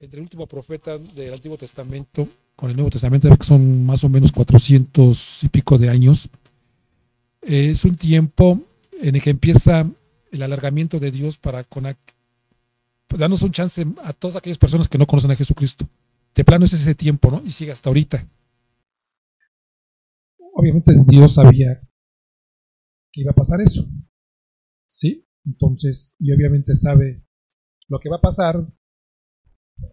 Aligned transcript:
entre 0.00 0.18
el 0.18 0.22
último 0.22 0.46
profeta 0.46 0.98
del 0.98 1.34
Antiguo 1.34 1.56
Testamento 1.56 2.28
con 2.54 2.70
el 2.70 2.76
Nuevo 2.76 2.90
Testamento, 2.90 3.28
que 3.36 3.46
son 3.46 3.84
más 3.84 4.02
o 4.02 4.08
menos 4.08 4.32
400 4.32 5.44
y 5.44 5.48
pico 5.48 5.78
de 5.78 5.88
años, 5.88 6.28
es 7.40 7.84
un 7.84 7.94
tiempo 7.94 8.60
en 9.00 9.14
el 9.14 9.22
que 9.22 9.30
empieza 9.30 9.88
el 10.32 10.42
alargamiento 10.42 10.98
de 10.98 11.10
Dios 11.10 11.38
para 11.38 11.62
con, 11.64 11.86
darnos 13.16 13.42
un 13.42 13.52
chance 13.52 13.86
a 14.02 14.12
todas 14.12 14.36
aquellas 14.36 14.58
personas 14.58 14.88
que 14.88 14.98
no 14.98 15.06
conocen 15.06 15.30
a 15.30 15.36
Jesucristo. 15.36 15.88
De 16.34 16.44
plano 16.44 16.64
es 16.64 16.72
ese 16.72 16.94
tiempo, 16.94 17.30
¿no? 17.30 17.42
Y 17.44 17.50
sigue 17.50 17.72
hasta 17.72 17.90
ahorita. 17.90 18.26
Obviamente 20.52 20.92
Dios 21.06 21.34
sabía 21.34 21.80
que 23.12 23.20
iba 23.20 23.30
a 23.30 23.36
pasar 23.36 23.60
eso. 23.60 23.88
¿Sí? 24.86 25.24
Entonces, 25.44 26.16
y 26.18 26.32
obviamente 26.32 26.74
sabe 26.74 27.24
lo 27.88 27.98
que 27.98 28.08
va 28.08 28.16
a 28.16 28.20
pasar, 28.20 28.66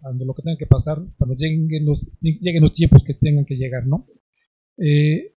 cuando 0.02 0.26
lo 0.26 0.34
que 0.34 0.42
tenga 0.42 0.58
que 0.58 0.68
pasar, 0.68 1.00
cuando 1.18 1.36
lleguen 1.36 1.86
los, 1.86 2.12
lleguen 2.20 2.62
los 2.62 2.74
tiempos 2.74 3.04
que 3.04 3.14
tengan 3.14 3.46
que 3.46 3.56
llegar, 3.56 3.86
¿no? 3.88 4.08
Eh, 4.78 5.36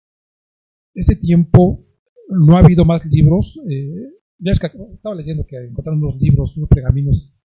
ese 0.93 1.15
tiempo 1.15 1.85
no 2.29 2.57
ha 2.57 2.59
habido 2.59 2.85
más 2.85 3.05
libros. 3.05 3.61
Eh, 3.69 4.13
ya 4.39 4.51
es 4.51 4.59
que 4.59 4.67
estaba 4.67 5.15
leyendo 5.15 5.45
que 5.45 5.57
encontraron 5.57 6.03
unos 6.03 6.17
libros, 6.17 6.57
unos 6.57 6.69
pergaminos, 6.69 7.43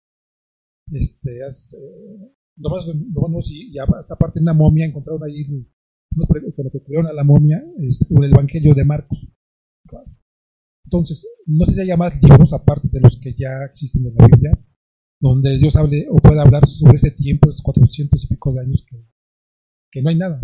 este, 0.92 1.38
eh, 1.38 2.34
nomás, 2.56 2.86
nomás, 2.86 3.50
y, 3.50 3.76
aparte 3.78 4.40
una 4.40 4.52
momia, 4.52 4.86
encontraron 4.86 5.22
ahí 5.24 5.42
con 5.44 6.64
lo 6.64 6.70
que 6.70 6.82
crearon 6.82 7.08
a 7.08 7.12
la 7.12 7.24
momia, 7.24 7.62
es 7.78 8.08
el 8.10 8.32
Evangelio 8.32 8.74
de 8.74 8.84
Marcos. 8.84 9.32
Entonces, 10.84 11.28
no 11.46 11.64
sé 11.64 11.74
si 11.74 11.80
haya 11.82 11.96
más 11.96 12.22
libros 12.22 12.52
aparte 12.52 12.88
de 12.90 13.00
los 13.00 13.18
que 13.20 13.34
ya 13.34 13.64
existen 13.68 14.06
en 14.06 14.14
la 14.14 14.26
Biblia, 14.28 14.66
donde 15.20 15.58
Dios 15.58 15.76
hable 15.76 16.06
o 16.10 16.16
pueda 16.16 16.42
hablar 16.42 16.66
sobre 16.66 16.96
ese 16.96 17.10
tiempo, 17.10 17.48
esos 17.48 17.62
400 17.62 18.22
y 18.22 18.26
pico 18.28 18.52
de 18.52 18.60
años 18.60 18.84
que, 18.88 18.96
que 19.90 20.02
no 20.02 20.10
hay 20.10 20.16
nada. 20.16 20.40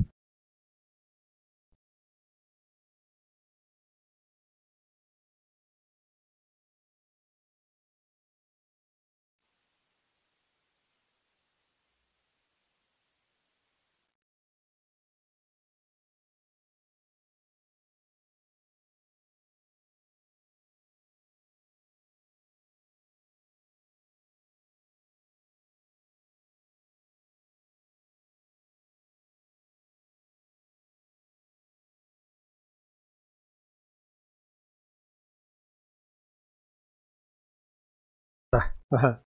Ajá. 38.92 39.24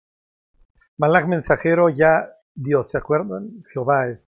Malach 0.98 1.28
mensajero 1.28 1.90
ya 1.90 2.30
Dios, 2.56 2.92
¿se 2.92 2.98
acuerdan? 2.98 3.64
Jehová 3.72 4.10
es 4.10 4.20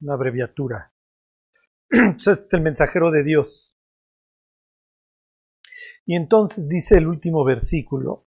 una 0.00 0.14
abreviatura. 0.14 0.92
Entonces 1.90 2.46
es 2.46 2.52
el 2.54 2.62
mensajero 2.62 3.10
de 3.10 3.24
Dios. 3.24 3.68
Y 6.06 6.16
entonces 6.16 6.68
dice 6.68 6.96
el 6.96 7.06
último 7.06 7.44
versículo. 7.44 8.26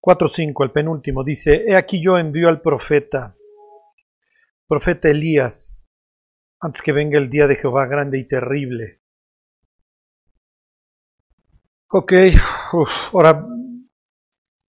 Cuatro 0.00 0.26
cinco, 0.26 0.64
el 0.64 0.72
penúltimo, 0.72 1.22
dice, 1.22 1.64
He 1.66 1.76
aquí 1.76 2.02
yo 2.02 2.18
envío 2.18 2.48
al 2.48 2.60
profeta, 2.60 3.36
profeta 4.66 5.08
Elías, 5.08 5.88
antes 6.60 6.82
que 6.82 6.92
venga 6.92 7.18
el 7.18 7.30
día 7.30 7.46
de 7.46 7.56
Jehová 7.56 7.86
grande 7.86 8.18
y 8.18 8.26
terrible 8.26 9.03
Ok, 11.90 12.12
ahora 13.12 13.46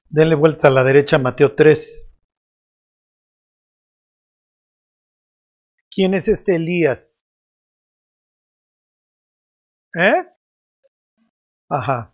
denle 0.10 0.36
vuelta 0.36 0.68
a 0.68 0.72
la 0.72 0.84
derecha 0.84 1.18
Mateo 1.18 1.56
3. 1.56 2.12
¿Quién 5.90 6.14
es 6.14 6.28
este 6.28 6.56
Elías? 6.56 7.26
¿Eh? 9.96 10.26
Ajá. 11.70 12.14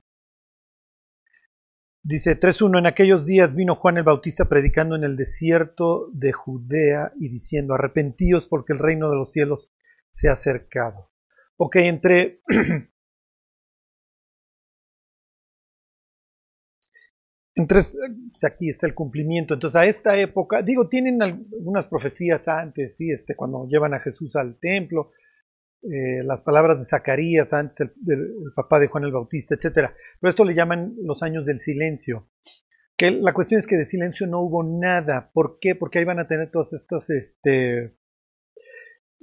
Dice 2.03 2.39
3.1, 2.39 2.79
en 2.79 2.85
aquellos 2.87 3.25
días 3.25 3.55
vino 3.55 3.75
Juan 3.75 3.97
el 3.97 4.03
Bautista 4.03 4.45
predicando 4.45 4.95
en 4.95 5.03
el 5.03 5.17
desierto 5.17 6.09
de 6.13 6.31
Judea 6.31 7.11
y 7.19 7.29
diciendo, 7.29 7.73
arrepentíos 7.75 8.47
porque 8.47 8.73
el 8.73 8.79
reino 8.79 9.09
de 9.09 9.17
los 9.17 9.31
cielos 9.31 9.71
se 10.11 10.29
ha 10.29 10.33
acercado. 10.33 11.11
Ok, 11.57 11.75
entre 11.77 12.41
Entonces, 17.61 17.99
aquí 18.43 18.69
está 18.69 18.87
el 18.87 18.95
cumplimiento. 18.95 19.53
Entonces, 19.53 19.75
a 19.75 19.85
esta 19.85 20.17
época, 20.17 20.61
digo, 20.61 20.87
tienen 20.87 21.21
algunas 21.21 21.85
profecías 21.85 22.47
antes, 22.47 22.95
¿sí? 22.97 23.11
este, 23.11 23.35
cuando 23.35 23.67
llevan 23.67 23.93
a 23.93 23.99
Jesús 23.99 24.35
al 24.35 24.57
templo, 24.59 25.11
eh, 25.83 26.23
las 26.23 26.41
palabras 26.41 26.79
de 26.79 26.85
Zacarías 26.85 27.53
antes, 27.53 27.79
el, 27.81 27.91
papá 28.55 28.79
de 28.79 28.87
Juan 28.87 29.03
el 29.03 29.11
Bautista, 29.11 29.55
etc. 29.55 29.91
Pero 30.19 30.29
esto 30.29 30.45
le 30.45 30.55
llaman 30.55 30.93
los 31.03 31.21
años 31.23 31.45
del 31.45 31.59
silencio. 31.59 32.29
Que 32.97 33.11
la 33.11 33.33
cuestión 33.33 33.59
es 33.59 33.67
que 33.67 33.77
de 33.77 33.85
silencio 33.85 34.27
no 34.27 34.41
hubo 34.41 34.63
nada. 34.63 35.31
¿Por 35.33 35.57
qué? 35.59 35.75
Porque 35.75 35.99
ahí 35.99 36.05
van 36.05 36.19
a 36.19 36.27
tener 36.27 36.51
todos 36.51 36.73
estos 36.73 37.09
este, 37.09 37.95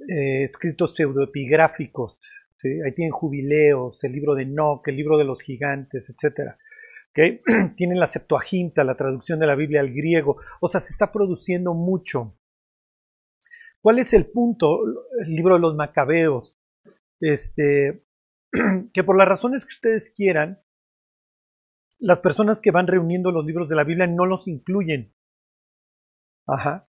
eh, 0.07 0.43
escritos 0.43 0.95
pseudoepigráficos. 0.95 2.19
¿sí? 2.61 2.69
Ahí 2.85 2.93
tienen 2.93 3.11
jubileos, 3.11 4.03
el 4.03 4.11
libro 4.11 4.35
de 4.35 4.43
Enoch, 4.43 4.87
el 4.87 4.97
libro 4.97 5.17
de 5.17 5.25
los 5.25 5.41
gigantes, 5.41 6.09
etcétera. 6.09 6.57
Tienen 7.75 7.99
la 7.99 8.07
Septuaginta, 8.07 8.83
la 8.83 8.95
traducción 8.95 9.39
de 9.39 9.47
la 9.47 9.55
Biblia 9.55 9.81
al 9.81 9.91
griego. 9.91 10.37
O 10.61 10.67
sea, 10.67 10.81
se 10.81 10.91
está 10.91 11.11
produciendo 11.11 11.73
mucho. 11.73 12.37
¿Cuál 13.81 13.99
es 13.99 14.13
el 14.13 14.29
punto? 14.29 14.79
El 15.19 15.33
libro 15.33 15.55
de 15.55 15.61
los 15.61 15.75
Macabeos. 15.75 16.55
Este, 17.19 18.05
que 18.93 19.03
por 19.03 19.17
las 19.17 19.27
razones 19.27 19.65
que 19.65 19.73
ustedes 19.73 20.13
quieran, 20.15 20.61
las 21.97 22.21
personas 22.21 22.61
que 22.61 22.71
van 22.71 22.87
reuniendo 22.87 23.31
los 23.31 23.45
libros 23.45 23.67
de 23.67 23.75
la 23.75 23.83
Biblia 23.83 24.07
no 24.07 24.25
los 24.25 24.47
incluyen. 24.47 25.13
Ajá. 26.47 26.89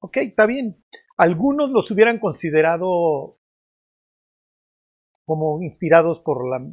Ok, 0.00 0.16
está 0.18 0.46
bien. 0.46 0.84
Algunos 1.16 1.70
los 1.70 1.90
hubieran 1.90 2.18
considerado 2.18 3.38
como 5.26 5.62
inspirados 5.62 6.20
por 6.20 6.48
la 6.48 6.66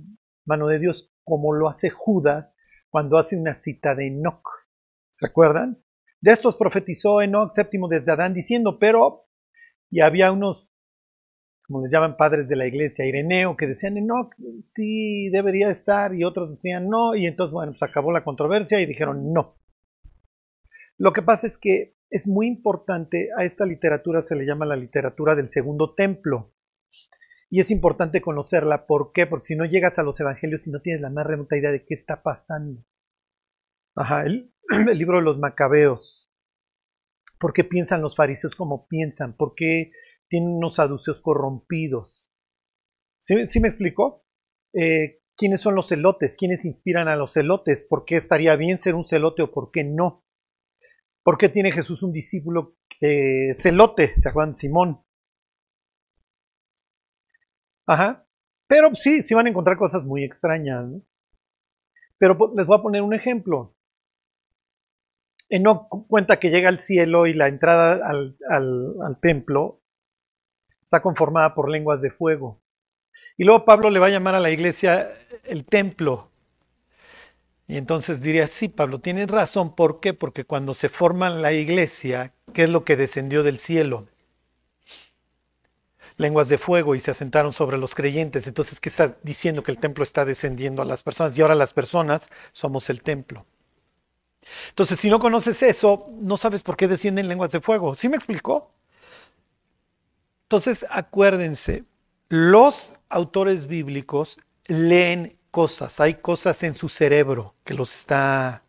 mano 0.45 0.67
de 0.67 0.79
Dios, 0.79 1.13
como 1.23 1.53
lo 1.53 1.69
hace 1.69 1.89
Judas 1.89 2.57
cuando 2.89 3.17
hace 3.17 3.37
una 3.37 3.55
cita 3.55 3.95
de 3.95 4.07
Enoch. 4.07 4.47
¿Se 5.11 5.25
acuerdan? 5.25 5.81
De 6.21 6.31
estos 6.31 6.55
profetizó 6.55 7.21
Enoch 7.21 7.51
séptimo 7.51 7.87
desde 7.87 8.11
Adán 8.11 8.33
diciendo, 8.33 8.79
pero, 8.79 9.25
y 9.89 10.01
había 10.01 10.31
unos, 10.31 10.69
como 11.65 11.81
les 11.81 11.91
llaman 11.91 12.17
padres 12.17 12.47
de 12.47 12.55
la 12.55 12.67
iglesia, 12.67 13.05
Ireneo, 13.05 13.55
que 13.55 13.67
decían, 13.67 13.97
Enoch 13.97 14.33
sí 14.63 15.29
debería 15.29 15.69
estar, 15.69 16.13
y 16.15 16.23
otros 16.23 16.51
decían 16.51 16.89
no, 16.89 17.15
y 17.15 17.27
entonces, 17.27 17.53
bueno, 17.53 17.73
pues 17.73 17.89
acabó 17.89 18.11
la 18.11 18.23
controversia 18.23 18.79
y 18.79 18.85
dijeron 18.85 19.31
no. 19.31 19.57
Lo 20.97 21.13
que 21.13 21.21
pasa 21.21 21.45
es 21.47 21.57
que 21.57 21.95
es 22.09 22.27
muy 22.27 22.47
importante, 22.47 23.29
a 23.37 23.43
esta 23.43 23.65
literatura 23.65 24.21
se 24.21 24.35
le 24.35 24.45
llama 24.45 24.65
la 24.65 24.75
literatura 24.75 25.35
del 25.35 25.49
segundo 25.49 25.93
templo. 25.93 26.53
Y 27.49 27.59
es 27.59 27.71
importante 27.71 28.21
conocerla. 28.21 28.85
¿Por 28.87 29.11
qué? 29.13 29.25
Porque 29.25 29.45
si 29.45 29.55
no 29.55 29.65
llegas 29.65 29.97
a 29.99 30.03
los 30.03 30.19
evangelios 30.19 30.67
y 30.67 30.71
no 30.71 30.81
tienes 30.81 31.01
la 31.01 31.09
más 31.09 31.25
remota 31.25 31.57
idea 31.57 31.71
de 31.71 31.85
qué 31.85 31.93
está 31.93 32.21
pasando. 32.21 32.83
Ajá, 33.95 34.25
el, 34.25 34.53
libro 34.95 35.17
de 35.17 35.23
los 35.23 35.37
macabeos. 35.37 36.31
¿Por 37.39 37.53
qué 37.53 37.63
piensan 37.63 38.01
los 38.01 38.15
fariseos 38.15 38.55
como 38.55 38.87
piensan? 38.87 39.35
¿Por 39.37 39.53
qué 39.55 39.91
tienen 40.27 40.49
unos 40.49 40.75
saduceos 40.75 41.21
corrompidos? 41.21 42.31
¿Sí, 43.19 43.35
me 43.35 43.67
explicó? 43.67 44.25
Eh, 44.73 45.21
¿Quiénes 45.35 45.61
son 45.61 45.75
los 45.75 45.87
celotes? 45.87 46.35
¿Quiénes 46.37 46.65
inspiran 46.65 47.07
a 47.07 47.15
los 47.15 47.33
celotes? 47.33 47.85
¿Por 47.87 48.05
qué 48.05 48.15
estaría 48.15 48.55
bien 48.55 48.77
ser 48.77 48.95
un 48.95 49.03
celote 49.03 49.43
o 49.43 49.51
por 49.51 49.71
qué 49.71 49.83
no? 49.83 50.25
¿Por 51.23 51.37
qué 51.37 51.49
tiene 51.49 51.71
Jesús 51.71 52.03
un 52.03 52.11
discípulo 52.11 52.77
celote? 53.55 54.13
¿Se 54.19 54.29
acuerdan? 54.29 54.53
Simón. 54.53 55.03
Ajá. 57.87 58.25
Pero 58.67 58.93
sí, 58.95 59.23
sí 59.23 59.33
van 59.33 59.47
a 59.47 59.49
encontrar 59.49 59.77
cosas 59.77 60.03
muy 60.03 60.23
extrañas. 60.23 60.85
Pero 62.17 62.37
les 62.55 62.67
voy 62.67 62.77
a 62.77 62.81
poner 62.81 63.01
un 63.01 63.13
ejemplo. 63.13 63.73
Enoch 65.49 65.87
cuenta 66.07 66.39
que 66.39 66.49
llega 66.49 66.67
al 66.67 66.79
cielo 66.79 67.25
y 67.25 67.33
la 67.33 67.47
entrada 67.47 68.05
al, 68.05 68.37
al, 68.49 69.19
templo 69.21 69.81
está 70.83 71.01
conformada 71.01 71.55
por 71.55 71.69
lenguas 71.69 72.01
de 72.01 72.11
fuego. 72.11 72.61
Y 73.37 73.45
luego 73.45 73.63
Pablo 73.63 73.89
le 73.89 73.99
va 73.99 74.07
a 74.07 74.09
llamar 74.09 74.35
a 74.35 74.41
la 74.41 74.49
iglesia 74.49 75.09
el 75.45 75.65
templo. 75.65 76.29
Y 77.67 77.77
entonces 77.77 78.21
diría, 78.21 78.47
sí, 78.47 78.67
Pablo, 78.67 78.99
tienes 78.99 79.29
razón. 79.29 79.75
¿Por 79.75 79.99
qué? 80.01 80.13
Porque 80.13 80.43
cuando 80.43 80.73
se 80.73 80.89
forma 80.89 81.29
la 81.29 81.53
iglesia, 81.53 82.33
¿qué 82.53 82.63
es 82.63 82.69
lo 82.69 82.83
que 82.83 82.97
descendió 82.97 83.43
del 83.43 83.57
cielo? 83.57 84.07
Lenguas 86.17 86.49
de 86.49 86.57
fuego 86.57 86.95
y 86.95 86.99
se 86.99 87.11
asentaron 87.11 87.53
sobre 87.53 87.77
los 87.77 87.95
creyentes. 87.95 88.47
Entonces, 88.47 88.79
¿qué 88.79 88.89
está 88.89 89.17
diciendo? 89.23 89.63
Que 89.63 89.71
el 89.71 89.77
templo 89.77 90.03
está 90.03 90.25
descendiendo 90.25 90.81
a 90.81 90.85
las 90.85 91.03
personas 91.03 91.37
y 91.37 91.41
ahora 91.41 91.55
las 91.55 91.73
personas 91.73 92.27
somos 92.51 92.89
el 92.89 93.01
templo. 93.01 93.45
Entonces, 94.69 94.99
si 94.99 95.09
no 95.09 95.19
conoces 95.19 95.61
eso, 95.63 96.09
no 96.19 96.37
sabes 96.37 96.63
por 96.63 96.77
qué 96.77 96.87
descienden 96.87 97.27
lenguas 97.27 97.51
de 97.51 97.61
fuego. 97.61 97.95
¿Sí 97.95 98.09
me 98.09 98.15
explicó? 98.15 98.71
Entonces, 100.43 100.85
acuérdense, 100.89 101.83
los 102.29 102.97
autores 103.09 103.67
bíblicos 103.67 104.39
leen 104.65 105.37
cosas, 105.51 105.99
hay 105.99 106.15
cosas 106.15 106.61
en 106.63 106.73
su 106.73 106.89
cerebro 106.89 107.55
que 107.63 107.73
los 107.73 107.95
está 107.95 108.63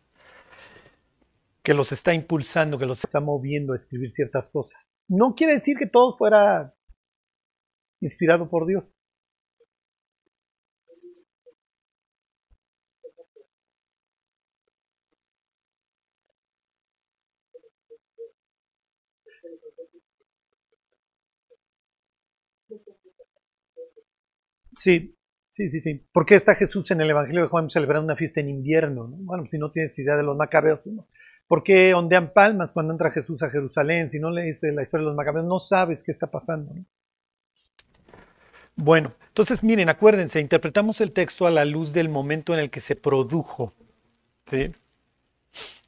que 1.61 1.73
los 1.73 1.91
está 1.91 2.13
impulsando, 2.13 2.77
que 2.77 2.85
los 2.85 3.03
está 3.03 3.19
moviendo 3.19 3.73
a 3.73 3.75
escribir 3.75 4.11
ciertas 4.11 4.47
cosas. 4.47 4.79
No 5.07 5.35
quiere 5.35 5.53
decir 5.53 5.77
que 5.77 5.85
todo 5.85 6.17
fuera 6.17 6.73
inspirado 8.01 8.49
por 8.49 8.65
Dios. 8.67 8.83
Sí, 24.77 25.15
sí, 25.49 25.69
sí, 25.69 25.81
sí. 25.81 25.95
¿Por 26.11 26.25
qué 26.25 26.35
está 26.35 26.55
Jesús 26.55 26.89
en 26.91 27.01
el 27.01 27.09
Evangelio 27.09 27.43
de 27.43 27.47
Juan 27.49 27.69
celebrando 27.69 28.05
una 28.05 28.15
fiesta 28.15 28.39
en 28.39 28.49
invierno? 28.49 29.07
Bueno, 29.09 29.45
si 29.49 29.57
no 29.57 29.71
tienes 29.71 29.97
idea 29.97 30.15
de 30.15 30.23
los 30.23 30.37
macabeos, 30.37 30.85
¿no? 30.85 31.07
¿por 31.47 31.63
qué 31.63 31.93
ondean 31.95 32.31
palmas 32.33 32.71
cuando 32.71 32.93
entra 32.93 33.11
Jesús 33.11 33.41
a 33.43 33.49
Jerusalén? 33.49 34.09
Si 34.09 34.19
no 34.19 34.29
leíste 34.31 34.71
la 34.71 34.83
historia 34.83 35.03
de 35.03 35.07
los 35.09 35.15
macabeos, 35.17 35.45
no 35.47 35.59
sabes 35.59 36.03
qué 36.03 36.11
está 36.11 36.27
pasando. 36.29 36.73
Bueno, 38.81 39.13
entonces 39.27 39.61
miren, 39.61 39.89
acuérdense, 39.89 40.39
interpretamos 40.39 41.01
el 41.01 41.11
texto 41.11 41.45
a 41.45 41.51
la 41.51 41.65
luz 41.65 41.91
del 41.91 42.07
momento 42.07 42.53
en 42.53 42.61
el 42.61 42.69
que 42.69 42.79
se 42.79 42.95
produjo. 42.95 43.73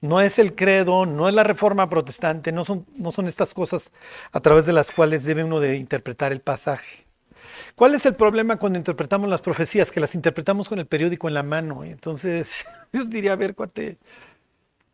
No 0.02 0.20
es 0.20 0.40
el 0.40 0.56
credo, 0.56 1.06
no 1.06 1.30
es 1.30 1.34
la 1.34 1.46
reforma 1.46 1.90
protestante, 1.90 2.52
no 2.52 2.66
son, 2.66 2.86
no 2.98 3.14
son 3.14 3.28
estas 3.28 3.54
cosas 3.54 3.92
a 4.34 4.42
través 4.42 4.66
de 4.66 4.74
las 4.74 4.92
cuales 4.92 5.24
debe 5.24 5.46
uno 5.46 5.62
de 5.62 5.78
interpretar 5.78 6.34
el 6.34 6.42
pasaje. 6.42 7.06
¿Cuál 7.76 7.96
es 7.96 8.06
el 8.06 8.16
problema 8.16 8.58
cuando 8.58 8.78
interpretamos 8.78 9.30
las 9.30 9.42
profecías? 9.42 9.90
Que 9.90 10.02
las 10.02 10.14
interpretamos 10.14 10.68
con 10.68 10.78
el 10.78 10.86
periódico 10.86 11.30
en 11.30 11.36
la 11.36 11.44
mano. 11.44 11.86
Entonces, 11.86 12.66
yo 12.92 13.06
diría, 13.06 13.32
a 13.34 13.38
ver, 13.38 13.56
cuate. 13.56 14.00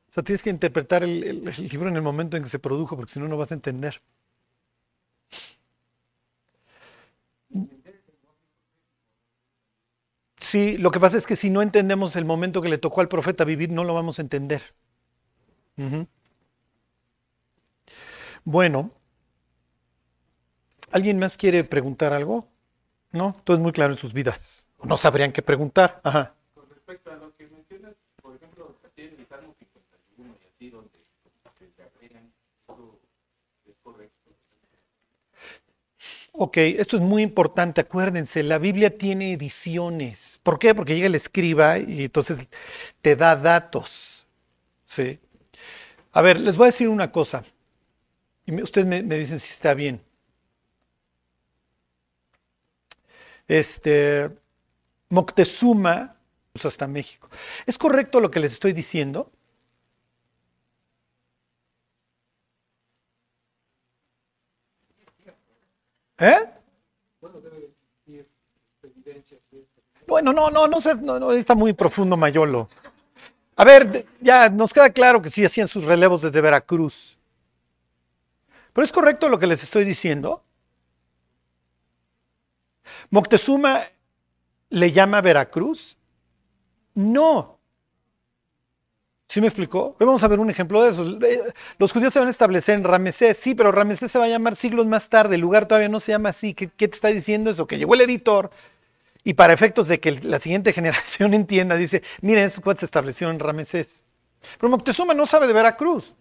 O 0.10 0.14
sea, 0.14 0.22
tienes 0.22 0.44
que 0.44 0.52
interpretar 0.52 1.04
el, 1.04 1.44
libro 1.72 1.90
en 1.90 1.96
el 1.96 2.04
momento 2.04 2.38
en 2.38 2.44
que 2.44 2.50
se 2.50 2.60
produjo, 2.60 2.96
porque 2.96 3.14
si 3.14 3.20
no, 3.20 3.28
no 3.28 3.38
vas 3.38 3.52
a 3.52 3.56
entender. 3.56 4.02
Sí, 10.48 10.78
lo 10.78 10.92
que 10.92 11.00
pasa 11.02 11.18
es 11.18 11.28
que 11.28 11.36
si 11.36 11.50
no 11.50 11.62
entendemos 11.62 12.16
el 12.16 12.24
momento 12.24 12.62
que 12.62 12.70
le 12.70 12.78
tocó 12.78 13.02
al 13.02 13.10
profeta 13.10 13.44
vivir, 13.44 13.70
no 13.70 13.84
lo 13.84 13.94
vamos 13.94 14.18
a 14.18 14.22
entender. 14.22 14.62
Bueno, 18.46 18.92
¿alguien 20.92 21.20
más 21.20 21.36
quiere 21.36 21.66
preguntar 21.66 22.14
algo? 22.14 22.48
¿no? 23.12 23.36
Todo 23.44 23.58
es 23.58 23.62
muy 23.62 23.74
claro 23.74 23.94
en 23.94 24.00
sus 24.00 24.14
vidas. 24.14 24.66
No 24.84 24.96
sabrían 24.96 25.34
qué 25.34 25.42
preguntar. 25.42 26.00
Ajá. 26.04 26.34
Con 26.54 26.70
respecto 26.70 27.12
a 27.12 27.16
lo 27.16 27.36
que 27.36 27.48
mencionas, 27.48 27.96
por 28.22 28.36
ejemplo, 28.36 28.76
en 28.96 29.20
el 29.20 29.28
Salmo 29.28 29.54
51 29.60 30.34
y 30.34 30.48
así, 30.56 30.70
donde 30.70 30.90
se 31.76 31.84
agregan, 31.84 32.32
todo 32.66 33.00
es 33.66 33.76
correcto. 33.84 34.32
Ok, 36.40 36.58
esto 36.58 36.98
es 36.98 37.02
muy 37.04 37.24
importante, 37.24 37.82
acuérdense, 37.82 38.44
la 38.44 38.60
Biblia 38.60 38.96
tiene 38.96 39.34
ediciones. 39.34 40.40
¿Por 40.44 40.60
qué? 40.60 40.76
Porque 40.76 40.94
llega 40.94 41.08
el 41.08 41.16
escriba 41.16 41.80
y 41.80 42.04
entonces 42.04 42.48
te 43.02 43.16
da 43.16 43.36
datos. 43.36 44.28
¿sí? 44.86 45.20
A 46.12 46.22
ver, 46.22 46.40
les 46.40 46.56
voy 46.56 46.66
a 46.66 46.68
decir 46.68 46.90
una 46.90 47.12
cosa. 47.12 47.44
Y 48.46 48.62
ustedes 48.62 48.86
me, 48.88 49.02
dicen 49.04 49.40
si 49.40 49.52
está 49.52 49.74
bien. 49.74 50.02
este, 53.48 54.30
Moctezuma, 55.10 56.18
pues, 56.54 56.66
hasta 56.66 56.88
México. 56.88 57.30
¿Es 57.66 57.78
correcto 57.80 58.20
lo 58.20 58.30
que 58.32 58.40
les 58.40 58.54
estoy 58.54 58.74
diciendo? 58.74 59.32
¿Eh? 66.20 66.50
Bueno, 70.08 70.34
no, 70.34 70.50
no, 70.50 70.68
no 70.68 70.82
sé, 70.82 70.96
no, 70.96 71.32
está 71.32 71.54
muy 71.54 71.74
profundo 71.74 72.16
Mayolo. 72.16 72.70
A 73.56 73.66
ver, 73.66 74.06
ya 74.22 74.50
nos 74.50 74.74
queda 74.74 74.90
claro 74.92 75.22
que 75.22 75.30
sí 75.30 75.44
hacían 75.44 75.68
sus 75.68 75.84
relevos 75.84 76.22
desde 76.22 76.42
Veracruz. 76.42 77.18
Pero 78.72 78.86
es 78.86 78.92
correcto 78.92 79.28
lo 79.30 79.40
que 79.40 79.48
les 79.48 79.64
estoy 79.64 79.84
diciendo. 79.84 80.44
¿Moctezuma 83.10 83.82
le 84.70 84.92
llama 84.92 85.22
Veracruz? 85.22 85.98
No. 86.94 87.57
¿Sí 89.28 89.42
me 89.42 89.48
explicó? 89.48 89.96
Vamos 90.00 90.24
a 90.24 90.28
ver 90.30 90.40
un 90.40 90.50
ejemplo 90.50 90.82
de 90.82 90.90
eso. 90.92 91.06
Los 91.78 91.92
judíos 91.92 92.14
se 92.14 92.20
van 92.20 92.30
a 92.30 92.32
establecer 92.32 92.76
en 92.76 92.86
Ramesés, 92.86 93.38
sí, 93.38 93.56
pero 93.56 93.74
Ramesés 93.74 94.10
se 94.10 94.20
va 94.20 94.26
a 94.26 94.30
llamar 94.30 94.56
siglos 94.56 94.86
más 94.86 95.10
tarde, 95.10 95.36
el 95.36 95.42
lugar 95.42 95.68
todavía 95.68 95.90
no 95.90 96.00
se 96.00 96.14
llama 96.14 96.30
así. 96.30 96.54
¿Qué, 96.54 96.68
te 96.68 96.86
está 96.86 97.10
diciendo 97.10 97.52
eso? 97.52 97.68
Que 97.68 97.78
llegó 97.78 97.94
el 97.94 98.02
editor 98.02 98.52
y 99.26 99.34
para 99.34 99.52
efectos 99.52 99.90
de 99.90 100.00
que 100.00 100.14
la 100.14 100.40
siguiente 100.40 100.72
generación 100.74 101.34
entienda, 101.34 101.76
dice, 101.76 102.04
miren, 102.22 102.46
esos 102.46 102.64
cuates 102.64 102.80
se 102.82 102.86
establecieron 102.86 103.36
en 103.36 103.40
Ramesés. 103.42 104.06
Pero 104.58 104.70
Moctezuma 104.70 105.14
no 105.14 105.26
sabe 105.26 105.48
de 105.48 105.54
Veracruz. 105.54 106.14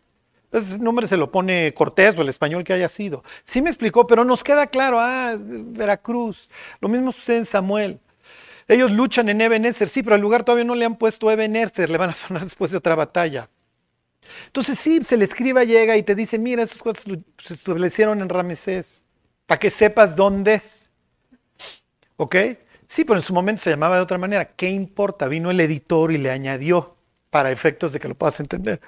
Ese 0.51 0.79
nombre 0.79 1.07
se 1.07 1.17
lo 1.17 1.31
pone 1.31 1.73
Cortés 1.75 2.17
o 2.17 2.23
el 2.23 2.29
español 2.29 2.65
que 2.65 2.73
haya 2.73 2.89
sido. 2.89 3.23
Sí 3.45 3.63
me 3.63 3.71
explicó, 3.71 4.07
pero 4.07 4.25
nos 4.25 4.43
queda 4.43 4.67
claro, 4.67 4.99
ah, 4.99 5.37
Veracruz. 5.39 6.49
Lo 6.81 6.89
mismo 6.89 7.13
sucede 7.13 7.39
en 7.39 7.45
Samuel. 7.45 8.01
Ellos 8.69 8.91
luchan 8.91 9.29
en 9.29 9.41
Ebenezer, 9.41 9.89
sí, 9.89 10.03
pero 10.03 10.17
al 10.17 10.21
lugar 10.21 10.45
todavía 10.45 10.65
no 10.65 10.75
le 10.75 10.85
han 10.85 10.97
puesto 10.97 11.31
Ebenezer, 11.31 11.89
le 11.89 11.99
van 11.99 12.11
a 12.11 12.17
poner 12.29 12.43
después 12.43 12.71
de 12.71 12.77
otra 12.79 12.95
batalla. 12.95 13.49
Entonces 14.47 14.79
sí, 14.79 15.01
se 15.05 15.17
le 15.17 15.25
escriba, 15.25 15.63
llega 15.65 15.97
y 15.97 16.03
te 16.03 16.15
dice, 16.15 16.39
mira, 16.39 16.65
esos 16.65 16.83
cuatro 16.83 17.17
se 17.39 17.55
establecieron 17.55 18.21
en 18.21 18.29
Ramesés, 18.29 19.03
para 19.47 19.61
que 19.61 19.71
sepas 19.71 20.17
dónde 20.17 20.55
es. 20.55 20.91
¿Ok? 22.17 22.37
Sí, 22.89 23.05
pero 23.05 23.19
en 23.19 23.23
su 23.23 23.33
momento 23.33 23.63
se 23.63 23.71
llamaba 23.71 23.97
de 23.97 24.03
otra 24.03 24.19
manera. 24.19 24.45
¿Qué 24.45 24.71
importa? 24.71 25.29
Vino 25.29 25.51
el 25.51 25.61
editor 25.61 26.13
y 26.13 26.19
le 26.19 26.31
añadió 26.31 26.97
para 27.31 27.51
efectos 27.51 27.93
de 27.93 28.01
que 28.01 28.09
lo 28.09 28.15
puedas 28.15 28.41
entender. 28.41 28.81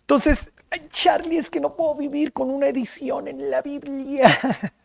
Entonces, 0.00 0.50
Charlie, 0.90 1.38
es 1.38 1.50
que 1.50 1.60
no 1.60 1.74
puedo 1.74 1.94
vivir 1.94 2.32
con 2.32 2.50
una 2.50 2.68
edición 2.68 3.28
en 3.28 3.50
la 3.50 3.62
Biblia. 3.62 4.38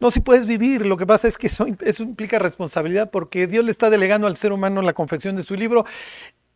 No, 0.00 0.10
si 0.10 0.20
puedes 0.20 0.46
vivir, 0.46 0.86
lo 0.86 0.96
que 0.96 1.06
pasa 1.06 1.28
es 1.28 1.38
que 1.38 1.46
eso, 1.46 1.66
implica 1.66 2.38
responsabilidad 2.38 3.10
porque 3.10 3.46
Dios 3.46 3.64
le 3.64 3.70
está 3.70 3.90
delegando 3.90 4.26
al 4.26 4.36
ser 4.36 4.52
humano 4.52 4.82
la 4.82 4.92
confección 4.92 5.36
de 5.36 5.42
su 5.42 5.54
libro 5.54 5.86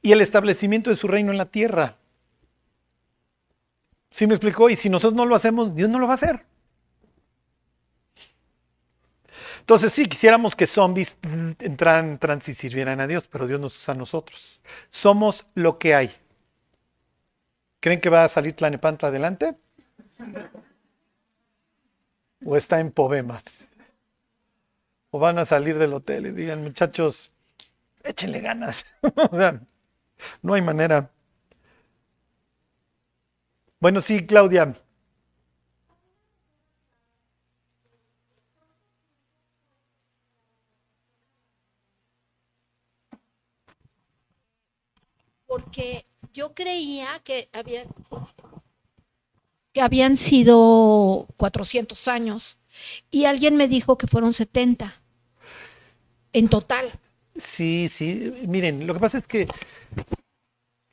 y 0.02 0.12
el 0.12 0.21
establecimiento 0.21 0.90
de 0.90 0.97
su 0.97 1.09
reino 1.09 1.33
en 1.33 1.38
la 1.38 1.47
tierra. 1.47 1.97
¿Sí 4.11 4.26
me 4.26 4.35
explicó? 4.35 4.71
Y 4.71 4.76
si 4.76 4.88
nosotros 4.88 5.14
no 5.14 5.26
lo 5.26 5.35
hacemos, 5.35 5.75
Dios 5.75 5.88
no 5.88 5.99
lo 5.99 6.07
va 6.07 6.14
a 6.14 6.16
hacer. 6.16 6.45
Entonces 9.61 9.92
sí, 9.92 10.07
quisiéramos 10.07 10.57
que 10.57 10.66
zombies 10.66 11.16
entraran 11.59 12.18
trans 12.18 12.49
y 12.49 12.54
sirvieran 12.54 13.00
a 13.00 13.07
Dios, 13.07 13.28
pero 13.30 13.47
Dios 13.47 13.61
nos 13.61 13.76
usa 13.76 13.92
a 13.92 13.97
nosotros. 13.97 14.61
Somos 14.90 15.47
lo 15.54 15.78
que 15.78 15.95
hay. 15.95 16.11
¿Creen 17.80 18.00
que 18.00 18.09
va 18.09 18.25
a 18.25 18.28
salir 18.28 18.54
Tlanepantla 18.54 19.09
adelante? 19.09 19.57
¿O 22.45 22.57
está 22.57 22.80
en 22.80 22.90
Povemas? 22.92 23.45
¿O 25.11 25.18
van 25.18 25.38
a 25.38 25.47
salir 25.47 25.78
del 25.78 25.95
hotel 25.95 26.26
y 26.26 26.33
digan, 26.33 26.62
muchachos, 26.62 27.33
échenle 28.04 28.40
ganas? 28.40 28.85
o 29.33 29.37
sea, 29.37 29.61
no 30.42 30.54
hay 30.54 30.62
manera. 30.62 31.11
Bueno, 33.80 34.00
sí, 34.00 34.26
Claudia. 34.26 34.75
Porque 45.47 46.07
yo 46.33 46.54
creía 46.54 47.21
que, 47.25 47.49
habían 49.80 50.16
sido 50.16 51.26
400 51.37 52.08
años 52.08 52.58
y 53.11 53.25
alguien 53.25 53.56
me 53.56 53.68
dijo 53.68 53.99
que 53.99 54.06
fueron 54.06 54.32
70 54.32 55.00
en 56.32 56.49
total. 56.49 56.90
Sí, 57.37 57.88
sí. 57.88 58.35
Miren, 58.47 58.87
lo 58.87 58.94
que 58.94 59.00
pasa 59.00 59.18
es 59.18 59.26
que 59.26 59.47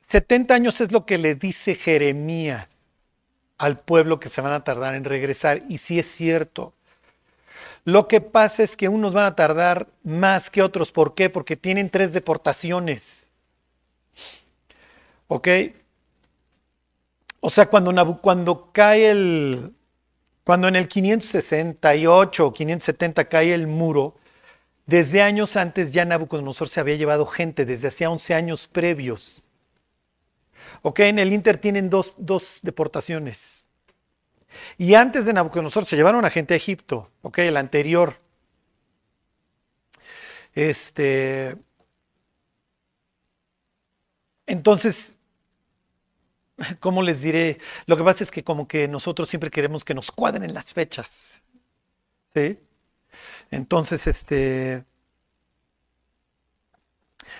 70 0.02 0.54
años 0.54 0.80
es 0.80 0.92
lo 0.92 1.04
que 1.04 1.18
le 1.18 1.34
dice 1.34 1.74
Jeremías 1.74 2.68
al 3.58 3.78
pueblo 3.80 4.20
que 4.20 4.28
se 4.28 4.40
van 4.40 4.52
a 4.52 4.64
tardar 4.64 4.94
en 4.94 5.04
regresar. 5.04 5.62
Y 5.68 5.78
sí 5.78 5.98
es 5.98 6.06
cierto. 6.06 6.72
Lo 7.84 8.08
que 8.08 8.20
pasa 8.20 8.62
es 8.62 8.76
que 8.76 8.88
unos 8.88 9.12
van 9.12 9.24
a 9.24 9.36
tardar 9.36 9.88
más 10.02 10.50
que 10.50 10.62
otros. 10.62 10.92
¿Por 10.92 11.14
qué? 11.14 11.30
Porque 11.30 11.56
tienen 11.56 11.90
tres 11.90 12.12
deportaciones. 12.12 13.28
¿Ok? 15.28 15.48
O 17.40 17.50
sea, 17.50 17.66
cuando, 17.66 18.20
cuando 18.20 18.70
cae 18.72 19.10
el, 19.10 19.72
cuando 20.44 20.68
en 20.68 20.76
el 20.76 20.88
568 20.88 22.46
o 22.46 22.52
570 22.52 23.24
cae 23.26 23.52
el 23.52 23.66
muro, 23.66 24.16
desde 24.86 25.20
años 25.20 25.56
antes 25.56 25.90
ya 25.90 26.04
Nabucodonosor 26.04 26.68
se 26.68 26.78
había 26.78 26.94
llevado 26.94 27.26
gente, 27.26 27.64
desde 27.64 27.88
hacía 27.88 28.10
11 28.10 28.34
años 28.34 28.68
previos. 28.68 29.44
Ok, 30.82 31.00
en 31.00 31.18
el 31.18 31.32
Inter 31.32 31.58
tienen 31.58 31.90
dos, 31.90 32.14
dos 32.16 32.60
deportaciones. 32.62 33.66
Y 34.78 34.94
antes 34.94 35.24
de 35.24 35.32
Nabucodonosor 35.32 35.84
se 35.84 35.96
llevaron 35.96 36.24
a 36.24 36.30
gente 36.30 36.54
a 36.54 36.56
Egipto, 36.56 37.10
ok, 37.22 37.38
el 37.38 37.56
anterior. 37.56 38.20
Este. 40.54 41.56
Entonces, 44.46 45.15
¿cómo 46.80 47.02
les 47.02 47.20
diré? 47.20 47.58
Lo 47.86 47.96
que 47.96 48.04
pasa 48.04 48.24
es 48.24 48.30
que 48.30 48.44
como 48.44 48.66
que 48.68 48.88
nosotros 48.88 49.28
siempre 49.28 49.50
queremos 49.50 49.84
que 49.84 49.94
nos 49.94 50.10
cuadren 50.10 50.52
las 50.54 50.72
fechas. 50.72 51.42
¿Sí? 52.34 52.58
Entonces, 53.50 54.06
este... 54.06 54.84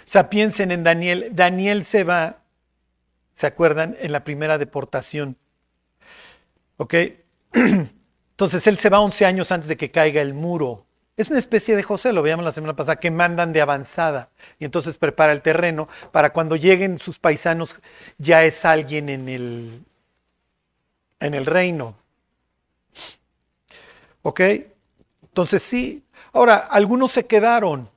O 0.07 0.11
sea, 0.11 0.29
piensen 0.29 0.71
en 0.73 0.83
Daniel. 0.83 1.31
Daniel 1.33 1.85
se 1.85 2.05
va, 2.05 2.43
¿se 3.35 3.47
acuerdan? 3.47 3.97
En 4.01 4.13
la 4.13 4.25
primera 4.25 4.59
deportación. 4.59 5.37
¿Ok? 6.77 6.95
Entonces 7.53 8.67
él 8.67 8.77
se 8.79 8.91
va 8.91 9.01
11 9.01 9.25
años 9.25 9.53
antes 9.53 9.69
de 9.69 9.77
que 9.77 9.91
caiga 9.91 10.21
el 10.21 10.35
muro. 10.35 10.87
Es 11.17 11.31
una 11.31 11.39
especie 11.39 11.75
de 11.75 11.83
José, 11.83 12.13
lo 12.13 12.23
veíamos 12.23 12.45
la 12.45 12.53
semana 12.53 12.77
pasada, 12.77 12.97
que 12.97 13.11
mandan 13.11 13.53
de 13.53 13.63
avanzada 13.63 14.29
y 14.59 14.67
entonces 14.67 14.99
prepara 14.99 15.33
el 15.33 15.41
terreno 15.41 15.89
para 16.13 16.31
cuando 16.31 16.57
lleguen 16.57 16.99
sus 16.99 17.19
paisanos 17.19 17.77
ya 18.19 18.45
es 18.45 18.65
alguien 18.67 19.09
en 19.09 19.29
el, 19.29 19.83
en 21.21 21.35
el 21.35 21.47
reino. 21.47 21.97
¿Ok? 24.21 24.41
Entonces 25.23 25.63
sí. 25.63 26.03
Ahora, 26.33 26.57
algunos 26.57 27.13
se 27.13 27.27
quedaron. 27.27 27.89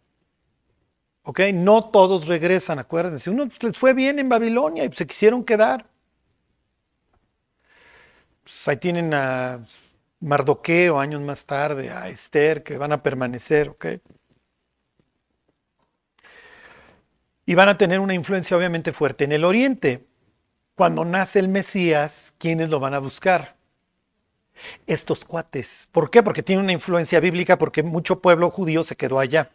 ¿Ok? 1.23 1.41
No 1.53 1.85
todos 1.85 2.27
regresan, 2.27 2.79
acuérdense. 2.79 3.29
Unos 3.29 3.61
les 3.61 3.77
fue 3.77 3.93
bien 3.93 4.19
en 4.19 4.29
Babilonia 4.29 4.85
y 4.85 4.93
se 4.93 5.05
quisieron 5.05 5.43
quedar. 5.43 5.85
Pues 8.43 8.67
ahí 8.67 8.77
tienen 8.77 9.13
a 9.13 9.59
Mardoqueo 10.21 10.99
años 10.99 11.21
más 11.21 11.45
tarde, 11.45 11.89
a 11.89 12.09
Esther, 12.09 12.63
que 12.63 12.77
van 12.77 12.91
a 12.91 13.01
permanecer, 13.01 13.69
¿ok? 13.69 13.85
Y 17.45 17.55
van 17.55 17.69
a 17.69 17.77
tener 17.77 17.99
una 17.99 18.13
influencia 18.13 18.55
obviamente 18.55 18.93
fuerte. 18.93 19.23
En 19.23 19.31
el 19.31 19.43
Oriente, 19.43 20.05
cuando 20.75 21.03
nace 21.05 21.39
el 21.39 21.47
Mesías, 21.47 22.33
¿quiénes 22.37 22.69
lo 22.69 22.79
van 22.79 22.93
a 22.93 22.99
buscar? 22.99 23.55
Estos 24.85 25.25
cuates. 25.25 25.87
¿Por 25.91 26.11
qué? 26.11 26.21
Porque 26.21 26.43
tiene 26.43 26.61
una 26.61 26.73
influencia 26.73 27.19
bíblica, 27.19 27.57
porque 27.57 27.81
mucho 27.81 28.21
pueblo 28.21 28.49
judío 28.51 28.83
se 28.83 28.95
quedó 28.95 29.19
allá. 29.19 29.51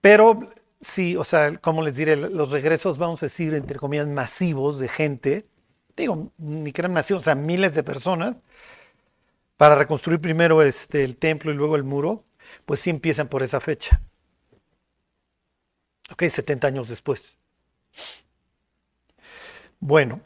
Pero 0.00 0.50
sí, 0.84 1.16
o 1.16 1.24
sea, 1.24 1.56
como 1.58 1.82
les 1.82 1.96
diré, 1.96 2.16
los 2.16 2.50
regresos, 2.50 2.98
vamos 2.98 3.22
a 3.22 3.26
decir, 3.26 3.54
entre 3.54 3.78
comillas, 3.78 4.06
masivos 4.08 4.78
de 4.78 4.88
gente, 4.88 5.46
digo, 5.96 6.32
ni 6.38 6.72
que 6.72 6.80
eran 6.82 6.92
masivos, 6.92 7.22
o 7.22 7.24
sea, 7.24 7.34
miles 7.34 7.74
de 7.74 7.82
personas, 7.82 8.36
para 9.56 9.74
reconstruir 9.74 10.20
primero 10.20 10.62
este, 10.62 11.04
el 11.04 11.16
templo 11.16 11.50
y 11.52 11.54
luego 11.54 11.76
el 11.76 11.84
muro, 11.84 12.24
pues 12.66 12.80
sí 12.80 12.90
empiezan 12.90 13.28
por 13.28 13.42
esa 13.42 13.60
fecha. 13.60 14.00
Ok, 16.10 16.22
70 16.30 16.66
años 16.68 16.88
después. 16.88 17.36
Bueno. 19.80 20.20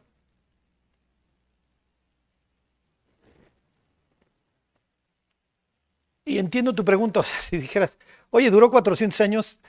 Y 6.25 6.39
entiendo 6.39 6.75
tu 6.75 6.85
pregunta, 6.85 7.21
o 7.21 7.23
sea, 7.23 7.41
si 7.41 7.59
dijeras, 7.59 7.99
oye, 8.31 8.51
duró 8.51 8.71
400 8.71 9.21
años, 9.21 9.61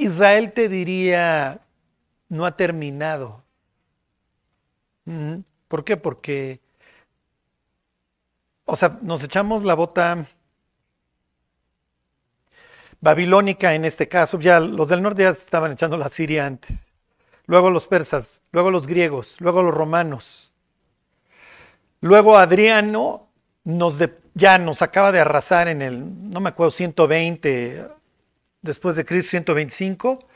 Israel 0.00 0.52
te 0.52 0.68
diría, 0.68 1.60
no 2.28 2.46
ha 2.46 2.56
terminado. 2.56 3.44
¿Por 5.68 5.84
qué? 5.84 5.96
Porque, 5.96 6.60
o 8.64 8.76
sea, 8.76 8.98
nos 9.02 9.22
echamos 9.22 9.64
la 9.64 9.74
bota 9.74 10.26
babilónica 13.00 13.74
en 13.74 13.84
este 13.84 14.08
caso, 14.08 14.38
ya 14.38 14.60
los 14.60 14.88
del 14.88 15.02
norte 15.02 15.22
ya 15.22 15.30
estaban 15.30 15.72
echando 15.72 15.96
la 15.96 16.08
Siria 16.08 16.46
antes, 16.46 16.86
luego 17.46 17.70
los 17.70 17.86
persas, 17.86 18.42
luego 18.52 18.70
los 18.70 18.86
griegos, 18.86 19.40
luego 19.40 19.62
los 19.62 19.74
romanos, 19.74 20.52
luego 22.00 22.36
Adriano 22.36 23.28
nos 23.64 23.98
ya 24.34 24.58
nos 24.58 24.82
acaba 24.82 25.12
de 25.12 25.20
arrasar 25.20 25.68
en 25.68 25.82
el, 25.82 26.30
no 26.30 26.40
me 26.40 26.50
acuerdo, 26.50 26.70
120 26.70 27.99
después 28.62 28.96
de 28.96 29.04
Cristo 29.04 29.30
125, 29.30 30.26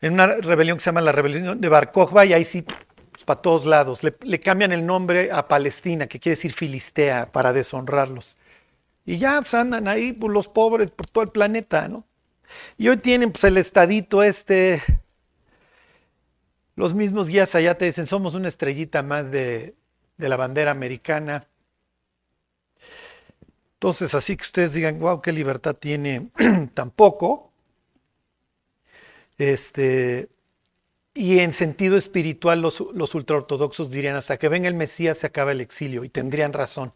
en 0.00 0.12
una 0.14 0.26
rebelión 0.26 0.78
que 0.78 0.84
se 0.84 0.86
llama 0.86 1.00
la 1.00 1.12
rebelión 1.12 1.60
de 1.60 1.68
Bar 1.68 1.92
y 2.26 2.32
ahí 2.32 2.44
sí, 2.44 2.62
pues, 2.62 3.24
para 3.24 3.42
todos 3.42 3.66
lados. 3.66 4.02
Le, 4.02 4.40
cambian 4.40 4.72
el 4.72 4.86
nombre 4.86 5.30
a 5.30 5.46
Palestina, 5.46 6.06
que 6.06 6.18
quiere 6.18 6.36
decir 6.36 6.52
Filistea, 6.52 7.30
para 7.32 7.52
deshonrarlos. 7.52 8.36
Y 9.04 9.18
ya 9.18 9.40
pues, 9.40 9.52
andan 9.54 9.88
ahí 9.88 10.12
pues, 10.12 10.32
los 10.32 10.48
pobres 10.48 10.90
por 10.90 11.06
todo 11.06 11.24
el 11.24 11.30
planeta, 11.30 11.88
¿no? 11.88 12.04
Y 12.78 12.88
hoy 12.88 12.96
tienen 12.96 13.30
pues 13.30 13.44
el 13.44 13.58
estadito 13.58 14.22
este, 14.22 14.82
los 16.74 16.94
mismos 16.94 17.28
guías 17.28 17.54
allá 17.54 17.76
te 17.76 17.84
dicen, 17.84 18.06
somos 18.06 18.34
una 18.34 18.48
estrellita 18.48 19.02
más 19.02 19.30
de, 19.30 19.74
de 20.16 20.28
la 20.28 20.36
bandera 20.36 20.70
americana. 20.70 21.46
Entonces, 23.74 24.14
así 24.14 24.36
que 24.36 24.42
ustedes 24.44 24.72
digan, 24.72 24.98
wow, 24.98 25.20
qué 25.20 25.32
libertad 25.32 25.74
tiene 25.74 26.30
tampoco. 26.74 27.49
Este, 29.40 30.28
y 31.14 31.38
en 31.38 31.54
sentido 31.54 31.96
espiritual, 31.96 32.60
los, 32.60 32.84
los 32.92 33.14
ultraortodoxos 33.14 33.90
dirían, 33.90 34.16
hasta 34.16 34.36
que 34.36 34.50
venga 34.50 34.68
el 34.68 34.74
Mesías 34.74 35.16
se 35.16 35.26
acaba 35.26 35.52
el 35.52 35.62
exilio, 35.62 36.04
y 36.04 36.10
tendrían 36.10 36.52
razón. 36.52 36.92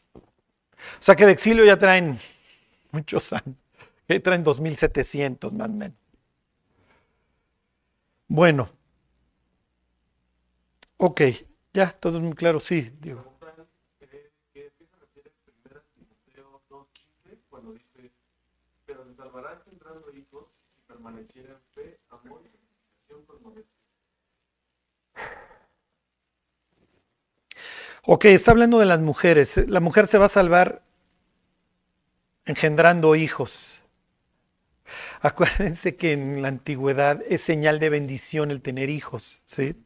O 0.00 1.02
sea 1.02 1.14
que 1.14 1.26
de 1.26 1.32
exilio 1.32 1.66
ya 1.66 1.78
traen 1.78 2.18
muchos 2.92 3.30
años, 3.34 3.56
ya 4.08 4.20
traen 4.20 4.42
2700 4.42 5.52
más 5.52 5.68
o 5.68 5.72
menos. 5.72 5.98
Bueno, 8.26 8.70
ok, 10.96 11.20
ya 11.74 11.90
todo 11.90 12.16
es 12.16 12.24
muy 12.24 12.32
claro, 12.32 12.58
sí, 12.58 12.90
digo. 13.02 13.31
Ok, 28.04 28.24
está 28.24 28.50
hablando 28.50 28.80
de 28.80 28.86
las 28.86 29.00
mujeres. 29.00 29.60
La 29.68 29.80
mujer 29.80 30.08
se 30.08 30.18
va 30.18 30.26
a 30.26 30.28
salvar 30.28 30.82
engendrando 32.44 33.14
hijos. 33.14 33.80
Acuérdense 35.20 35.94
que 35.94 36.12
en 36.12 36.42
la 36.42 36.48
antigüedad 36.48 37.22
es 37.28 37.42
señal 37.42 37.78
de 37.78 37.90
bendición 37.90 38.50
el 38.50 38.60
tener 38.60 38.90
hijos. 38.90 39.40
¿sí? 39.46 39.76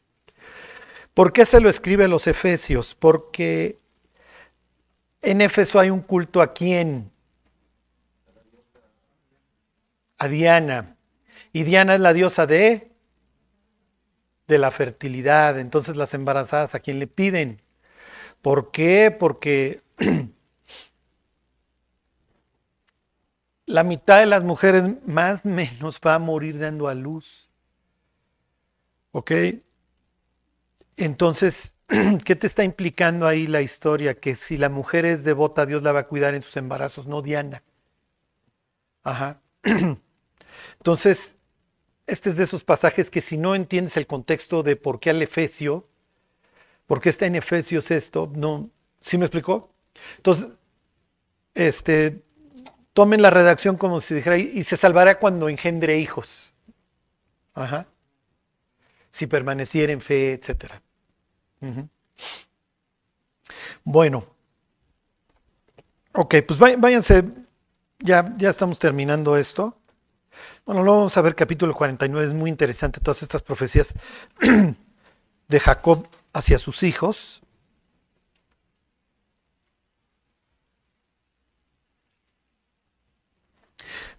¿Por 1.12 1.32
qué 1.34 1.44
se 1.44 1.60
lo 1.60 1.68
escribe 1.68 2.04
a 2.04 2.08
los 2.08 2.26
efesios? 2.26 2.94
Porque 2.94 3.78
en 5.20 5.42
Éfeso 5.42 5.78
hay 5.78 5.90
un 5.90 6.00
culto 6.00 6.40
a 6.40 6.54
quién? 6.54 7.10
A 10.18 10.28
Diana. 10.28 10.95
Y 11.56 11.64
Diana 11.64 11.94
es 11.94 12.00
la 12.00 12.12
diosa 12.12 12.46
de, 12.46 12.92
de 14.46 14.58
la 14.58 14.70
fertilidad. 14.70 15.58
Entonces 15.58 15.96
las 15.96 16.12
embarazadas, 16.12 16.74
¿a 16.74 16.80
quién 16.80 16.98
le 16.98 17.06
piden? 17.06 17.62
¿Por 18.42 18.70
qué? 18.72 19.10
Porque 19.10 19.80
la 23.64 23.84
mitad 23.84 24.20
de 24.20 24.26
las 24.26 24.44
mujeres 24.44 24.84
más 25.06 25.46
o 25.46 25.48
menos 25.48 25.98
va 26.06 26.16
a 26.16 26.18
morir 26.18 26.58
dando 26.58 26.88
a 26.88 26.94
luz. 26.94 27.48
¿Ok? 29.12 29.32
Entonces, 30.98 31.72
¿Qué 32.26 32.36
te 32.36 32.46
está 32.46 32.64
implicando 32.64 33.26
ahí 33.26 33.46
la 33.46 33.62
historia? 33.62 34.20
Que 34.20 34.36
si 34.36 34.58
la 34.58 34.68
mujer 34.68 35.06
es 35.06 35.24
devota, 35.24 35.64
Dios 35.64 35.82
la 35.82 35.92
va 35.92 36.00
a 36.00 36.06
cuidar 36.06 36.34
en 36.34 36.42
sus 36.42 36.58
embarazos, 36.58 37.06
no 37.06 37.22
Diana. 37.22 37.62
Ajá. 39.04 39.40
Entonces, 40.78 41.35
este 42.06 42.30
es 42.30 42.36
de 42.36 42.44
esos 42.44 42.62
pasajes 42.62 43.10
que 43.10 43.20
si 43.20 43.36
no 43.36 43.54
entiendes 43.54 43.96
el 43.96 44.06
contexto 44.06 44.62
de 44.62 44.76
por 44.76 45.00
qué 45.00 45.10
al 45.10 45.22
Efesio, 45.22 45.86
por 46.86 47.00
qué 47.00 47.08
está 47.08 47.26
en 47.26 47.36
Efesios 47.36 47.90
esto, 47.90 48.30
no, 48.34 48.70
¿sí 49.00 49.18
me 49.18 49.24
explicó? 49.24 49.72
Entonces, 50.18 50.48
este, 51.54 52.22
tomen 52.92 53.22
la 53.22 53.30
redacción 53.30 53.76
como 53.76 54.00
si 54.00 54.14
dijera, 54.14 54.38
y 54.38 54.62
se 54.64 54.76
salvará 54.76 55.18
cuando 55.18 55.48
engendre 55.48 55.98
hijos. 55.98 56.54
Ajá. 57.54 57.86
Si 59.10 59.26
permaneciera 59.26 59.92
en 59.92 60.00
fe, 60.00 60.34
etc. 60.34 60.72
Bueno. 63.84 64.26
Ok, 66.12 66.36
pues 66.46 66.58
váyanse, 66.58 67.24
ya, 67.98 68.34
ya 68.38 68.50
estamos 68.50 68.78
terminando 68.78 69.36
esto. 69.36 69.76
Bueno, 70.64 70.82
luego 70.82 70.98
vamos 70.98 71.16
a 71.16 71.22
ver 71.22 71.34
capítulo 71.34 71.74
49, 71.74 72.28
es 72.28 72.34
muy 72.34 72.50
interesante 72.50 73.00
todas 73.00 73.22
estas 73.22 73.42
profecías 73.42 73.94
de 75.48 75.60
Jacob 75.60 76.08
hacia 76.32 76.58
sus 76.58 76.82
hijos. 76.82 77.42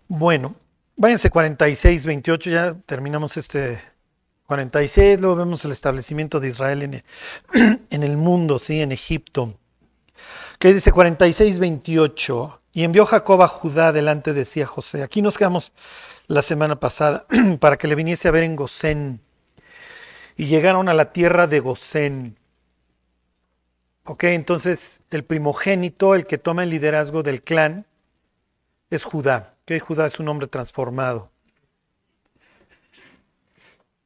Bueno, 0.07 0.55
váyanse 0.95 1.29
46, 1.29 2.05
28, 2.05 2.49
ya 2.49 2.73
terminamos 2.85 3.35
este 3.35 3.81
46, 4.47 5.19
luego 5.19 5.35
vemos 5.35 5.65
el 5.65 5.71
establecimiento 5.73 6.39
de 6.39 6.47
Israel 6.49 6.83
en 6.83 6.93
el, 6.93 7.03
en 7.89 8.03
el 8.03 8.15
mundo, 8.15 8.57
¿sí? 8.57 8.81
en 8.81 8.93
Egipto. 8.93 9.57
Que 10.59 10.73
dice 10.73 10.91
46, 10.91 11.59
28, 11.59 12.61
y 12.77 12.83
envió 12.83 13.07
Jacob 13.07 13.41
a 13.41 13.47
Judá 13.47 13.91
delante 13.91 14.33
de 14.33 14.45
sí 14.45 14.61
a 14.61 14.67
José. 14.67 15.01
Aquí 15.01 15.23
nos 15.23 15.35
quedamos 15.35 15.71
la 16.27 16.43
semana 16.43 16.79
pasada 16.79 17.25
para 17.59 17.75
que 17.75 17.87
le 17.87 17.95
viniese 17.95 18.27
a 18.27 18.31
ver 18.31 18.43
en 18.43 18.55
Gosén. 18.55 19.19
Y 20.35 20.45
llegaron 20.45 20.87
a 20.87 20.93
la 20.93 21.11
tierra 21.11 21.47
de 21.47 21.59
Gosén. 21.59 22.37
Ok, 24.03 24.25
entonces 24.25 24.99
el 25.09 25.23
primogénito, 25.23 26.13
el 26.13 26.27
que 26.27 26.37
toma 26.37 26.61
el 26.61 26.69
liderazgo 26.69 27.23
del 27.23 27.41
clan, 27.41 27.87
es 28.91 29.03
Judá. 29.03 29.55
Que 29.65 29.79
Judá 29.79 30.05
es 30.05 30.19
un 30.19 30.27
hombre 30.27 30.45
transformado. 30.45 31.31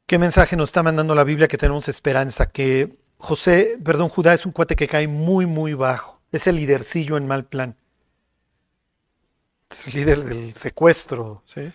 ¿Qué 0.05 0.17
mensaje 0.17 0.55
nos 0.55 0.69
está 0.69 0.81
mandando 0.81 1.13
la 1.13 1.25
Biblia 1.25 1.49
que 1.49 1.57
tenemos 1.57 1.89
esperanza? 1.89 2.45
Que 2.45 2.95
José, 3.17 3.77
perdón, 3.83 4.07
Judá 4.07 4.33
es 4.33 4.45
un 4.45 4.53
cuate 4.53 4.77
que 4.77 4.87
cae 4.87 5.09
muy, 5.09 5.45
muy 5.45 5.73
bajo. 5.73 6.21
Es 6.31 6.47
el 6.47 6.55
lidercillo 6.55 7.17
en 7.17 7.27
mal 7.27 7.43
plan. 7.43 7.75
Es 9.71 9.93
líder 9.93 10.23
del 10.25 10.53
secuestro. 10.53 11.41
¿sí? 11.45 11.71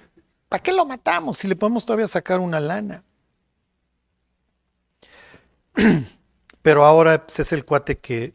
¿Para 0.48 0.62
qué 0.62 0.72
lo 0.72 0.84
matamos 0.84 1.38
si 1.38 1.48
le 1.48 1.56
podemos 1.56 1.84
todavía 1.84 2.06
sacar 2.06 2.40
una 2.40 2.60
lana? 2.60 3.02
Pero 6.62 6.84
ahora 6.84 7.26
pues, 7.26 7.40
es 7.40 7.52
el 7.52 7.64
cuate 7.64 7.98
que 7.98 8.34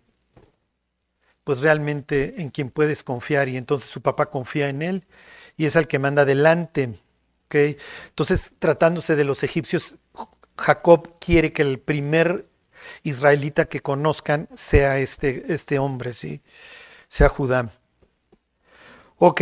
pues 1.44 1.60
realmente 1.60 2.42
en 2.42 2.50
quien 2.50 2.70
puedes 2.70 3.04
confiar 3.04 3.50
y 3.50 3.58
entonces 3.58 3.90
su 3.90 4.02
papá 4.02 4.28
confía 4.28 4.70
en 4.70 4.82
él 4.82 5.08
y 5.58 5.66
es 5.66 5.76
el 5.76 5.88
que 5.88 6.00
manda 6.00 6.24
adelante. 6.24 6.94
¿okay? 7.46 7.78
Entonces, 8.10 8.54
tratándose 8.60 9.16
de 9.16 9.24
los 9.24 9.44
egipcios, 9.44 9.96
Jacob 10.58 11.18
quiere 11.20 11.54
que 11.54 11.62
el 11.62 11.80
primer 11.80 12.48
israelita 13.04 13.66
que 13.66 13.82
conozcan 13.82 14.48
sea 14.56 15.00
este, 15.00 15.46
este 15.54 15.80
hombre, 15.80 16.14
¿sí? 16.14 16.42
sea 17.08 17.30
Judá. 17.30 17.70
Ok. 19.24 19.42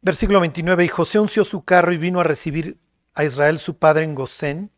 Versículo 0.00 0.40
29. 0.40 0.82
Y 0.82 0.88
José 0.88 1.18
unció 1.18 1.44
su 1.44 1.62
carro 1.62 1.92
y 1.92 1.98
vino 1.98 2.18
a 2.18 2.24
recibir 2.24 2.78
a 3.12 3.22
Israel 3.24 3.58
su 3.58 3.76
padre 3.76 4.04
en 4.04 4.14
Gosén 4.14 4.70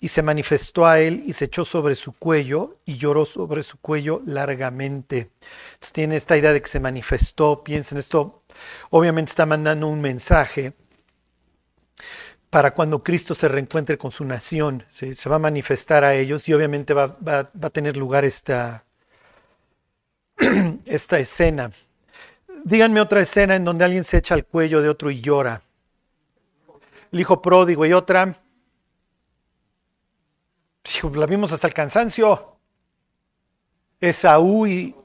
y 0.00 0.08
se 0.08 0.22
manifestó 0.22 0.86
a 0.86 1.00
él 1.00 1.22
y 1.26 1.32
se 1.32 1.46
echó 1.46 1.64
sobre 1.64 1.94
su 1.94 2.12
cuello 2.12 2.76
y 2.84 2.98
lloró 2.98 3.24
sobre 3.24 3.62
su 3.62 3.78
cuello 3.78 4.20
largamente. 4.26 5.30
Entonces 5.72 5.92
tiene 5.94 6.16
esta 6.16 6.36
idea 6.36 6.52
de 6.52 6.60
que 6.60 6.68
se 6.68 6.78
manifestó, 6.78 7.64
piensen 7.64 7.96
esto, 7.96 8.42
obviamente 8.90 9.30
está 9.30 9.46
mandando 9.46 9.86
un 9.86 10.02
mensaje 10.02 10.74
para 12.50 12.74
cuando 12.74 13.02
Cristo 13.02 13.34
se 13.34 13.48
reencuentre 13.48 13.96
con 13.96 14.10
su 14.10 14.26
nación, 14.26 14.84
se 14.92 15.28
va 15.30 15.36
a 15.36 15.38
manifestar 15.38 16.04
a 16.04 16.14
ellos 16.14 16.46
y 16.50 16.52
obviamente 16.52 16.92
va, 16.92 17.16
a 17.26 17.70
tener 17.70 17.96
lugar 17.96 18.26
esta, 18.26 18.84
esta 20.84 21.18
escena. 21.18 21.70
Díganme 22.64 23.02
otra 23.02 23.20
escena 23.20 23.56
en 23.56 23.64
donde 23.66 23.84
alguien 23.84 24.04
se 24.04 24.16
echa 24.16 24.32
al 24.32 24.46
cuello 24.46 24.80
de 24.80 24.88
otro 24.88 25.10
y 25.10 25.20
llora. 25.20 25.62
El 27.12 27.20
hijo 27.20 27.42
pródigo 27.42 27.84
y 27.84 27.92
otra 27.92 28.34
la 31.14 31.26
vimos 31.26 31.52
hasta 31.52 31.66
el 31.66 31.74
cansancio. 31.74 32.56
Esaú 34.00 34.66
y, 34.66 34.96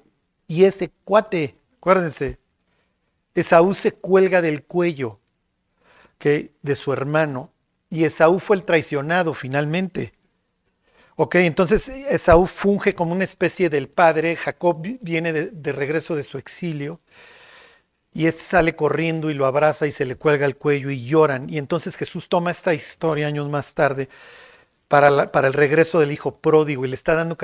y 0.48 0.64
este 0.64 0.90
cuate, 1.04 1.58
acuérdense, 1.78 2.40
Esaú 3.36 3.74
se 3.74 3.92
cuelga 3.92 4.42
del 4.42 4.64
cuello 4.64 5.20
de 6.18 6.76
su 6.76 6.94
hermano 6.94 7.52
y 7.90 8.06
Esaú 8.06 8.40
fue 8.40 8.56
el 8.56 8.64
traicionado 8.64 9.34
finalmente. 9.34 10.14
Ok, 11.18 11.36
entonces 11.36 11.90
Esaú 11.90 12.46
funge 12.46 12.96
como 12.96 13.12
una 13.12 13.26
especie 13.26 13.70
del 13.70 13.90
padre, 13.90 14.38
Jacob 14.38 14.82
viene 15.02 15.34
de 15.34 15.72
regreso 15.74 16.16
de 16.16 16.24
su 16.24 16.38
exilio 16.38 17.02
y 18.14 18.26
este 18.28 18.42
sale 18.42 18.76
corriendo 18.76 19.30
y 19.30 19.34
lo 19.34 19.46
abraza 19.46 19.88
y 19.88 19.92
se 19.92 20.06
le 20.06 20.16
cuelga 20.16 20.46
el 20.46 20.58
cuello 20.58 20.90
y 20.90 21.06
lloran. 21.06 21.50
Y 21.50 21.58
entonces 21.58 21.96
Jesús 21.96 22.30
toma 22.30 22.52
esta 22.52 22.74
historia 22.74 23.28
años 23.28 23.50
más 23.50 23.74
tarde 23.74 24.10
para, 24.88 25.32
para 25.32 25.48
el 25.48 25.54
regreso 25.54 26.00
del 26.00 26.12
hijo 26.12 26.36
pródigo 26.36 26.86
y 26.86 26.90
le 26.90 26.96
está 26.96 27.14
dando 27.14 27.38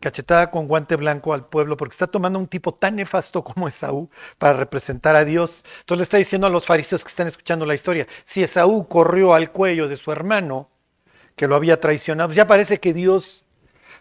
cachetada 0.00 0.50
con 0.50 0.66
guante 0.66 0.96
blanco 0.96 1.34
al 1.34 1.46
pueblo 1.46 1.76
porque 1.76 1.92
está 1.92 2.06
tomando 2.06 2.38
un 2.38 2.46
tipo 2.46 2.72
tan 2.74 2.96
nefasto 2.96 3.44
como 3.44 3.68
Esaú 3.68 4.08
para 4.38 4.54
representar 4.54 5.14
a 5.16 5.24
Dios. 5.24 5.64
Entonces 5.80 5.98
le 5.98 6.04
está 6.04 6.16
diciendo 6.16 6.46
a 6.46 6.50
los 6.50 6.64
fariseos 6.64 7.04
que 7.04 7.10
están 7.10 7.26
escuchando 7.26 7.66
la 7.66 7.74
historia, 7.74 8.06
si 8.24 8.42
Esaú 8.42 8.88
corrió 8.88 9.34
al 9.34 9.52
cuello 9.52 9.88
de 9.88 9.98
su 9.98 10.10
hermano 10.10 10.70
que 11.36 11.46
lo 11.46 11.56
había 11.56 11.78
traicionado, 11.80 12.32
ya 12.32 12.46
parece 12.46 12.80
que 12.80 12.94
Dios 12.94 13.46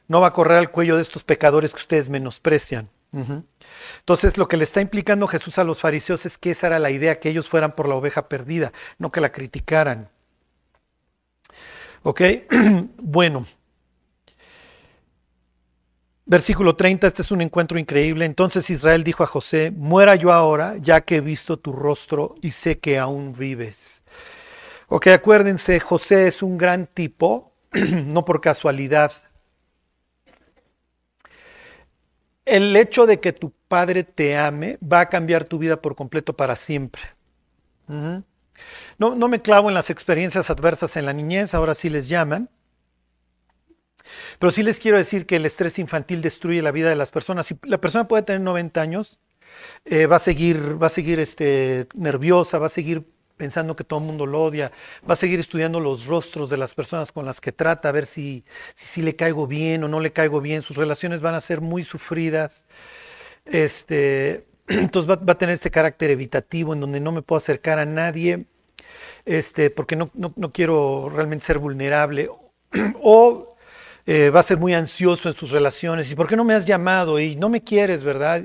no 0.08 0.22
va 0.22 0.28
a 0.28 0.34
correr 0.34 0.58
al 0.58 0.72
cuello 0.72 0.96
de 0.96 1.02
estos 1.02 1.24
pecadores 1.24 1.74
que 1.74 1.82
ustedes 1.82 2.10
menosprecian. 2.10 2.90
Entonces 3.12 4.38
lo 4.38 4.48
que 4.48 4.58
le 4.58 4.64
está 4.64 4.82
implicando 4.82 5.28
Jesús 5.28 5.58
a 5.58 5.64
los 5.64 5.80
fariseos 5.80 6.26
es 6.26 6.38
que 6.38 6.52
esa 6.52 6.68
era 6.68 6.80
la 6.80 6.92
idea, 6.92 7.20
que 7.20 7.30
ellos 7.30 7.50
fueran 7.50 7.76
por 7.76 7.88
la 7.88 7.96
oveja 7.96 8.30
perdida, 8.30 8.72
no 8.98 9.12
que 9.12 9.22
la 9.22 9.32
criticaran. 9.32 10.10
¿Ok? 12.04 12.22
bueno. 12.98 13.46
Versículo 16.26 16.76
30, 16.76 17.08
este 17.08 17.24
es 17.24 17.32
un 17.32 17.42
encuentro 17.42 17.80
increíble. 17.80 18.26
Entonces 18.26 18.70
Israel 18.70 19.04
dijo 19.04 19.24
a 19.24 19.28
José, 19.28 19.72
muera 19.76 20.14
yo 20.16 20.32
ahora, 20.32 20.76
ya 20.78 21.02
que 21.02 21.16
he 21.16 21.22
visto 21.22 21.58
tu 21.58 21.74
rostro 21.74 22.36
y 22.42 22.52
sé 22.52 22.78
que 22.78 23.00
aún 23.00 23.34
vives. 23.34 24.04
Ok, 24.88 25.08
acuérdense, 25.08 25.80
José 25.80 26.28
es 26.28 26.44
un 26.44 26.58
gran 26.58 26.86
tipo, 26.86 27.54
no 27.72 28.26
por 28.26 28.42
casualidad. 28.42 29.12
El 32.50 32.76
hecho 32.76 33.06
de 33.06 33.20
que 33.20 33.34
tu 33.34 33.54
padre 33.68 34.04
te 34.04 34.38
ame 34.38 34.78
va 34.82 35.02
a 35.02 35.10
cambiar 35.10 35.46
tu 35.46 35.58
vida 35.58 35.82
por 35.82 35.96
completo 35.96 36.36
para 36.36 36.56
siempre. 36.56 37.02
No, 38.98 39.28
me 39.28 39.42
clavo 39.42 39.70
en 39.70 39.76
las 39.76 39.90
experiencias 39.90 40.50
adversas 40.50 40.98
en 40.98 41.06
la 41.06 41.14
niñez, 41.14 41.54
ahora 41.54 41.76
sí 41.76 41.90
les 41.90 42.10
llaman. 42.10 42.50
Pero 44.40 44.52
sí 44.52 44.64
les 44.64 44.80
quiero 44.80 44.98
decir 44.98 45.26
que 45.26 45.36
el 45.36 45.46
estrés 45.46 45.78
infantil 45.80 46.22
destruye 46.22 46.62
la 46.62 46.72
vida 46.72 46.90
de 46.90 46.96
las 46.96 47.12
personas. 47.12 47.46
Si 47.48 47.58
la 47.64 47.80
persona 47.80 48.08
puede 48.08 48.24
tener 48.24 48.42
90 48.42 48.82
años, 48.82 49.20
eh, 49.86 50.08
va 50.08 50.18
a 50.18 50.20
seguir, 50.20 50.82
va 50.82 50.88
a 50.88 50.90
seguir 50.90 51.20
este, 51.20 51.88
nerviosa, 51.94 52.58
va 52.58 52.68
a 52.68 52.70
seguir 52.70 53.06
pensando 53.40 53.74
que 53.74 53.86
todo 53.86 54.02
el 54.02 54.06
mundo 54.06 54.26
lo 54.26 54.44
odia, 54.44 54.70
va 55.10 55.14
a 55.14 55.16
seguir 55.16 55.40
estudiando 55.40 55.80
los 55.80 56.06
rostros 56.08 56.50
de 56.50 56.58
las 56.58 56.76
personas 56.76 57.14
con 57.14 57.26
las 57.26 57.40
que 57.40 57.54
trata, 57.54 57.88
a 57.88 57.92
ver 57.94 58.06
si, 58.06 58.44
si, 58.76 59.02
le 59.02 59.16
caigo 59.16 59.48
bien 59.48 59.82
o 59.86 59.88
no 59.88 60.02
le 60.02 60.12
caigo 60.12 60.42
bien. 60.42 60.62
Sus 60.62 60.76
relaciones 60.76 61.22
van 61.22 61.36
a 61.36 61.42
ser 61.42 61.62
muy 61.62 61.86
sufridas. 61.86 62.66
Este, 63.46 64.46
entonces 64.68 65.10
va, 65.10 65.32
a 65.32 65.38
tener 65.38 65.54
este 65.54 65.72
carácter 65.72 66.12
evitativo 66.12 66.74
en 66.74 66.82
donde 66.82 67.00
no 67.00 67.14
me 67.14 67.22
puedo 67.22 67.38
acercar 67.38 67.80
a 67.80 67.86
nadie 67.86 68.46
este, 69.26 69.70
porque 69.70 69.96
no, 69.96 70.12
quiero 70.52 71.10
realmente 71.10 71.46
ser 71.46 71.60
vulnerable. 71.60 72.30
O 73.02 73.56
eh, 74.06 74.30
va 74.32 74.42
a 74.42 74.44
ser 74.44 74.58
muy 74.58 74.74
ansioso 74.74 75.30
en 75.30 75.36
sus 75.36 75.52
relaciones. 75.52 76.12
¿Y 76.12 76.16
por 76.16 76.28
qué 76.28 76.36
no 76.36 76.44
me 76.44 76.56
has 76.56 76.66
llamado? 76.66 77.20
Y 77.20 77.38
no 77.38 77.48
me 77.48 77.64
quieres, 77.64 78.04
¿verdad? 78.04 78.44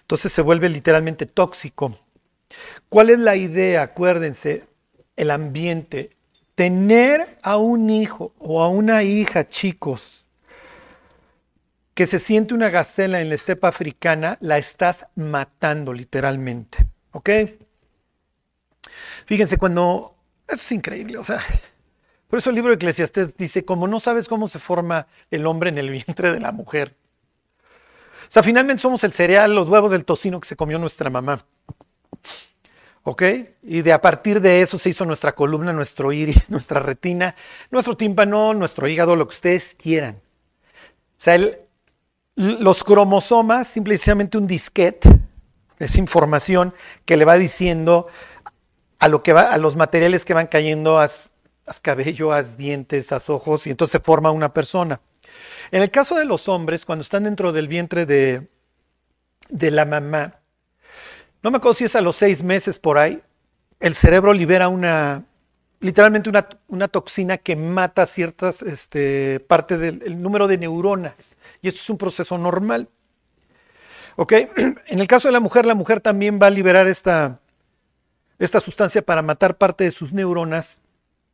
Entonces 0.00 0.32
se 0.32 0.40
vuelve 0.40 0.70
literalmente 0.70 1.26
tóxico. 1.26 1.94
¿Cuál 2.88 3.10
es 3.10 3.18
la 3.18 3.36
idea? 3.36 3.82
Acuérdense, 3.82 4.64
el 5.16 5.30
ambiente 5.30 6.16
tener 6.54 7.38
a 7.42 7.56
un 7.56 7.88
hijo 7.88 8.32
o 8.38 8.62
a 8.62 8.68
una 8.68 9.02
hija, 9.02 9.48
chicos, 9.48 10.24
que 11.94 12.06
se 12.06 12.18
siente 12.18 12.54
una 12.54 12.70
gacela 12.70 13.20
en 13.20 13.28
la 13.28 13.34
estepa 13.34 13.68
africana, 13.68 14.38
la 14.40 14.58
estás 14.58 15.06
matando 15.14 15.92
literalmente. 15.92 16.86
¿Ok? 17.12 17.30
Fíjense, 19.26 19.58
cuando... 19.58 20.14
Esto 20.48 20.62
es 20.62 20.72
increíble, 20.72 21.18
o 21.18 21.22
sea, 21.22 21.40
por 22.28 22.38
eso 22.38 22.50
el 22.50 22.56
libro 22.56 22.70
de 22.70 22.76
Eclesiastés 22.76 23.36
dice, 23.36 23.64
como 23.64 23.86
no 23.86 24.00
sabes 24.00 24.28
cómo 24.28 24.48
se 24.48 24.58
forma 24.58 25.06
el 25.30 25.46
hombre 25.46 25.70
en 25.70 25.78
el 25.78 25.90
vientre 25.90 26.32
de 26.32 26.40
la 26.40 26.52
mujer. 26.52 26.94
O 28.22 28.30
sea, 28.30 28.42
finalmente 28.42 28.82
somos 28.82 29.02
el 29.04 29.12
cereal, 29.12 29.54
los 29.54 29.68
huevos 29.68 29.90
del 29.90 30.04
tocino 30.04 30.40
que 30.40 30.48
se 30.48 30.56
comió 30.56 30.78
nuestra 30.78 31.08
mamá. 31.08 31.44
¿Ok? 33.02 33.22
Y 33.62 33.82
de 33.82 33.92
a 33.92 34.00
partir 34.00 34.40
de 34.40 34.60
eso 34.60 34.78
se 34.78 34.90
hizo 34.90 35.04
nuestra 35.04 35.34
columna, 35.34 35.72
nuestro 35.72 36.12
iris, 36.12 36.50
nuestra 36.50 36.80
retina, 36.80 37.34
nuestro 37.70 37.96
tímpano, 37.96 38.54
nuestro 38.54 38.88
hígado, 38.88 39.16
lo 39.16 39.26
que 39.26 39.34
ustedes 39.34 39.74
quieran. 39.74 40.16
O 40.16 41.20
sea, 41.20 41.38
los 42.36 42.84
cromosomas, 42.84 43.66
simplemente 43.68 44.38
un 44.38 44.46
disquete, 44.46 45.08
es 45.78 45.96
información 45.96 46.74
que 47.04 47.16
le 47.16 47.24
va 47.24 47.36
diciendo 47.36 48.06
a, 48.98 49.08
lo 49.08 49.22
que 49.22 49.32
va, 49.32 49.52
a 49.52 49.58
los 49.58 49.76
materiales 49.76 50.24
que 50.24 50.34
van 50.34 50.46
cayendo, 50.46 50.98
haz, 50.98 51.30
cabello, 51.82 52.32
haz 52.32 52.56
dientes, 52.56 53.12
haz 53.12 53.30
ojos, 53.30 53.66
y 53.66 53.70
entonces 53.70 53.92
se 53.92 54.00
forma 54.00 54.30
una 54.30 54.52
persona. 54.52 55.00
En 55.70 55.82
el 55.82 55.90
caso 55.90 56.16
de 56.16 56.24
los 56.24 56.48
hombres, 56.48 56.84
cuando 56.84 57.02
están 57.02 57.24
dentro 57.24 57.52
del 57.52 57.68
vientre 57.68 58.06
de, 58.06 58.48
de 59.48 59.70
la 59.70 59.84
mamá, 59.84 60.37
no 61.42 61.50
me 61.50 61.58
acuerdo 61.58 61.74
si 61.74 61.84
es 61.84 61.96
a 61.96 62.00
los 62.00 62.16
seis 62.16 62.42
meses 62.42 62.78
por 62.78 62.98
ahí, 62.98 63.22
el 63.80 63.94
cerebro 63.94 64.32
libera 64.32 64.68
una, 64.68 65.24
literalmente 65.80 66.28
una, 66.28 66.48
una 66.68 66.88
toxina 66.88 67.38
que 67.38 67.56
mata 67.56 68.06
ciertas 68.06 68.62
este, 68.62 69.40
parte 69.40 69.78
del 69.78 70.20
número 70.20 70.48
de 70.48 70.58
neuronas. 70.58 71.36
Y 71.62 71.68
esto 71.68 71.80
es 71.80 71.90
un 71.90 71.98
proceso 71.98 72.36
normal. 72.38 72.88
¿Ok? 74.16 74.32
En 74.88 75.00
el 75.00 75.06
caso 75.06 75.28
de 75.28 75.32
la 75.32 75.40
mujer, 75.40 75.66
la 75.66 75.74
mujer 75.74 76.00
también 76.00 76.40
va 76.42 76.48
a 76.48 76.50
liberar 76.50 76.88
esta, 76.88 77.40
esta 78.38 78.60
sustancia 78.60 79.02
para 79.02 79.22
matar 79.22 79.56
parte 79.58 79.84
de 79.84 79.90
sus 79.90 80.12
neuronas 80.12 80.80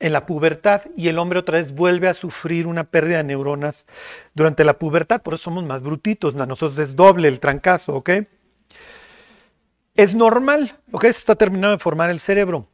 en 0.01 0.13
la 0.13 0.27
pubertad 0.27 0.83
y 0.97 1.09
el 1.09 1.19
hombre 1.19 1.39
otra 1.39 1.59
vez 1.59 1.73
vuelve 1.73 2.09
a 2.09 2.15
sufrir 2.15 2.67
una 2.67 2.85
pérdida 2.85 3.19
de 3.19 3.25
neuronas 3.25 3.87
durante 4.35 4.65
la 4.65 4.79
pubertad, 4.79 5.23
por 5.23 5.35
eso 5.35 5.45
somos 5.45 5.65
más 5.65 5.83
brutitos, 5.83 6.35
nosotros 6.35 6.79
es 6.79 6.97
doble 6.97 7.29
el 7.29 7.41
trancazo, 7.41 7.95
¿ok? 7.95 8.11
Es 9.95 10.15
normal, 10.15 10.77
¿ok? 10.91 11.03
Se 11.03 11.11
está 11.11 11.35
terminando 11.35 11.77
de 11.77 11.79
formar 11.79 12.11
el 12.11 12.19
cerebro. 12.19 12.69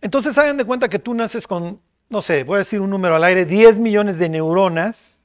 Entonces 0.00 0.38
hagan 0.38 0.56
de 0.56 0.64
cuenta 0.64 0.88
que 0.88 0.98
tú 0.98 1.14
naces 1.14 1.46
con, 1.46 1.80
no 2.08 2.22
sé, 2.22 2.44
voy 2.44 2.56
a 2.56 2.58
decir 2.58 2.80
un 2.80 2.90
número 2.90 3.16
al 3.16 3.24
aire, 3.24 3.44
10 3.44 3.80
millones 3.80 4.18
de 4.18 4.28
neuronas 4.28 5.20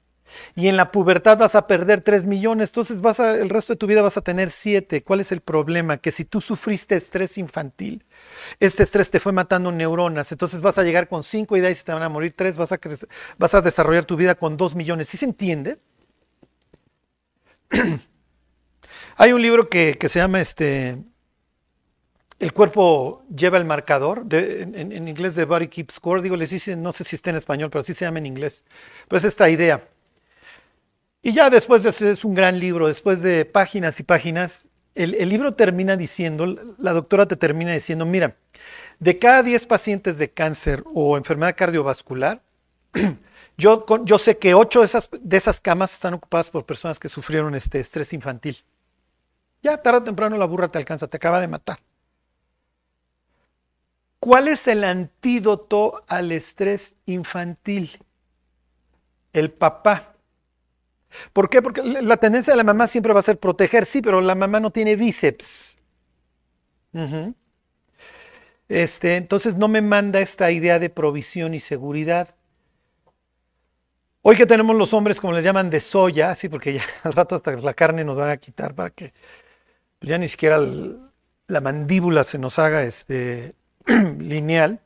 y 0.55 0.67
en 0.67 0.75
la 0.75 0.91
pubertad 0.91 1.37
vas 1.37 1.55
a 1.55 1.67
perder 1.67 2.01
3 2.01 2.25
millones, 2.25 2.69
entonces 2.69 2.99
vas 2.99 3.19
a, 3.19 3.35
el 3.35 3.49
resto 3.49 3.73
de 3.73 3.77
tu 3.77 3.87
vida 3.87 4.01
vas 4.01 4.17
a 4.17 4.21
tener 4.21 4.49
7. 4.49 5.03
¿Cuál 5.03 5.21
es 5.21 5.31
el 5.31 5.39
problema? 5.41 5.97
Que 5.97 6.11
si 6.11 6.25
tú 6.25 6.41
sufriste 6.41 6.95
estrés 6.95 7.37
infantil, 7.37 8.03
este 8.59 8.83
estrés 8.83 9.11
te 9.11 9.19
fue 9.19 9.31
matando 9.31 9.71
neuronas, 9.71 10.31
entonces 10.31 10.61
vas 10.61 10.77
a 10.77 10.83
llegar 10.83 11.07
con 11.07 11.23
5 11.23 11.55
y 11.55 11.61
de 11.61 11.67
ahí 11.67 11.75
se 11.75 11.83
te 11.83 11.93
van 11.93 12.03
a 12.03 12.09
morir 12.09 12.33
3, 12.35 12.57
vas 12.57 12.71
a, 12.71 12.79
vas 13.37 13.53
a 13.53 13.61
desarrollar 13.61 14.05
tu 14.05 14.15
vida 14.15 14.35
con 14.35 14.57
2 14.57 14.75
millones. 14.75 15.07
¿Sí 15.07 15.17
se 15.17 15.25
entiende? 15.25 15.79
Hay 19.17 19.31
un 19.31 19.41
libro 19.41 19.69
que, 19.69 19.97
se 20.09 20.19
llama 20.19 20.41
este, 20.41 20.97
El 22.37 22.51
cuerpo 22.51 23.23
lleva 23.33 23.57
el 23.57 23.65
marcador, 23.65 24.25
en, 24.29 25.07
inglés 25.07 25.35
de 25.35 25.45
Body 25.45 25.69
Keeps 25.69 25.95
Score, 25.95 26.21
digo, 26.21 26.35
les 26.35 26.49
dice, 26.49 26.75
no 26.75 26.91
sé 26.91 27.05
si 27.05 27.15
está 27.15 27.29
en 27.29 27.37
español, 27.37 27.69
pero 27.69 27.83
sí 27.83 27.93
se 27.93 28.03
llama 28.03 28.19
en 28.19 28.25
inglés. 28.25 28.63
Pues 29.07 29.23
esta 29.23 29.49
idea. 29.49 29.87
Y 31.21 31.31
ya 31.31 31.49
después 31.49 31.83
de 31.83 31.89
es 31.89 32.25
un 32.25 32.35
gran 32.35 32.59
libro, 32.59 32.87
después 32.87 33.21
de 33.21 33.45
páginas 33.45 33.99
y 34.01 34.03
páginas, 34.03 34.67
el, 34.95 35.29
libro 35.29 35.53
termina 35.53 35.95
diciendo, 35.95 36.75
la 36.77 36.93
doctora 36.93 37.25
te 37.25 37.37
termina 37.37 37.71
diciendo, 37.71 38.05
mira, 38.05 38.35
de 38.99 39.17
cada 39.17 39.43
10 39.43 39.65
pacientes 39.65 40.17
de 40.17 40.29
cáncer 40.29 40.83
o 40.93 41.15
enfermedad 41.17 41.55
cardiovascular, 41.55 42.41
yo, 43.57 43.85
sé 44.17 44.37
que 44.37 44.53
8 44.53 44.79
de 44.81 44.85
esas, 44.85 45.09
de 45.19 45.37
esas 45.37 45.61
camas 45.61 45.93
están 45.93 46.15
ocupadas 46.15 46.49
por 46.49 46.65
personas 46.65 46.99
que 46.99 47.07
sufrieron 47.07 47.55
este 47.55 47.79
estrés 47.79 48.11
infantil. 48.11 48.57
Ya 49.65 49.77
tarde 49.81 49.97
o 49.97 50.03
temprano 50.03 50.37
la 50.37 50.45
burra 50.45 50.67
te 50.67 50.77
alcanza, 50.77 51.07
te 51.07 51.17
acaba 51.17 51.41
de 51.41 51.47
matar. 51.47 51.79
¿Cuál 54.19 54.47
es 54.47 54.67
el 54.67 54.83
antídoto 54.83 56.03
al 56.07 56.31
estrés 56.31 56.93
infantil? 57.07 57.89
El 59.33 59.49
papá. 59.49 60.13
¿Por 61.33 61.49
qué? 61.49 61.63
Porque 61.63 61.81
la 61.81 62.17
tendencia 62.17 62.53
de 62.53 62.57
la 62.57 62.63
mamá 62.63 62.85
siempre 62.85 63.11
va 63.11 63.21
a 63.21 63.23
ser 63.23 63.39
proteger, 63.39 63.87
sí, 63.87 64.03
pero 64.03 64.21
la 64.21 64.35
mamá 64.35 64.59
no 64.59 64.69
tiene 64.69 64.95
bíceps. 64.95 65.77
este, 68.69 69.15
entonces 69.15 69.55
no 69.55 69.67
me 69.67 69.81
manda 69.81 70.19
esta 70.19 70.51
idea 70.51 70.77
de 70.77 70.91
provisión 70.91 71.55
y 71.55 71.59
seguridad. 71.59 72.35
Hoy 74.21 74.35
que 74.35 74.45
tenemos 74.45 74.75
los 74.75 74.93
hombres, 74.93 75.19
como 75.19 75.33
les 75.33 75.43
llaman, 75.43 75.71
de 75.71 75.79
soya, 75.79 76.35
sí, 76.35 76.49
porque 76.49 76.73
ya 76.73 76.83
al 77.03 77.13
rato 77.13 77.33
hasta 77.33 77.51
la 77.53 77.73
carne 77.73 78.03
nos 78.03 78.15
van 78.15 78.29
a 78.29 78.37
quitar 78.37 78.75
para 78.75 78.91
que 78.91 79.11
ya 80.05 80.17
ni 80.17 80.27
siquiera 80.27 80.59
la 81.47 81.61
mandíbula 81.61 82.23
se 82.23 82.37
nos 82.37 82.59
haga 82.59 82.83
este, 82.83 83.55
lineal. 83.87 84.79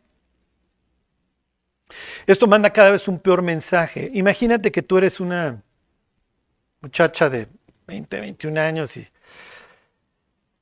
Esto 2.25 2.47
manda 2.47 2.71
cada 2.71 2.91
vez 2.91 3.07
un 3.07 3.19
peor 3.19 3.41
mensaje. 3.41 4.09
Imagínate 4.13 4.71
que 4.71 4.81
tú 4.81 4.97
eres 4.97 5.19
una 5.19 5.61
muchacha 6.81 7.29
de 7.29 7.47
20, 7.87 8.19
21 8.19 8.59
años 8.61 8.95
y, 8.95 9.07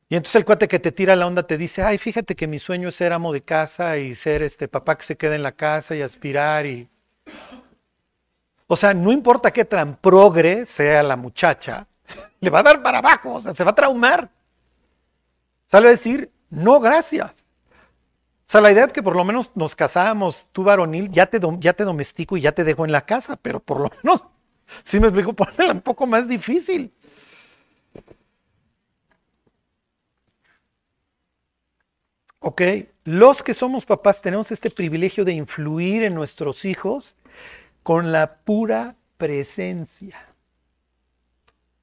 y 0.09 0.15
entonces 0.15 0.35
el 0.37 0.45
cuate 0.45 0.67
que 0.67 0.79
te 0.79 0.91
tira 0.91 1.15
la 1.15 1.27
onda 1.27 1.43
te 1.43 1.57
dice, 1.57 1.83
ay, 1.83 1.97
fíjate 1.97 2.35
que 2.35 2.47
mi 2.47 2.59
sueño 2.59 2.89
es 2.89 2.95
ser 2.95 3.13
amo 3.13 3.33
de 3.33 3.41
casa 3.41 3.97
y 3.97 4.15
ser 4.15 4.41
este 4.41 4.67
papá 4.67 4.97
que 4.97 5.05
se 5.05 5.17
queda 5.17 5.35
en 5.35 5.43
la 5.43 5.51
casa 5.51 5.95
y 5.95 6.01
aspirar 6.01 6.65
y... 6.65 6.89
O 8.69 8.75
sea, 8.75 8.93
no 8.93 9.11
importa 9.11 9.51
qué 9.51 9.63
tan 9.65 9.95
progre 9.95 10.65
sea 10.65 11.03
la 11.03 11.15
muchacha, 11.15 11.87
le 12.39 12.49
va 12.49 12.59
a 12.59 12.63
dar 12.63 12.81
para 12.81 12.99
abajo, 12.99 13.35
o 13.35 13.41
sea, 13.41 13.53
se 13.53 13.63
va 13.63 13.71
a 13.71 13.75
traumar. 13.75 14.29
Sale 15.67 15.87
a 15.87 15.91
decir, 15.91 16.31
no, 16.49 16.79
gracias. 16.79 17.31
O 17.31 18.49
sea, 18.49 18.61
la 18.61 18.71
idea 18.71 18.85
es 18.85 18.93
que 18.93 19.03
por 19.03 19.15
lo 19.15 19.25
menos 19.25 19.51
nos 19.55 19.75
casamos, 19.75 20.47
tú 20.53 20.63
varonil, 20.63 21.11
ya 21.11 21.25
te, 21.25 21.39
ya 21.59 21.73
te 21.73 21.83
domestico 21.83 22.37
y 22.37 22.41
ya 22.41 22.53
te 22.53 22.63
dejo 22.63 22.85
en 22.85 22.93
la 22.93 23.05
casa, 23.05 23.35
pero 23.35 23.59
por 23.59 23.81
lo 23.81 23.91
menos 24.01 24.23
si 24.83 24.99
me 24.99 25.07
explico, 25.07 25.33
ponerla 25.35 25.73
un 25.73 25.81
poco 25.81 26.07
más 26.07 26.27
difícil. 26.27 26.93
Ok, 32.39 32.61
los 33.03 33.43
que 33.43 33.53
somos 33.53 33.85
papás 33.85 34.21
tenemos 34.21 34.51
este 34.51 34.69
privilegio 34.69 35.25
de 35.25 35.33
influir 35.33 36.03
en 36.03 36.13
nuestros 36.13 36.63
hijos 36.63 37.15
con 37.83 38.13
la 38.13 38.37
pura 38.37 38.95
presencia. 39.17 40.17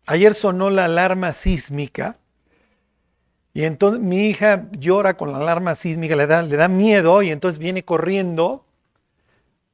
Ayer 0.07 0.33
sonó 0.33 0.71
la 0.71 0.87
alarma 0.87 1.33
sísmica 1.35 2.19
y 3.55 3.65
entonces 3.65 4.01
mi 4.03 4.29
hija 4.29 4.69
llora 4.73 5.17
con 5.17 5.33
la 5.33 5.39
alarma 5.39 5.75
sísmica, 5.77 6.17
le 6.17 6.27
da, 6.27 6.43
le 6.43 6.57
da 6.57 6.69
miedo 6.69 7.23
y 7.23 7.31
entonces 7.31 7.59
viene 7.59 7.85
corriendo 7.85 8.65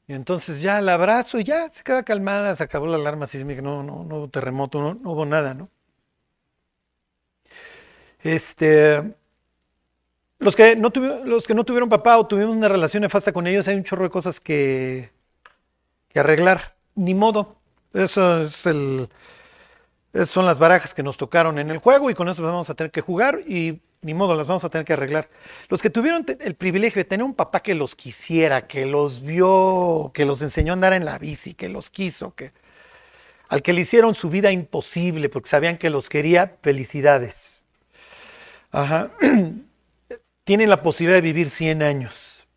y 0.07 0.12
entonces 0.14 0.61
ya 0.61 0.81
la 0.81 0.95
abrazo 0.95 1.38
y 1.38 1.45
ya 1.45 1.71
se 1.73 1.83
queda 1.83 2.03
calmada, 2.05 2.57
se 2.57 2.62
acabó 2.64 2.87
la 2.87 2.97
alarma 2.97 3.27
sísmica, 3.27 3.62
no, 3.62 3.83
no, 3.83 4.05
no 4.05 4.16
hubo 4.19 4.29
terremoto, 4.29 4.81
no, 4.81 5.11
hubo 5.11 5.25
nada, 5.27 5.55
¿no? 5.55 5.71
Este, 8.23 9.14
los 10.38 10.57
que, 10.57 10.77
no 10.77 10.90
los 11.25 11.47
que 11.47 11.55
no 11.55 11.64
tuvieron 11.64 11.88
papá 11.88 12.19
o 12.19 12.27
tuvieron 12.27 12.57
una 12.57 12.69
relación 12.69 13.03
nefasta 13.03 13.33
con 13.33 13.47
ellos, 13.47 13.69
hay 13.69 13.77
un 13.77 13.85
chorro 13.85 14.05
de 14.05 14.11
cosas 14.11 14.40
que, 14.40 15.11
que 16.09 16.21
arreglar. 16.21 16.75
Ni 16.95 17.14
modo. 17.14 17.57
Eso 17.95 18.43
es 18.43 18.66
el, 18.66 19.09
esas 20.12 20.31
son 20.31 20.46
las 20.46 20.59
barajas 20.59 20.94
que 20.94 21.03
nos 21.03 21.16
tocaron 21.16 21.59
en 21.59 21.70
el 21.70 21.79
juego 21.79 22.11
y 22.11 22.14
con 22.14 22.29
eso 22.29 22.42
vamos 22.42 22.70
a 22.70 22.75
tener 22.75 22.90
que 22.90 23.01
jugar 23.01 23.40
y 23.46 23.81
ni 24.03 24.14
modo, 24.14 24.35
las 24.35 24.46
vamos 24.46 24.64
a 24.64 24.70
tener 24.70 24.87
que 24.87 24.94
arreglar. 24.94 25.29
Los 25.68 25.83
que 25.83 25.90
tuvieron 25.90 26.25
el 26.40 26.55
privilegio 26.55 27.01
de 27.01 27.05
tener 27.05 27.25
un 27.25 27.35
papá 27.35 27.61
que 27.61 27.75
los 27.75 27.94
quisiera, 27.94 28.66
que 28.66 28.87
los 28.87 29.23
vio, 29.23 30.11
que 30.14 30.25
los 30.25 30.40
enseñó 30.40 30.73
a 30.73 30.75
andar 30.75 30.94
en 30.94 31.05
la 31.05 31.18
bici, 31.18 31.53
que 31.55 31.68
los 31.68 31.90
quiso, 31.90 32.35
que 32.35 32.53
al 33.49 33.62
que 33.62 33.73
le 33.73 33.83
hicieron 33.83 34.14
su 34.14 34.31
vida 34.31 34.53
imposible 34.53 35.29
porque 35.29 35.51
sabían 35.51 35.77
que 35.77 35.90
los 35.90 36.09
quería, 36.09 36.57
felicidades. 36.62 37.64
Ajá. 38.70 39.11
Tienen 40.44 40.70
la 40.70 40.83
posibilidad 40.83 41.18
de 41.18 41.23
vivir 41.23 41.51
100 41.51 41.83
años. 41.83 42.49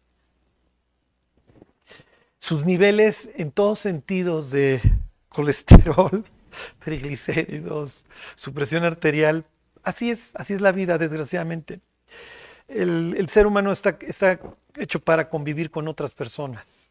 Sus 2.38 2.66
niveles 2.66 3.30
en 3.36 3.52
todos 3.52 3.80
sentidos 3.80 4.52
de 4.52 4.82
colesterol, 5.30 6.24
triglicéridos, 6.80 8.06
su 8.36 8.54
presión 8.54 8.84
arterial 8.84 9.46
Así 9.84 10.12
es, 10.12 10.32
así 10.36 10.54
es 10.54 10.62
la 10.62 10.72
vida, 10.72 10.98
desgraciadamente. 10.98 11.82
el, 12.70 13.16
el 13.18 13.30
ser 13.30 13.46
humano 13.46 13.72
está, 13.72 13.98
está 14.02 14.40
hecho 14.78 15.00
para 15.02 15.30
convivir 15.30 15.70
con 15.70 15.88
otras 15.88 16.14
personas. 16.14 16.90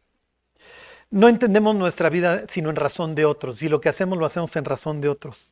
No 1.09 1.27
entendemos 1.27 1.75
nuestra 1.75 2.09
vida 2.09 2.45
sino 2.49 2.69
en 2.69 2.75
razón 2.75 3.15
de 3.15 3.25
otros 3.25 3.61
y 3.61 3.69
lo 3.69 3.81
que 3.81 3.89
hacemos 3.89 4.17
lo 4.17 4.25
hacemos 4.25 4.55
en 4.55 4.65
razón 4.65 5.01
de 5.01 5.09
otros. 5.09 5.51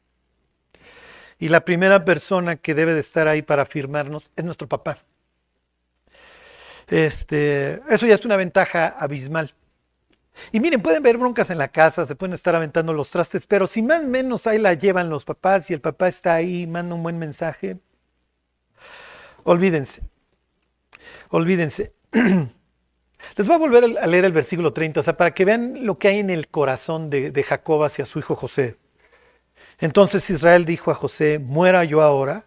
Y 1.39 1.49
la 1.49 1.65
primera 1.65 2.05
persona 2.05 2.55
que 2.55 2.75
debe 2.75 2.93
de 2.93 2.99
estar 2.99 3.27
ahí 3.27 3.41
para 3.41 3.63
afirmarnos 3.63 4.29
es 4.35 4.45
nuestro 4.45 4.67
papá. 4.67 4.99
Este, 6.87 7.81
eso 7.89 8.05
ya 8.05 8.13
es 8.13 8.25
una 8.25 8.37
ventaja 8.37 8.87
abismal. 8.87 9.53
Y 10.51 10.59
miren, 10.59 10.81
pueden 10.81 11.03
ver 11.03 11.17
broncas 11.17 11.49
en 11.49 11.57
la 11.57 11.67
casa, 11.67 12.07
se 12.07 12.15
pueden 12.15 12.33
estar 12.33 12.55
aventando 12.55 12.93
los 12.93 13.09
trastes, 13.09 13.47
pero 13.47 13.67
si 13.67 13.81
más 13.81 14.03
o 14.03 14.07
menos 14.07 14.47
ahí 14.47 14.59
la 14.59 14.73
llevan 14.73 15.09
los 15.09 15.25
papás 15.25 15.69
y 15.69 15.73
el 15.73 15.81
papá 15.81 16.07
está 16.07 16.35
ahí, 16.35 16.67
manda 16.67 16.95
un 16.95 17.03
buen 17.03 17.17
mensaje, 17.19 17.77
olvídense, 19.43 20.03
olvídense. 21.29 21.93
Les 23.37 23.47
voy 23.47 23.55
a 23.55 23.59
volver 23.59 23.97
a 23.99 24.07
leer 24.07 24.25
el 24.25 24.31
versículo 24.31 24.73
30, 24.73 24.99
o 24.99 25.03
sea, 25.03 25.15
para 25.15 25.33
que 25.33 25.45
vean 25.45 25.85
lo 25.85 25.99
que 25.99 26.07
hay 26.07 26.19
en 26.19 26.29
el 26.29 26.47
corazón 26.47 27.09
de, 27.09 27.29
de 27.29 27.43
Jacob 27.43 27.83
hacia 27.83 28.05
su 28.05 28.19
hijo 28.19 28.35
José. 28.35 28.77
Entonces 29.79 30.27
Israel 30.29 30.65
dijo 30.65 30.91
a 30.91 30.95
José, 30.95 31.39
muera 31.39 31.83
yo 31.83 32.01
ahora, 32.01 32.45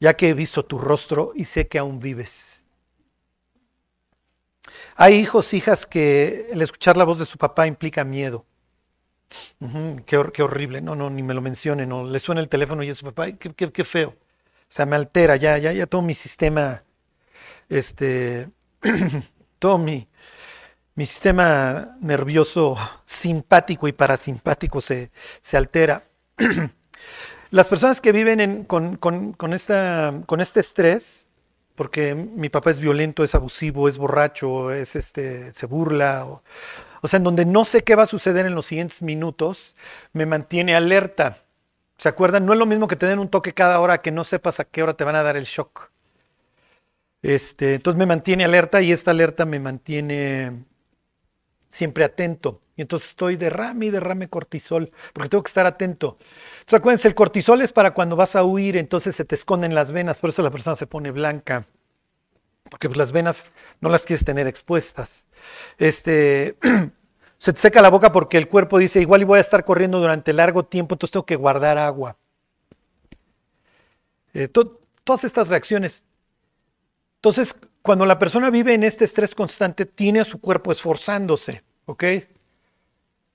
ya 0.00 0.14
que 0.14 0.30
he 0.30 0.34
visto 0.34 0.64
tu 0.64 0.78
rostro 0.78 1.32
y 1.34 1.44
sé 1.44 1.68
que 1.68 1.78
aún 1.78 2.00
vives. 2.00 2.61
Hay 4.96 5.14
hijos, 5.14 5.54
hijas 5.54 5.86
que 5.86 6.48
el 6.50 6.62
escuchar 6.62 6.96
la 6.96 7.04
voz 7.04 7.18
de 7.18 7.26
su 7.26 7.38
papá 7.38 7.66
implica 7.66 8.04
miedo. 8.04 8.44
qué, 10.06 10.42
horrible, 10.42 10.80
no, 10.80 10.94
no, 10.94 11.10
ni 11.10 11.22
me 11.22 11.34
lo 11.34 11.40
mencionen, 11.40 11.88
no, 11.88 12.04
le 12.04 12.18
suena 12.18 12.40
el 12.40 12.48
teléfono 12.48 12.82
y 12.82 12.90
es 12.90 12.98
su 12.98 13.06
papá, 13.06 13.32
qué, 13.32 13.84
feo. 13.84 14.10
O 14.10 14.74
sea, 14.74 14.86
me 14.86 14.96
altera, 14.96 15.36
ya, 15.36 15.58
ya, 15.58 15.72
ya 15.72 15.86
todo 15.86 16.02
mi 16.02 16.14
sistema, 16.14 16.82
este, 17.68 18.48
todo 19.58 19.78
mi, 19.78 20.08
mi 20.94 21.06
sistema 21.06 21.96
nervioso 22.00 22.76
simpático 23.04 23.88
y 23.88 23.92
parasimpático 23.92 24.80
se, 24.80 25.10
se 25.40 25.56
altera. 25.56 26.04
Las 27.50 27.68
personas 27.68 28.00
que 28.00 28.12
viven 28.12 28.64
con, 28.64 28.96
con, 28.96 29.52
esta, 29.52 30.22
con 30.26 30.40
este 30.40 30.60
estrés, 30.60 31.26
porque 31.82 32.14
mi 32.14 32.48
papá 32.48 32.70
es 32.70 32.78
violento, 32.78 33.24
es 33.24 33.34
abusivo, 33.34 33.88
es 33.88 33.98
borracho, 33.98 34.70
es 34.70 34.94
este, 34.94 35.52
se 35.52 35.66
burla, 35.66 36.24
o, 36.24 37.08
sea, 37.08 37.16
en 37.16 37.24
donde 37.24 37.44
no 37.44 37.64
sé 37.64 37.82
qué 37.82 37.96
va 37.96 38.04
a 38.04 38.06
suceder 38.06 38.46
en 38.46 38.54
los 38.54 38.66
siguientes 38.66 39.02
minutos, 39.02 39.74
me 40.12 40.24
mantiene 40.24 40.76
alerta. 40.76 41.38
¿Se 41.98 42.08
acuerdan? 42.08 42.46
No 42.46 42.52
es 42.52 42.58
lo 42.60 42.66
mismo 42.66 42.86
que 42.86 42.94
te 42.94 43.06
den 43.06 43.18
un 43.18 43.28
toque 43.28 43.52
cada 43.52 43.80
hora 43.80 44.00
que 44.00 44.12
no 44.12 44.22
sepas 44.22 44.60
a 44.60 44.64
qué 44.64 44.84
hora 44.84 44.94
te 44.94 45.02
van 45.02 45.16
a 45.16 45.24
dar 45.24 45.36
el 45.36 45.42
shock. 45.42 45.90
Este, 47.20 47.74
entonces 47.74 47.98
me 47.98 48.06
mantiene 48.06 48.44
alerta 48.44 48.80
y 48.80 48.92
esta 48.92 49.10
alerta 49.10 49.44
me 49.44 49.58
mantiene 49.58 50.62
siempre 51.68 52.04
atento. 52.04 52.61
Y 52.76 52.82
entonces 52.82 53.10
estoy 53.10 53.36
derrame 53.36 53.86
y 53.86 53.90
derrame 53.90 54.28
cortisol, 54.28 54.90
porque 55.12 55.28
tengo 55.28 55.42
que 55.42 55.48
estar 55.48 55.66
atento. 55.66 56.16
Entonces 56.60 56.78
acuérdense, 56.78 57.08
el 57.08 57.14
cortisol 57.14 57.60
es 57.60 57.72
para 57.72 57.92
cuando 57.92 58.16
vas 58.16 58.34
a 58.34 58.44
huir, 58.44 58.76
entonces 58.76 59.14
se 59.14 59.24
te 59.24 59.34
esconden 59.34 59.74
las 59.74 59.92
venas, 59.92 60.18
por 60.18 60.30
eso 60.30 60.42
la 60.42 60.50
persona 60.50 60.76
se 60.76 60.86
pone 60.86 61.10
blanca, 61.10 61.66
porque 62.70 62.88
pues, 62.88 62.96
las 62.96 63.12
venas 63.12 63.50
no 63.80 63.90
las 63.90 64.06
quieres 64.06 64.24
tener 64.24 64.46
expuestas. 64.46 65.26
Este, 65.76 66.56
se 67.38 67.52
te 67.52 67.58
seca 67.58 67.82
la 67.82 67.90
boca 67.90 68.10
porque 68.10 68.38
el 68.38 68.48
cuerpo 68.48 68.78
dice, 68.78 69.00
igual 69.00 69.24
voy 69.26 69.38
a 69.38 69.42
estar 69.42 69.64
corriendo 69.64 70.00
durante 70.00 70.32
largo 70.32 70.64
tiempo, 70.64 70.94
entonces 70.94 71.12
tengo 71.12 71.26
que 71.26 71.36
guardar 71.36 71.76
agua. 71.76 72.16
Eh, 74.32 74.48
todas 74.48 75.24
estas 75.24 75.48
reacciones. 75.48 76.02
Entonces, 77.16 77.54
cuando 77.82 78.06
la 78.06 78.18
persona 78.18 78.48
vive 78.48 78.74
en 78.74 78.84
este 78.84 79.04
estrés 79.04 79.34
constante, 79.34 79.84
tiene 79.84 80.20
a 80.20 80.24
su 80.24 80.40
cuerpo 80.40 80.72
esforzándose, 80.72 81.62
¿ok? 81.84 82.04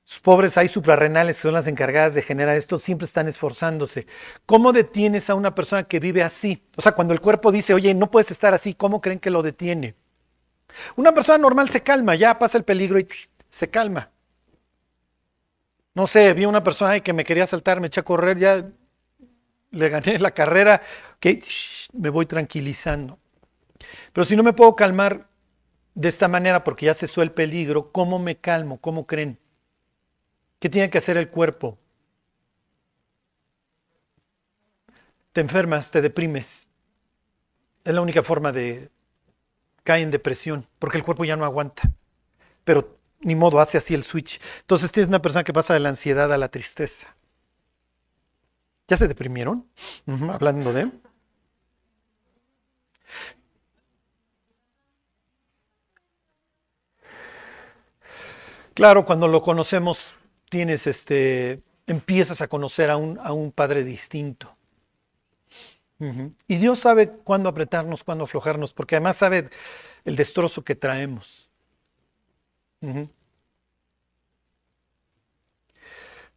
Sus 0.08 0.22
pobres 0.22 0.58
hay 0.58 0.70
suprarrenales 0.70 1.36
que 1.36 1.42
son 1.42 1.54
las 1.54 1.68
encargadas 1.68 2.14
de 2.14 2.22
generar 2.22 2.56
esto, 2.56 2.80
siempre 2.80 3.04
están 3.04 3.28
esforzándose. 3.28 4.08
¿Cómo 4.46 4.72
detienes 4.72 5.30
a 5.30 5.36
una 5.36 5.54
persona 5.54 5.84
que 5.84 6.00
vive 6.00 6.24
así? 6.24 6.64
O 6.78 6.82
sea, 6.82 6.94
cuando 6.94 7.14
el 7.14 7.20
cuerpo 7.20 7.52
dice, 7.52 7.74
oye, 7.74 7.94
no 7.94 8.10
puedes 8.10 8.32
estar 8.32 8.54
así, 8.54 8.74
¿cómo 8.74 9.02
creen 9.02 9.20
que 9.20 9.30
lo 9.30 9.44
detiene? 9.44 9.96
Una 10.96 11.14
persona 11.14 11.38
normal 11.40 11.70
se 11.70 11.84
calma, 11.84 12.16
ya 12.16 12.40
pasa 12.40 12.58
el 12.58 12.64
peligro 12.64 12.98
y 13.00 13.08
se 13.50 13.70
calma. 13.70 14.10
No 15.94 16.08
sé, 16.08 16.32
vi 16.32 16.46
una 16.46 16.64
persona 16.64 17.02
que 17.02 17.12
me 17.12 17.26
quería 17.26 17.46
saltar, 17.46 17.82
me 17.82 17.88
eché 17.88 18.00
a 18.00 18.04
correr, 18.04 18.38
ya 18.38 18.66
le 19.72 19.90
gané 19.90 20.20
la 20.20 20.32
carrera, 20.32 20.82
que 21.20 21.42
me 21.92 22.08
voy 22.08 22.26
tranquilizando. 22.28 23.20
Pero 24.14 24.24
si 24.24 24.38
no 24.38 24.44
me 24.44 24.54
puedo 24.54 24.74
calmar 24.74 25.28
de 25.96 26.08
esta 26.08 26.30
manera 26.30 26.64
porque 26.64 26.86
ya 26.86 26.96
cesó 26.96 27.22
el 27.22 27.34
peligro, 27.34 27.92
¿cómo 27.92 28.20
me 28.20 28.38
calmo? 28.38 28.80
¿Cómo 28.80 29.06
creen? 29.06 29.38
¿Qué 30.60 30.70
tiene 30.70 30.90
que 30.90 30.98
hacer 30.98 31.18
el 31.18 31.30
cuerpo? 31.30 31.78
Te 35.34 35.42
enfermas, 35.42 35.92
te 35.92 36.02
deprimes. 36.02 36.68
Es 37.84 37.94
la 37.94 38.02
única 38.02 38.24
forma 38.24 38.52
de 38.52 38.90
caer 39.84 40.04
en 40.04 40.12
depresión, 40.12 40.68
porque 40.80 40.98
el 40.98 41.04
cuerpo 41.04 41.26
ya 41.26 41.36
no 41.36 41.46
aguanta. 41.46 41.84
Pero 42.64 42.98
ni 43.20 43.36
modo, 43.36 43.60
hace 43.60 43.78
así 43.78 43.94
el 43.94 44.04
switch. 44.04 44.42
Entonces 44.62 44.92
tienes 44.92 45.10
una 45.10 45.22
persona 45.22 45.44
que 45.44 45.54
pasa 45.54 45.74
de 45.74 45.80
la 45.80 45.90
ansiedad 45.90 46.32
a 46.34 46.38
la 46.38 46.50
tristeza. 46.50 47.16
¿Ya 48.88 48.98
se 48.98 49.08
deprimieron? 49.08 49.68
hablando 50.32 50.74
de... 50.74 50.92
Claro, 58.74 59.06
cuando 59.06 59.28
lo 59.28 59.42
conocemos, 59.42 60.14
tienes 60.50 60.88
este, 60.88 61.62
empiezas 61.86 62.42
a 62.42 62.48
conocer 62.48 62.90
a 62.90 62.98
un, 62.98 63.20
a 63.20 63.34
un 63.34 63.52
padre 63.52 63.84
distinto. 63.84 64.54
Y 66.48 66.58
Dios 66.58 66.78
sabe 66.78 67.10
cuándo 67.10 67.50
apretarnos, 67.50 68.04
cuándo 68.04 68.26
aflojarnos, 68.26 68.72
porque 68.72 68.96
además 68.96 69.18
sabe 69.18 69.50
el 70.06 70.16
destrozo 70.16 70.64
que 70.64 70.76
traemos. 70.76 71.50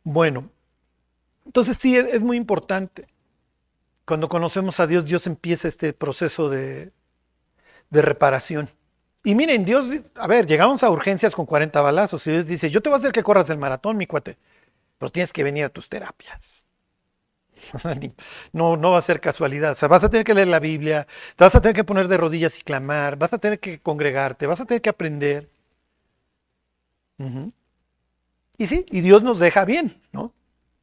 Bueno, 0.03 0.51
entonces 1.44 1.77
sí, 1.77 1.94
es 1.96 2.23
muy 2.23 2.38
importante. 2.38 3.07
Cuando 4.07 4.31
conocemos 4.31 4.81
a 4.81 4.87
Dios, 4.87 5.05
Dios 5.05 5.27
empieza 5.27 5.68
este 5.68 5.92
proceso 5.92 6.49
de, 6.49 6.90
de 7.90 8.03
reparación. 8.03 8.70
Y 9.22 9.35
miren, 9.35 9.64
Dios, 9.64 9.87
a 10.14 10.26
ver, 10.26 10.46
llegamos 10.46 10.83
a 10.83 10.90
urgencias 10.90 11.35
con 11.35 11.46
40 11.46 11.80
balazos 11.83 12.26
y 12.26 12.33
Dios 12.33 12.46
dice, 12.46 12.70
yo 12.70 12.80
te 12.80 12.88
voy 12.88 12.96
a 12.96 12.98
hacer 12.98 13.12
que 13.12 13.22
corras 13.22 13.50
el 13.50 13.59
maratón, 13.59 13.96
mi 13.96 14.06
cuate, 14.06 14.38
pero 14.98 15.11
tienes 15.11 15.33
que 15.33 15.44
venir 15.44 15.64
a 15.64 15.68
tus 15.68 15.88
terapias. 15.88 16.64
No, 18.52 18.76
no 18.76 18.92
va 18.92 18.98
a 18.98 19.02
ser 19.02 19.20
casualidad. 19.20 19.72
O 19.72 19.74
sea, 19.74 19.88
vas 19.88 20.04
a 20.04 20.11
tener 20.11 20.24
que 20.24 20.35
leer 20.35 20.48
la 20.48 20.61
Biblia, 20.61 21.06
te 21.37 21.44
vas 21.44 21.54
a 21.54 21.61
tener 21.61 21.74
que 21.76 21.85
poner 21.85 22.09
de 22.09 22.16
rodillas 22.16 22.59
y 22.59 22.62
clamar, 22.62 23.16
vas 23.16 23.33
a 23.33 23.38
tener 23.38 23.61
que 23.61 23.80
congregarte, 23.80 24.46
vas 24.46 24.61
a 24.61 24.64
tener 24.64 24.80
que 24.83 24.90
aprender. 24.90 25.48
Y 28.56 28.66
sí, 28.66 28.87
y 28.90 29.00
Dios 29.00 29.22
nos 29.22 29.38
deja 29.38 29.64
bien, 29.64 30.00
¿no? 30.12 30.33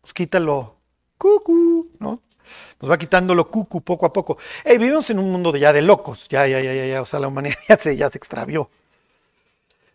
Pues 0.02 0.14
quítalo, 0.14 0.78
cucu, 1.18 1.90
¿no? 2.00 2.22
Nos 2.82 2.92
va 2.92 2.98
quitando 2.98 3.34
lo 3.36 3.50
cucu 3.50 3.82
poco 3.82 4.06
a 4.06 4.14
poco. 4.14 4.38
vivimos 4.66 5.10
en 5.10 5.20
un 5.20 5.32
mundo 5.32 5.52
de 5.52 5.60
ya 5.60 5.74
de 5.74 5.82
locos. 5.82 6.28
Ya, 6.30 6.48
ya, 6.48 6.62
ya, 6.62 6.74
ya, 6.74 6.86
ya. 6.86 7.02
O 7.02 7.06
sea, 7.06 7.20
la 7.20 7.28
humanidad 7.28 7.58
ya 7.70 7.78
se, 7.78 7.96
ya 7.96 8.10
se 8.10 8.18
extravió. 8.18 8.70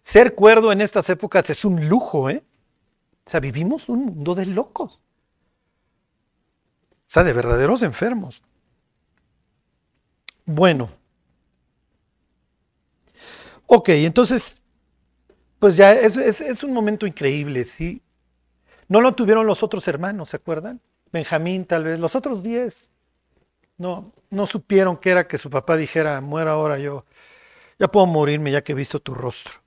Ser 0.03 0.35
cuerdo 0.35 0.73
en 0.73 0.81
estas 0.81 1.09
épocas 1.11 1.49
es 1.51 1.65
un 1.65 1.88
lujo, 1.88 2.29
¿eh? 2.29 2.43
O 3.25 3.31
sea, 3.31 3.41
vivimos 3.41 3.88
un 3.88 4.05
mundo 4.05 4.35
de 4.35 4.47
locos. 4.47 5.01
O 7.12 7.15
sea, 7.15 7.25
de 7.25 7.33
verdaderos 7.33 7.83
enfermos. 7.83 8.43
Bueno. 10.45 10.91
Ok, 13.67 13.91
entonces, 13.91 14.61
pues 15.59 15.77
ya 15.77 15.93
es, 15.93 16.17
es, 16.17 16.41
es 16.41 16.65
un 16.65 16.73
momento 16.73 17.07
increíble, 17.07 17.65
¿sí? 17.65 18.03
No 18.88 19.01
lo 19.01 19.12
tuvieron 19.12 19.47
los 19.47 19.62
otros 19.62 19.87
hermanos, 19.88 20.31
¿se 20.31 20.37
acuerdan? 20.37 20.81
Benjamín 21.12 21.64
tal 21.66 21.85
vez, 21.85 22.01
los 22.01 22.14
otros 22.14 22.42
diez 22.42 22.88
no, 23.77 24.12
no 24.31 24.46
supieron 24.46 24.96
que 24.96 25.11
era 25.11 25.27
que 25.27 25.38
su 25.38 25.51
papá 25.51 25.77
dijera, 25.77 26.20
muera 26.20 26.53
ahora 26.53 26.79
yo, 26.79 27.05
ya 27.79 27.88
puedo 27.88 28.07
morirme 28.07 28.51
ya 28.51 28.62
que 28.62 28.72
he 28.72 28.75
visto 28.75 29.01
tu 29.01 29.14
rostro. 29.14 29.61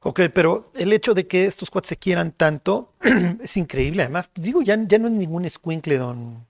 Ok, 0.00 0.20
pero 0.32 0.70
el 0.74 0.92
hecho 0.92 1.14
de 1.14 1.26
que 1.26 1.46
estos 1.46 1.68
cuates 1.68 1.88
se 1.88 1.96
quieran 1.96 2.30
tanto 2.30 2.92
es 3.42 3.56
increíble. 3.56 4.02
Además, 4.02 4.30
digo, 4.36 4.62
ya, 4.62 4.78
ya 4.86 4.98
no 4.98 5.08
es 5.08 5.14
ningún 5.14 5.44
escuincle 5.44 5.98
don, 5.98 6.46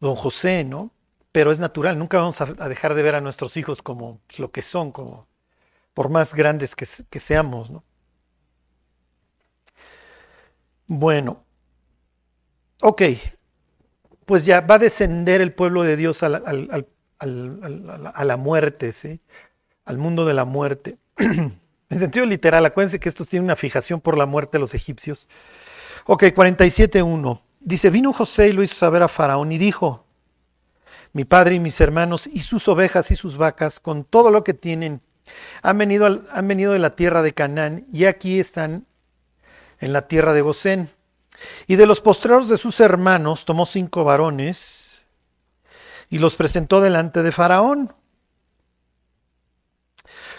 don 0.00 0.16
José, 0.16 0.64
¿no? 0.64 0.90
Pero 1.30 1.52
es 1.52 1.60
natural, 1.60 1.96
nunca 1.98 2.18
vamos 2.18 2.40
a, 2.40 2.46
dejar 2.46 2.94
de 2.94 3.02
ver 3.02 3.14
a 3.14 3.20
nuestros 3.20 3.56
hijos 3.56 3.80
como 3.80 4.20
lo 4.38 4.50
que 4.50 4.62
son, 4.62 4.90
como 4.90 5.28
por 5.94 6.08
más 6.08 6.34
grandes 6.34 6.74
que, 6.74 6.86
que 7.08 7.20
seamos, 7.20 7.70
¿no? 7.70 7.84
Bueno, 10.86 11.44
Ok. 12.86 13.00
pues 14.26 14.44
ya 14.44 14.60
va 14.60 14.74
a 14.74 14.78
descender 14.78 15.40
el 15.40 15.54
pueblo 15.54 15.84
de 15.84 15.96
Dios 15.96 16.22
a 16.22 16.28
la, 16.28 16.36
muerte, 18.36 18.92
¿sí? 18.92 19.20
al 19.86 19.96
mundo 19.96 20.26
de 20.26 20.34
la 20.34 20.44
muerte. 20.44 20.98
en 21.16 21.98
sentido 21.98 22.26
literal, 22.26 22.66
acuérdense 22.66 23.00
que 23.00 23.08
estos 23.08 23.26
tienen 23.26 23.44
una 23.44 23.56
fijación 23.56 24.02
por 24.02 24.18
la 24.18 24.26
muerte 24.26 24.58
de 24.58 24.60
los 24.60 24.74
egipcios. 24.74 25.28
Ok, 26.04 26.24
47.1. 26.24 27.40
Dice, 27.60 27.88
vino 27.88 28.12
José 28.12 28.48
y 28.48 28.52
lo 28.52 28.62
hizo 28.62 28.74
saber 28.74 29.02
a 29.02 29.08
Faraón 29.08 29.50
y 29.50 29.56
dijo, 29.56 30.04
mi 31.14 31.24
padre 31.24 31.54
y 31.54 31.60
mis 31.60 31.80
hermanos 31.80 32.26
y 32.26 32.40
sus 32.40 32.68
ovejas 32.68 33.10
y 33.10 33.16
sus 33.16 33.38
vacas, 33.38 33.80
con 33.80 34.04
todo 34.04 34.30
lo 34.30 34.44
que 34.44 34.52
tienen, 34.52 35.00
han 35.62 35.78
venido, 35.78 36.22
han 36.30 36.48
venido 36.48 36.74
de 36.74 36.80
la 36.80 36.96
tierra 36.96 37.22
de 37.22 37.32
Canaán 37.32 37.86
y 37.90 38.04
aquí 38.04 38.38
están 38.40 38.84
en 39.80 39.94
la 39.94 40.06
tierra 40.06 40.34
de 40.34 40.42
Gosén. 40.42 40.90
Y 41.66 41.76
de 41.76 41.86
los 41.86 42.00
postreros 42.00 42.48
de 42.48 42.58
sus 42.58 42.80
hermanos 42.80 43.44
tomó 43.44 43.66
cinco 43.66 44.04
varones 44.04 45.02
y 46.10 46.18
los 46.18 46.36
presentó 46.36 46.80
delante 46.80 47.22
de 47.22 47.32
Faraón. 47.32 47.94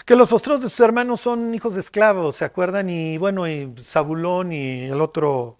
Que 0.04 0.14
los 0.14 0.28
postreros 0.28 0.62
de 0.62 0.68
sus 0.68 0.80
hermanos 0.80 1.20
son 1.20 1.54
hijos 1.54 1.74
de 1.74 1.80
esclavos, 1.80 2.36
¿se 2.36 2.44
acuerdan? 2.44 2.88
Y 2.88 3.18
bueno, 3.18 3.48
y 3.48 3.74
Zabulón 3.82 4.52
y 4.52 4.84
el 4.84 5.00
otro. 5.00 5.58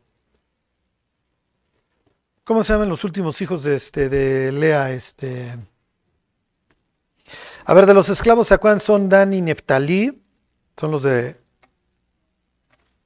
¿Cómo 2.44 2.62
se 2.62 2.72
llaman 2.72 2.88
los 2.88 3.02
últimos 3.02 3.40
hijos 3.42 3.64
de, 3.64 3.74
este, 3.74 4.08
de 4.08 4.52
Lea? 4.52 4.92
Este. 4.92 5.56
A 7.64 7.74
ver, 7.74 7.86
de 7.86 7.94
los 7.94 8.08
esclavos, 8.08 8.46
¿se 8.46 8.54
acuerdan? 8.54 8.78
Son 8.78 9.08
Dan 9.08 9.32
y 9.32 9.42
Neftalí. 9.42 10.22
Son 10.76 10.92
los 10.92 11.02
de. 11.02 11.40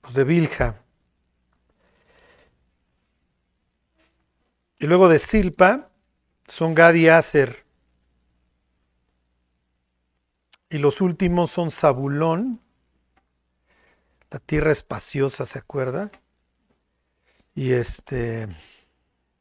Los 0.03 0.13
de 0.13 0.25
Bilja. 0.25 0.83
Y 4.81 4.87
luego 4.87 5.11
de 5.11 5.19
Silpa 5.19 5.91
son 6.49 6.75
Gad 6.75 6.95
y. 6.95 7.09
Y 10.71 10.79
los 10.79 11.03
últimos 11.03 11.51
son 11.51 11.71
Zabulón, 11.71 12.63
la 14.31 14.39
tierra 14.39 14.73
espaciosa, 14.73 15.45
¿se 15.45 15.59
acuerda? 15.59 16.11
Y 17.55 17.73
este 17.73 18.49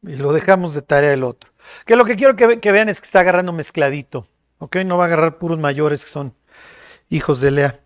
y 0.02 0.16
lo 0.16 0.34
dejamos 0.34 0.74
de 0.74 0.82
tarea 0.82 1.14
el 1.14 1.24
otro. 1.24 1.52
Que 1.86 1.96
lo 1.96 2.04
que 2.04 2.18
quiero 2.18 2.36
que, 2.36 2.60
que 2.60 2.72
vean 2.72 2.90
es 2.90 3.00
que 3.00 3.06
está 3.06 3.22
agarrando 3.22 3.54
mezcladito, 3.54 4.28
¿ok? 4.58 4.78
No 4.78 4.98
va 4.98 5.06
a 5.06 5.08
agarrar 5.08 5.38
puros 5.38 5.60
mayores 5.60 6.04
que 6.04 6.12
son 6.12 6.36
hijos 7.10 7.40
de 7.40 7.52
Lea. 7.52 7.80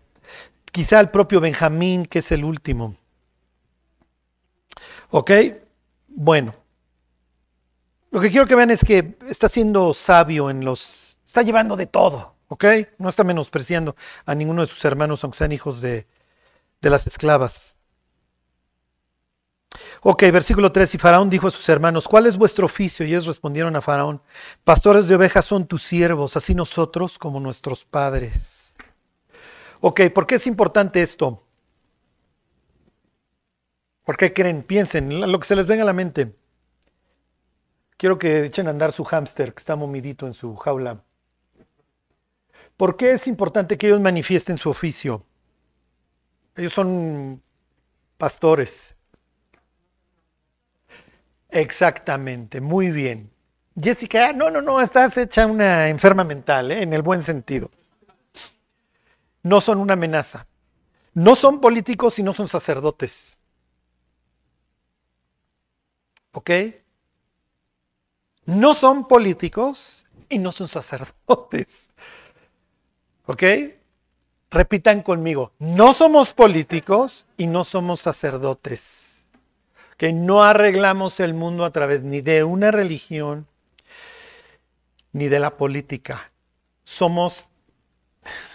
Quizá 0.72 0.98
el 0.98 1.10
propio 1.10 1.40
Benjamín, 1.40 2.06
que 2.06 2.18
es 2.18 2.32
el 2.32 2.44
último. 2.44 2.96
¿Ok? 5.10 5.30
Bueno. 6.08 6.63
Lo 8.14 8.20
que 8.20 8.30
quiero 8.30 8.46
que 8.46 8.54
vean 8.54 8.70
es 8.70 8.84
que 8.84 9.18
está 9.28 9.48
siendo 9.48 9.92
sabio 9.92 10.48
en 10.48 10.64
los... 10.64 11.18
Está 11.26 11.42
llevando 11.42 11.74
de 11.74 11.86
todo, 11.86 12.36
¿ok? 12.46 12.64
No 12.98 13.08
está 13.08 13.24
menospreciando 13.24 13.96
a 14.24 14.36
ninguno 14.36 14.60
de 14.62 14.68
sus 14.68 14.84
hermanos, 14.84 15.24
aunque 15.24 15.38
sean 15.38 15.50
hijos 15.50 15.80
de, 15.80 16.06
de 16.80 16.90
las 16.90 17.08
esclavas. 17.08 17.74
Ok, 20.02 20.22
versículo 20.30 20.70
3. 20.70 20.94
Y 20.94 20.98
Faraón 20.98 21.28
dijo 21.28 21.48
a 21.48 21.50
sus 21.50 21.68
hermanos, 21.68 22.06
¿cuál 22.06 22.26
es 22.26 22.36
vuestro 22.36 22.66
oficio? 22.66 23.04
Y 23.04 23.08
ellos 23.08 23.26
respondieron 23.26 23.74
a 23.74 23.80
Faraón, 23.80 24.22
pastores 24.62 25.08
de 25.08 25.16
ovejas 25.16 25.44
son 25.44 25.66
tus 25.66 25.82
siervos, 25.82 26.36
así 26.36 26.54
nosotros 26.54 27.18
como 27.18 27.40
nuestros 27.40 27.84
padres. 27.84 28.76
Ok, 29.80 30.02
¿por 30.14 30.28
qué 30.28 30.36
es 30.36 30.46
importante 30.46 31.02
esto? 31.02 31.42
¿Por 34.04 34.16
qué 34.16 34.32
creen? 34.32 34.62
Piensen, 34.62 35.20
lo 35.32 35.40
que 35.40 35.48
se 35.48 35.56
les 35.56 35.66
venga 35.66 35.82
a 35.82 35.86
la 35.86 35.92
mente. 35.92 36.43
Quiero 37.96 38.18
que 38.18 38.44
echen 38.44 38.66
a 38.66 38.70
andar 38.70 38.92
su 38.92 39.04
hámster 39.04 39.54
que 39.54 39.60
está 39.60 39.76
momidito 39.76 40.26
en 40.26 40.34
su 40.34 40.56
jaula. 40.56 41.02
¿Por 42.76 42.96
qué 42.96 43.12
es 43.12 43.26
importante 43.26 43.78
que 43.78 43.86
ellos 43.86 44.00
manifiesten 44.00 44.58
su 44.58 44.70
oficio? 44.70 45.24
Ellos 46.56 46.72
son 46.72 47.42
pastores. 48.18 48.96
Exactamente, 51.50 52.60
muy 52.60 52.90
bien. 52.90 53.30
Jessica, 53.80 54.32
no, 54.32 54.50
no, 54.50 54.60
no, 54.60 54.80
estás 54.80 55.16
hecha 55.16 55.46
una 55.46 55.88
enferma 55.88 56.24
mental, 56.24 56.72
¿eh? 56.72 56.82
en 56.82 56.92
el 56.92 57.02
buen 57.02 57.22
sentido. 57.22 57.70
No 59.42 59.60
son 59.60 59.78
una 59.78 59.92
amenaza. 59.92 60.46
No 61.12 61.36
son 61.36 61.60
políticos 61.60 62.18
y 62.18 62.24
no 62.24 62.32
son 62.32 62.48
sacerdotes. 62.48 63.38
¿Ok? 66.32 66.50
No 68.46 68.74
son 68.74 69.08
políticos 69.08 70.06
y 70.28 70.38
no 70.38 70.52
son 70.52 70.68
sacerdotes. 70.68 71.90
¿Ok? 73.26 73.42
Repitan 74.50 75.02
conmigo, 75.02 75.52
no 75.58 75.94
somos 75.94 76.32
políticos 76.32 77.26
y 77.36 77.46
no 77.46 77.64
somos 77.64 78.00
sacerdotes. 78.00 79.26
Que 79.96 80.12
no 80.12 80.42
arreglamos 80.42 81.20
el 81.20 81.34
mundo 81.34 81.64
a 81.64 81.70
través 81.70 82.02
ni 82.02 82.20
de 82.20 82.44
una 82.44 82.70
religión 82.70 83.46
ni 85.12 85.28
de 85.28 85.40
la 85.40 85.56
política. 85.56 86.30
Somos, 86.84 87.46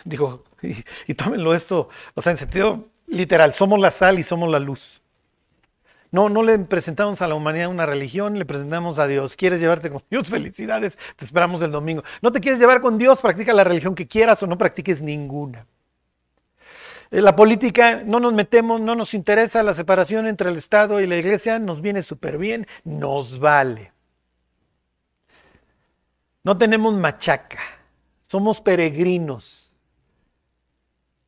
digo, 0.05 0.43
y, 0.61 0.75
y 1.07 1.13
tómenlo 1.15 1.55
esto, 1.55 1.89
o 2.13 2.21
sea, 2.21 2.31
en 2.31 2.37
sentido 2.37 2.85
literal, 3.07 3.53
somos 3.53 3.79
la 3.79 3.91
sal 3.91 4.19
y 4.19 4.23
somos 4.23 4.49
la 4.49 4.59
luz. 4.59 5.01
No, 6.11 6.27
no 6.27 6.41
le 6.41 6.57
presentamos 6.59 7.21
a 7.21 7.27
la 7.27 7.35
humanidad 7.35 7.69
una 7.69 7.85
religión, 7.85 8.39
le 8.39 8.45
presentamos 8.45 8.97
a 8.97 9.07
Dios. 9.07 9.35
¿Quieres 9.35 9.59
llevarte 9.59 9.91
con 9.91 10.03
Dios? 10.09 10.27
Felicidades, 10.29 10.97
te 11.15 11.25
esperamos 11.25 11.61
el 11.61 11.71
domingo. 11.71 12.03
¿No 12.21 12.31
te 12.31 12.39
quieres 12.39 12.59
llevar 12.59 12.81
con 12.81 12.97
Dios? 12.97 13.21
Practica 13.21 13.53
la 13.53 13.63
religión 13.63 13.93
que 13.93 14.07
quieras 14.07 14.41
o 14.41 14.47
no 14.47 14.57
practiques 14.57 15.01
ninguna. 15.01 15.65
En 17.11 17.23
la 17.23 17.35
política 17.35 18.03
no 18.05 18.19
nos 18.19 18.33
metemos, 18.33 18.79
no 18.79 18.93
nos 18.93 19.13
interesa 19.15 19.63
la 19.63 19.73
separación 19.73 20.27
entre 20.27 20.49
el 20.49 20.57
Estado 20.57 21.01
y 21.01 21.07
la 21.07 21.17
Iglesia, 21.17 21.57
nos 21.57 21.81
viene 21.81 22.03
súper 22.03 22.37
bien, 22.37 22.67
nos 22.83 23.39
vale. 23.39 23.91
No 26.43 26.57
tenemos 26.57 26.93
machaca, 26.93 27.59
somos 28.27 28.61
peregrinos. 28.61 29.68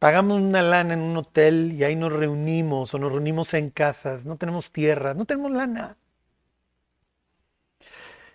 Pagamos 0.01 0.41
una 0.41 0.63
lana 0.63 0.95
en 0.95 1.01
un 1.01 1.15
hotel 1.15 1.73
y 1.73 1.83
ahí 1.83 1.95
nos 1.95 2.11
reunimos 2.11 2.91
o 2.91 2.97
nos 2.97 3.11
reunimos 3.11 3.53
en 3.53 3.69
casas, 3.69 4.25
no 4.25 4.35
tenemos 4.35 4.71
tierra, 4.71 5.13
no 5.13 5.25
tenemos 5.25 5.51
lana. 5.51 5.95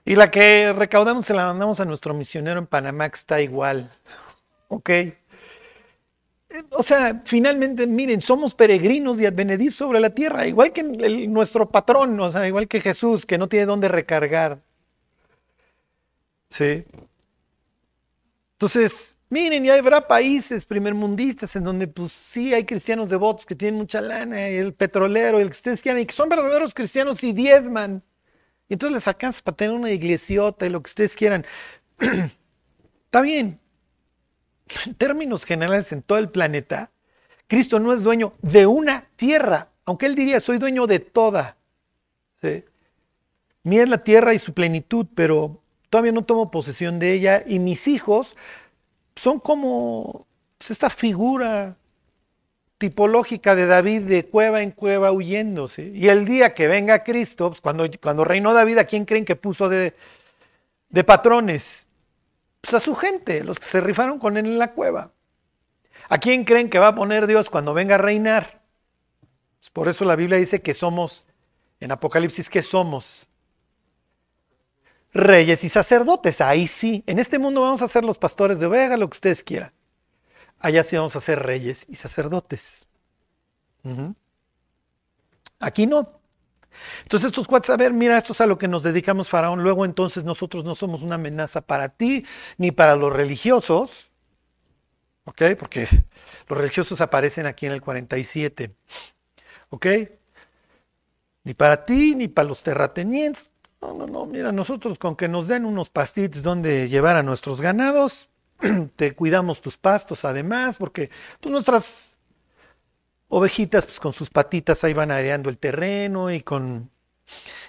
Y 0.05 0.14
la 0.14 0.31
que 0.31 0.72
recaudamos 0.72 1.26
se 1.26 1.35
la 1.35 1.46
mandamos 1.46 1.81
a 1.81 1.85
nuestro 1.85 2.14
misionero 2.14 2.61
en 2.61 2.68
Panamá, 2.68 3.09
que 3.09 3.16
está 3.16 3.40
igual. 3.40 3.90
¿Ok? 4.68 4.90
O 6.70 6.85
sea, 6.85 7.22
finalmente, 7.24 7.88
miren, 7.88 8.20
somos 8.20 8.55
peregrinos 8.55 9.18
y 9.18 9.26
advenedizos 9.26 9.79
sobre 9.79 9.98
la 9.98 10.11
tierra, 10.11 10.46
igual 10.46 10.72
que 10.72 10.85
nuestro 10.85 11.68
patrón, 11.68 12.20
o 12.20 12.31
sea, 12.31 12.46
igual 12.46 12.68
que 12.68 12.81
Jesús, 12.81 13.26
que 13.26 13.38
no 13.38 13.48
tiene 13.48 13.66
dónde 13.66 13.88
recargar. 13.88 14.61
Sí. 16.50 16.85
Entonces, 18.52 19.15
miren, 19.37 19.64
ya 19.64 19.75
habrá 19.75 20.01
países 20.01 20.64
primermundistas 20.64 21.55
en 21.57 21.64
donde, 21.64 21.87
pues 21.87 22.11
sí, 22.12 22.55
hay 22.55 22.64
cristianos 22.64 23.11
devotos 23.11 23.44
que 23.44 23.55
tienen 23.55 23.79
mucha 23.79 24.01
lana, 24.01 24.49
y 24.49 24.57
el 24.57 24.72
petrolero, 24.72 25.38
el 25.38 25.49
que 25.49 25.53
ustedes 25.53 25.83
quieran, 25.83 26.01
y 26.01 26.07
que 26.07 26.14
son 26.14 26.31
verdaderos 26.31 26.72
cristianos 26.72 27.22
y 27.22 27.35
diezman. 27.35 28.03
Y 28.66 28.75
entonces 28.75 28.94
les 28.94 29.09
alcanza 29.09 29.42
para 29.44 29.55
tener 29.55 29.77
una 29.77 29.90
iglesiota 29.90 30.64
y 30.64 30.70
lo 30.70 30.83
que 30.83 30.88
ustedes 30.88 31.14
quieran. 31.14 31.44
Está 31.99 33.20
bien. 33.20 33.61
En 34.87 34.94
términos 34.94 35.44
generales, 35.44 35.92
en 35.92 36.03
todo 36.03 36.18
el 36.18 36.29
planeta, 36.29 36.90
Cristo 37.46 37.79
no 37.79 37.92
es 37.92 38.03
dueño 38.03 38.33
de 38.42 38.66
una 38.66 39.07
tierra, 39.14 39.68
aunque 39.84 40.07
él 40.07 40.16
diría, 40.16 40.41
soy 40.41 40.59
dueño 40.59 40.89
de 40.89 40.99
toda. 40.99 41.57
Mía 43.62 43.84
es 43.84 43.89
la 43.89 44.03
tierra 44.03 44.34
y 44.34 44.41
su 44.41 44.55
plenitud, 44.55 45.07
pero 45.14 45.62
todavía 45.89 46.11
no 46.11 46.24
tomo 46.24 46.51
posesión 46.51 46.99
de 46.99 47.12
ella 47.12 47.45
y 47.47 47.61
mis 47.61 47.87
hijos 47.87 48.34
son 49.17 49.41
como 49.41 50.27
pues, 50.59 50.71
esta 50.71 50.91
figura 50.91 51.77
tipológica 52.79 53.55
de 53.55 53.67
David 53.67 54.03
de 54.03 54.27
cueva 54.27 54.62
en 54.62 54.71
cueva 54.71 55.11
huyendo. 55.11 55.67
¿sí? 55.67 55.91
Y 55.95 56.09
el 56.09 56.25
día 56.25 56.55
que 56.55 56.69
venga 56.69 57.03
Cristo, 57.03 57.49
pues, 57.49 57.61
cuando, 57.61 57.89
cuando 58.03 58.25
reinó 58.25 58.53
David, 58.55 58.79
¿a 58.79 58.85
quién 58.85 59.05
creen 59.05 59.25
que 59.25 59.37
puso 59.37 59.69
de, 59.69 59.95
de 60.91 61.05
patrones? 61.05 61.87
Pues 62.61 62.75
a 62.75 62.81
su 62.81 62.95
gente, 62.95 63.43
los 63.45 63.59
que 63.59 63.67
se 63.67 63.81
rifaron 63.81 64.19
con 64.19 64.37
él 64.37 64.47
en 64.47 64.59
la 64.59 64.73
cueva. 64.73 65.12
¿A 66.09 66.19
quién 66.19 66.45
creen 66.45 66.71
que 66.71 66.79
va 66.79 66.89
a 66.89 66.95
poner 66.95 67.27
Dios 67.27 67.51
cuando 67.51 67.75
venga 67.75 67.97
a 67.97 67.99
reinar? 67.99 68.61
Pues 69.59 69.71
por 69.71 69.89
eso 69.89 70.05
la 70.05 70.14
Biblia 70.14 70.39
dice 70.39 70.61
que 70.61 70.75
somos, 70.75 71.27
en 71.81 71.91
Apocalipsis, 71.91 72.49
que 72.49 72.62
somos 72.62 73.29
reyes 75.17 75.64
y 75.64 75.69
sacerdotes. 75.69 76.41
Ahí 76.41 76.67
sí, 76.67 77.03
en 77.07 77.19
este 77.19 77.39
mundo 77.39 77.62
vamos 77.62 77.83
a 77.83 77.89
ser 77.89 78.05
los 78.05 78.19
pastores 78.19 78.59
de 78.59 78.67
ovejas, 78.67 78.99
lo 78.99 79.09
que 79.09 79.17
ustedes 79.17 79.43
quieran. 79.43 79.73
Allá 80.59 80.85
sí 80.85 80.97
vamos 80.97 81.17
a 81.17 81.21
ser 81.21 81.43
reyes 81.43 81.85
y 81.89 81.97
sacerdotes. 81.97 82.87
Aquí 85.61 85.87
no. 85.87 86.21
Entonces 87.03 87.29
estos 87.29 87.47
cuates, 87.47 87.71
a 87.71 87.77
ver, 87.77 87.93
mira, 87.93 88.19
esto 88.19 88.33
es 88.33 88.41
a 88.41 88.47
lo 88.47 88.59
que 88.59 88.69
nos 88.69 88.83
dedicamos, 88.83 89.29
Faraón. 89.29 89.62
Luego 89.62 89.85
entonces 89.85 90.25
nosotros 90.25 90.64
no 90.64 90.75
somos 90.75 91.03
una 91.03 91.14
amenaza 91.14 91.61
para 91.61 91.89
ti 91.89 92.25
ni 92.59 92.71
para 92.71 92.97
los 92.97 93.12
religiosos. 93.12 94.11
¿Ok? 95.25 95.43
Porque 95.59 95.89
los 96.49 96.59
religiosos 96.59 97.01
aparecen 97.01 97.47
aquí 97.47 97.67
en 97.67 97.73
el 97.73 97.83
47. 97.83 98.75
¿Ok? 99.71 99.87
Ni 101.45 101.55
para 101.55 101.85
ti 101.85 102.14
ni 102.14 102.29
para 102.29 102.49
los 102.49 102.62
terratenientes. 102.62 103.51
No, 103.87 103.95
no, 103.95 104.07
no, 104.09 104.26
mira, 104.26 104.51
nosotros 104.51 104.99
con 104.99 105.14
que 105.14 105.28
nos 105.28 105.47
den 105.47 105.64
unos 105.64 105.91
pastitos 105.91 106.43
donde 106.43 106.89
llevar 106.89 107.14
a 107.14 107.22
nuestros 107.22 107.61
ganados, 107.61 108.30
te 108.97 109.14
cuidamos 109.14 109.61
tus 109.61 109.76
pastos 109.76 110.24
además, 110.24 110.76
porque 110.76 111.11
pues, 111.41 111.53
nuestras 111.53 112.18
ovejitas 113.28 113.87
pues, 113.87 114.01
con 114.01 114.12
sus 114.12 114.28
patitas 114.28 114.82
ahí 114.82 114.93
van 114.93 115.12
areando 115.12 115.51
el 115.51 115.59
terreno 115.59 116.32
y 116.32 116.41
con 116.41 116.91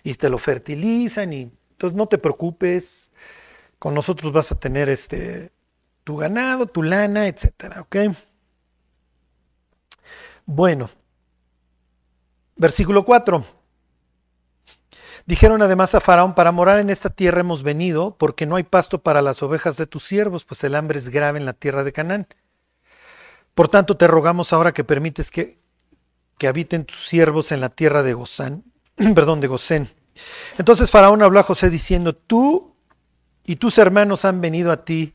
y 0.03 0.15
te 0.15 0.29
lo 0.29 0.39
fertilizan 0.39 1.33
y 1.33 1.51
entonces 1.71 1.95
no 1.95 2.07
te 2.07 2.17
preocupes, 2.17 3.11
con 3.77 3.93
nosotros 3.93 4.31
vas 4.31 4.51
a 4.51 4.59
tener 4.59 4.89
este 4.89 5.51
tu 6.03 6.15
ganado, 6.15 6.65
tu 6.65 6.81
lana, 6.81 7.27
etcétera, 7.27 7.81
¿ok? 7.81 7.95
Bueno, 10.47 10.89
versículo 12.55 13.05
4. 13.05 13.56
Dijeron 15.27 15.61
además 15.61 15.93
a 15.93 15.99
Faraón, 15.99 16.33
para 16.35 16.53
morar 16.53 16.79
en 16.79 16.89
esta 16.89 17.09
tierra 17.09 17.41
hemos 17.41 17.61
venido, 17.61 18.15
porque 18.17 18.45
no 18.45 18.55
hay 18.55 18.63
pasto 18.63 19.03
para 19.03 19.21
las 19.21 19.43
ovejas 19.43 19.75
de 19.75 19.85
tus 19.85 20.05
siervos, 20.05 20.45
pues 20.45 20.63
el 20.63 20.73
hambre 20.73 20.97
es 20.97 21.09
grave 21.09 21.37
en 21.37 21.45
la 21.45 21.51
tierra 21.51 21.83
de 21.83 21.91
Canaán. 21.91 22.27
Por 23.53 23.67
tanto, 23.67 23.97
te 23.97 24.07
rogamos 24.07 24.53
ahora 24.53 24.71
que 24.71 24.85
permites 24.85 25.29
que, 25.29 25.59
que 26.37 26.47
habiten 26.47 26.85
tus 26.85 27.05
siervos 27.05 27.51
en 27.51 27.59
la 27.59 27.67
tierra 27.67 28.03
de 28.03 28.13
Gozán, 28.13 28.63
perdón, 29.15 29.41
de 29.41 29.47
Gosén. 29.47 29.89
Entonces 30.57 30.89
Faraón 30.89 31.21
habló 31.21 31.41
a 31.41 31.43
José 31.43 31.69
diciendo, 31.69 32.15
tú 32.15 32.73
y 33.43 33.57
tus 33.57 33.77
hermanos 33.79 34.23
han 34.23 34.39
venido 34.39 34.71
a 34.71 34.85
ti, 34.85 35.13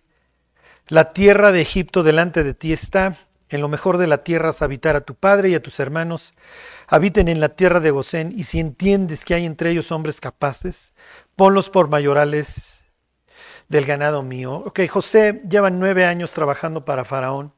la 0.89 1.15
tierra 1.15 1.53
de 1.53 1.63
Egipto 1.63 2.03
delante 2.03 2.45
de 2.45 2.53
ti 2.53 2.75
está, 2.75 3.17
en 3.57 3.63
lo 3.63 3.69
mejor 3.69 3.99
de 3.99 4.07
la 4.07 4.25
tierra 4.25 4.51
es 4.51 4.63
habitar 4.63 4.97
a 4.97 5.03
tu 5.03 5.15
padre 5.15 5.51
y 5.51 5.55
a 5.55 5.63
tus 5.63 5.81
hermanos, 5.81 6.33
habiten 6.89 7.29
en 7.29 7.41
la 7.41 7.51
tierra 7.51 7.81
de 7.81 7.91
Gosén, 7.91 8.33
y 8.37 8.45
si 8.45 8.61
entiendes 8.61 9.25
que 9.25 9.35
hay 9.35 9.47
entre 9.47 9.71
ellos 9.71 9.93
hombres 9.93 10.21
capaces, 10.21 10.93
ponlos 11.37 11.71
por 11.71 11.89
mayorales 11.89 12.83
del 13.69 13.87
ganado 13.87 14.23
mío. 14.23 14.55
Ok, 14.67 14.81
José 14.89 15.43
lleva 15.49 15.71
nueve 15.71 16.05
años 16.05 16.33
trabajando 16.33 16.85
para 16.85 17.05
Faraón. 17.05 17.53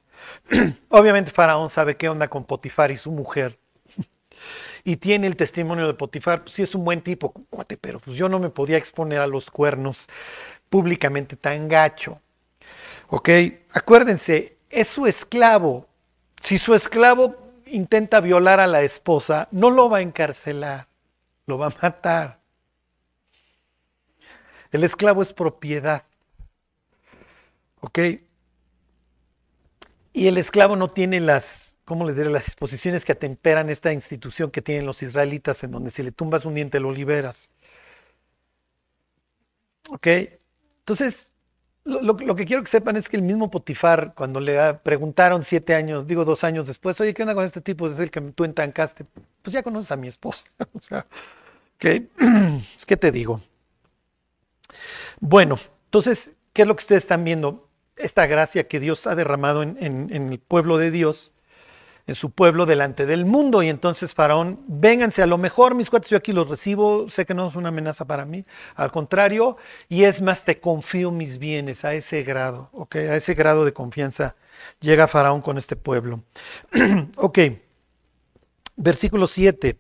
Obviamente 0.89 1.31
Faraón 1.31 1.71
sabe 1.71 1.97
qué 1.97 2.09
onda 2.09 2.29
con 2.29 2.45
Potifar 2.45 2.91
y 2.91 2.97
su 2.97 3.11
mujer. 3.11 3.59
y 4.85 4.97
tiene 4.97 5.27
el 5.27 5.37
testimonio 5.37 5.87
de 5.87 5.95
Potifar, 5.95 6.43
pues 6.43 6.55
sí 6.55 6.63
es 6.63 6.75
un 6.75 6.85
buen 6.85 7.03
tipo, 7.03 7.35
pero 7.81 7.99
pues 7.99 8.17
yo 8.17 8.29
no 8.29 8.39
me 8.39 8.49
podía 8.49 8.77
exponer 8.77 9.21
a 9.21 9.27
los 9.27 9.51
cuernos 9.51 10.07
públicamente 10.69 11.37
tan 11.37 11.69
gacho. 11.69 12.21
Ok, 13.09 13.29
acuérdense, 13.73 14.54
es 14.75 14.89
su 14.89 15.07
esclavo. 15.07 15.87
Si 16.41 16.59
su 16.59 16.75
esclavo 16.75 17.37
intenta 17.67 18.21
violar 18.21 18.61
a 18.61 18.67
la 18.67 18.83
esposa, 18.83 19.49
no 19.51 19.71
lo 19.71 19.89
va 19.89 19.99
a 19.99 20.03
encarcelar, 20.03 20.89
lo 21.47 21.59
va 21.59 21.67
a 21.67 21.77
matar. 21.81 22.41
El 24.71 24.85
esclavo 24.85 25.23
es 25.23 25.33
propiedad. 25.33 26.05
¿Ok? 27.81 27.99
Y 30.13 30.27
el 30.27 30.39
esclavo 30.39 30.75
no 30.77 30.89
tiene 30.89 31.21
las, 31.21 31.77
¿cómo 31.85 32.05
les 32.05 32.17
diré? 32.17 32.31
Las 32.31 32.47
disposiciones 32.47 33.05
que 33.05 33.13
atemperan 33.13 33.71
esta 33.71 33.93
institución 33.93 34.51
que 34.51 34.63
tienen 34.63 34.87
los 34.87 35.03
israelitas, 35.03 35.63
en 35.65 35.71
donde 35.71 35.91
si 35.91 36.03
le 36.03 36.13
tumbas 36.13 36.45
un 36.45 36.55
diente 36.55 36.81
lo 36.81 36.93
liberas. 36.93 37.51
¿Ok? 39.91 40.07
Entonces, 40.81 41.34
lo, 41.85 42.17
que 42.17 42.47
quiero 42.47 42.63
que 42.63 42.69
sepan 42.69 42.97
es 42.97 43.09
que 43.09 43.17
el 43.17 43.23
mismo 43.23 43.51
Potifar, 43.51 44.15
cuando 44.15 44.41
le 44.41 44.75
preguntaron 44.75 45.43
siete 45.43 45.75
años, 45.75 46.07
digo 46.07 46.25
dos 46.25 46.43
años 46.43 46.67
después, 46.67 46.99
oye, 47.01 47.13
¿qué 47.13 47.23
onda 47.23 47.35
con 47.35 47.45
este 47.45 47.61
tipo? 47.61 47.89
Es 47.89 47.99
el 47.99 48.11
que 48.11 48.21
tú 48.21 48.45
entancaste. 48.45 49.05
Pues 49.43 49.53
ya 49.53 49.63
conoces 49.63 49.93
a 49.93 49.97
mi 49.97 50.09
esposa. 50.09 50.45
o 50.73 50.81
sea, 50.81 51.07
¿qué? 51.79 52.07
es 52.79 52.87
que 52.87 52.97
te 52.97 53.13
digo. 53.13 53.41
Bueno, 55.21 55.59
entonces, 55.87 56.33
¿qué 56.53 56.63
es 56.63 56.69
lo 56.69 56.75
que 56.75 56.83
ustedes 56.83 57.05
están 57.05 57.23
viendo? 57.23 57.69
Esta 57.97 58.27
gracia 58.27 58.67
que 58.67 58.81
Dios 58.81 59.07
ha 59.07 59.15
derramado 59.15 59.63
en 59.63 60.11
el 60.11 60.39
pueblo 60.39 60.79
de 60.79 60.91
Dios 60.91 61.34
en 62.07 62.15
su 62.15 62.31
pueblo 62.31 62.67
delante 62.67 63.07
del 63.07 63.25
mundo. 63.25 63.63
Y 63.63 63.69
entonces 63.69 64.15
Faraón, 64.15 64.61
vénganse, 64.67 65.23
a 65.23 65.27
lo 65.27 65.39
mejor 65.39 65.75
mis 65.75 65.91
cuates 65.91 66.11
yo 66.11 66.17
aquí 66.17 66.33
los 66.33 66.49
recibo, 66.49 67.09
sé 67.09 67.25
que 67.25 67.35
no 67.35 67.49
es 67.49 67.57
una 67.57 67.69
amenaza 67.69 68.05
para 68.05 68.25
mí, 68.25 68.45
al 68.75 68.91
contrario, 68.91 69.57
y 69.89 70.05
es 70.05 70.21
más, 70.21 70.45
te 70.45 70.61
confío 70.61 71.11
mis 71.11 71.39
bienes 71.39 71.85
a 71.85 71.95
ese 71.95 72.23
grado, 72.23 72.69
¿ok? 72.73 72.97
A 72.97 73.17
ese 73.17 73.35
grado 73.35 73.65
de 73.65 73.73
confianza 73.73 74.37
llega 74.81 75.09
Faraón 75.09 75.41
con 75.41 75.59
este 75.59 75.77
pueblo. 75.77 76.23
ok, 77.17 77.39
versículo 78.77 79.27
7. 79.27 79.79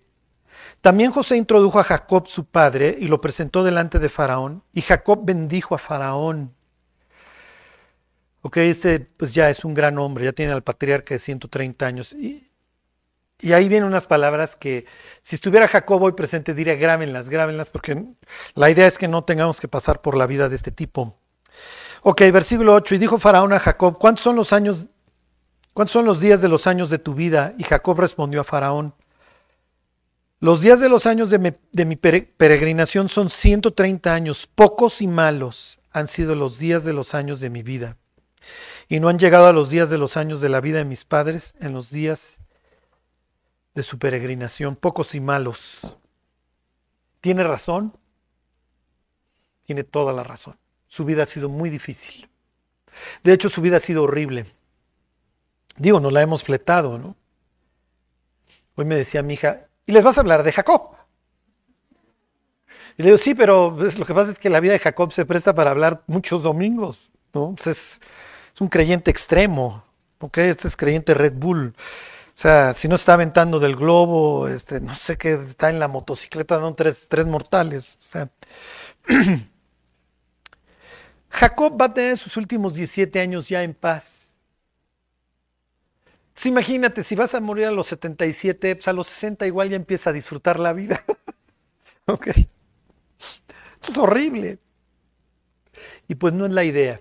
También 0.80 1.10
José 1.10 1.36
introdujo 1.36 1.78
a 1.78 1.84
Jacob 1.84 2.28
su 2.28 2.44
padre 2.44 2.96
y 3.00 3.08
lo 3.08 3.20
presentó 3.20 3.64
delante 3.64 3.98
de 3.98 4.08
Faraón, 4.08 4.62
y 4.72 4.82
Jacob 4.82 5.20
bendijo 5.24 5.74
a 5.74 5.78
Faraón. 5.78 6.53
Ok, 8.46 8.58
este 8.58 9.00
pues 9.00 9.32
ya 9.32 9.48
es 9.48 9.64
un 9.64 9.72
gran 9.72 9.96
hombre, 9.96 10.26
ya 10.26 10.32
tiene 10.32 10.52
al 10.52 10.62
patriarca 10.62 11.14
de 11.14 11.18
130 11.18 11.86
años. 11.86 12.12
Y, 12.12 12.50
ahí 13.54 13.68
vienen 13.70 13.88
unas 13.88 14.06
palabras 14.06 14.54
que 14.54 14.84
si 15.22 15.36
estuviera 15.36 15.66
Jacob 15.66 16.02
hoy 16.02 16.12
presente 16.12 16.52
diría 16.52 16.74
grábenlas, 16.74 17.30
grábenlas, 17.30 17.70
porque 17.70 18.04
la 18.54 18.68
idea 18.68 18.86
es 18.86 18.98
que 18.98 19.08
no 19.08 19.24
tengamos 19.24 19.60
que 19.60 19.68
pasar 19.68 20.02
por 20.02 20.14
la 20.14 20.26
vida 20.26 20.50
de 20.50 20.56
este 20.56 20.70
tipo. 20.70 21.16
Ok, 22.02 22.20
versículo 22.32 22.74
8, 22.74 22.96
y 22.96 22.98
dijo 22.98 23.18
Faraón 23.18 23.54
a 23.54 23.58
Jacob, 23.58 23.96
¿cuántos 23.98 24.22
son 24.24 24.36
los 24.36 24.52
años, 24.52 24.88
cuántos 25.72 25.92
son 25.94 26.04
los 26.04 26.20
días 26.20 26.42
de 26.42 26.48
los 26.48 26.66
años 26.66 26.90
de 26.90 26.98
tu 26.98 27.14
vida? 27.14 27.54
Y 27.56 27.64
Jacob 27.64 27.98
respondió 27.98 28.42
a 28.42 28.44
Faraón, 28.44 28.94
los 30.40 30.60
días 30.60 30.80
de 30.80 30.90
los 30.90 31.06
años 31.06 31.30
de 31.30 31.38
mi, 31.38 31.54
de 31.72 31.84
mi 31.86 31.96
peregrinación 31.96 33.08
son 33.08 33.30
130 33.30 34.12
años, 34.12 34.46
pocos 34.46 35.00
y 35.00 35.06
malos 35.06 35.80
han 35.92 36.08
sido 36.08 36.34
los 36.34 36.58
días 36.58 36.84
de 36.84 36.92
los 36.92 37.14
años 37.14 37.40
de 37.40 37.48
mi 37.48 37.62
vida 37.62 37.96
y 38.88 39.00
no 39.00 39.08
han 39.08 39.18
llegado 39.18 39.46
a 39.46 39.52
los 39.52 39.70
días 39.70 39.90
de 39.90 39.98
los 39.98 40.16
años 40.16 40.40
de 40.40 40.48
la 40.48 40.60
vida 40.60 40.78
de 40.78 40.84
mis 40.84 41.04
padres 41.04 41.54
en 41.60 41.72
los 41.72 41.90
días 41.90 42.38
de 43.74 43.82
su 43.82 43.98
peregrinación, 43.98 44.76
pocos 44.76 45.14
y 45.14 45.20
malos. 45.20 45.80
¿Tiene 47.20 47.42
razón? 47.42 47.96
Tiene 49.64 49.84
toda 49.84 50.12
la 50.12 50.22
razón. 50.22 50.56
Su 50.86 51.04
vida 51.04 51.24
ha 51.24 51.26
sido 51.26 51.48
muy 51.48 51.70
difícil. 51.70 52.28
De 53.22 53.32
hecho, 53.32 53.48
su 53.48 53.60
vida 53.60 53.78
ha 53.78 53.80
sido 53.80 54.04
horrible. 54.04 54.46
Digo, 55.76 55.98
nos 55.98 56.12
la 56.12 56.22
hemos 56.22 56.44
fletado, 56.44 56.98
¿no? 56.98 57.16
Hoy 58.76 58.84
me 58.84 58.94
decía 58.94 59.22
mi 59.22 59.34
hija, 59.34 59.66
¿y 59.86 59.92
les 59.92 60.04
vas 60.04 60.18
a 60.18 60.20
hablar 60.20 60.42
de 60.42 60.52
Jacob? 60.52 60.96
Y 62.96 63.02
le 63.02 63.06
digo, 63.06 63.18
sí, 63.18 63.34
pero 63.34 63.76
lo 63.76 64.06
que 64.06 64.14
pasa 64.14 64.30
es 64.30 64.38
que 64.38 64.50
la 64.50 64.60
vida 64.60 64.72
de 64.72 64.78
Jacob 64.78 65.12
se 65.12 65.26
presta 65.26 65.54
para 65.54 65.70
hablar 65.70 66.04
muchos 66.06 66.42
domingos, 66.42 67.10
¿no? 67.32 67.48
Entonces, 67.48 68.00
es 68.54 68.60
un 68.60 68.68
creyente 68.68 69.10
extremo, 69.10 69.84
¿ok? 70.20 70.38
Este 70.38 70.68
es 70.68 70.76
creyente 70.76 71.14
Red 71.14 71.34
Bull. 71.34 71.74
O 71.76 72.36
sea, 72.36 72.72
si 72.74 72.88
no 72.88 72.96
está 72.96 73.14
aventando 73.14 73.58
del 73.60 73.76
globo, 73.76 74.48
este, 74.48 74.80
no 74.80 74.94
sé 74.94 75.16
qué, 75.16 75.34
está 75.34 75.70
en 75.70 75.78
la 75.78 75.88
motocicleta, 75.88 76.58
no 76.58 76.74
tres, 76.74 77.06
tres 77.08 77.26
mortales. 77.26 77.96
O 77.96 78.02
sea. 78.02 78.30
Jacob 81.30 81.80
va 81.80 81.86
a 81.86 81.94
tener 81.94 82.16
sus 82.16 82.36
últimos 82.36 82.74
17 82.74 83.18
años 83.20 83.48
ya 83.48 83.64
en 83.64 83.74
paz. 83.74 84.24
Pues 86.32 86.46
imagínate, 86.46 87.02
si 87.02 87.16
vas 87.16 87.34
a 87.34 87.40
morir 87.40 87.66
a 87.66 87.72
los 87.72 87.88
77, 87.88 88.76
pues 88.76 88.88
a 88.88 88.92
los 88.92 89.08
60 89.08 89.46
igual 89.46 89.70
ya 89.70 89.76
empieza 89.76 90.10
a 90.10 90.12
disfrutar 90.12 90.60
la 90.60 90.72
vida. 90.72 91.04
ok. 92.06 92.28
Eso 92.28 93.92
es 93.92 93.98
horrible. 93.98 94.58
Y 96.06 96.14
pues 96.14 96.32
no 96.34 96.46
es 96.46 96.52
la 96.52 96.64
idea. 96.64 97.00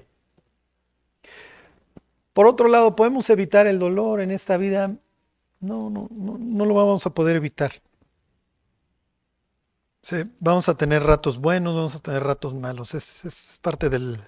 Por 2.33 2.47
otro 2.47 2.67
lado, 2.67 2.95
¿podemos 2.95 3.29
evitar 3.29 3.67
el 3.67 3.79
dolor 3.79 4.19
en 4.19 4.31
esta 4.31 4.57
vida? 4.57 4.87
No, 5.59 5.89
no, 5.89 6.07
no, 6.11 6.37
no 6.39 6.65
lo 6.65 6.73
vamos 6.73 7.05
a 7.05 7.11
poder 7.11 7.35
evitar. 7.35 7.71
vamos 10.39 10.67
a 10.67 10.75
tener 10.75 11.03
ratos 11.03 11.37
buenos, 11.37 11.75
vamos 11.75 11.95
a 11.95 11.99
tener 11.99 12.23
ratos 12.23 12.53
malos. 12.55 12.95
Es, 12.95 13.23
es 13.23 13.59
parte, 13.61 13.89
del, 13.89 14.19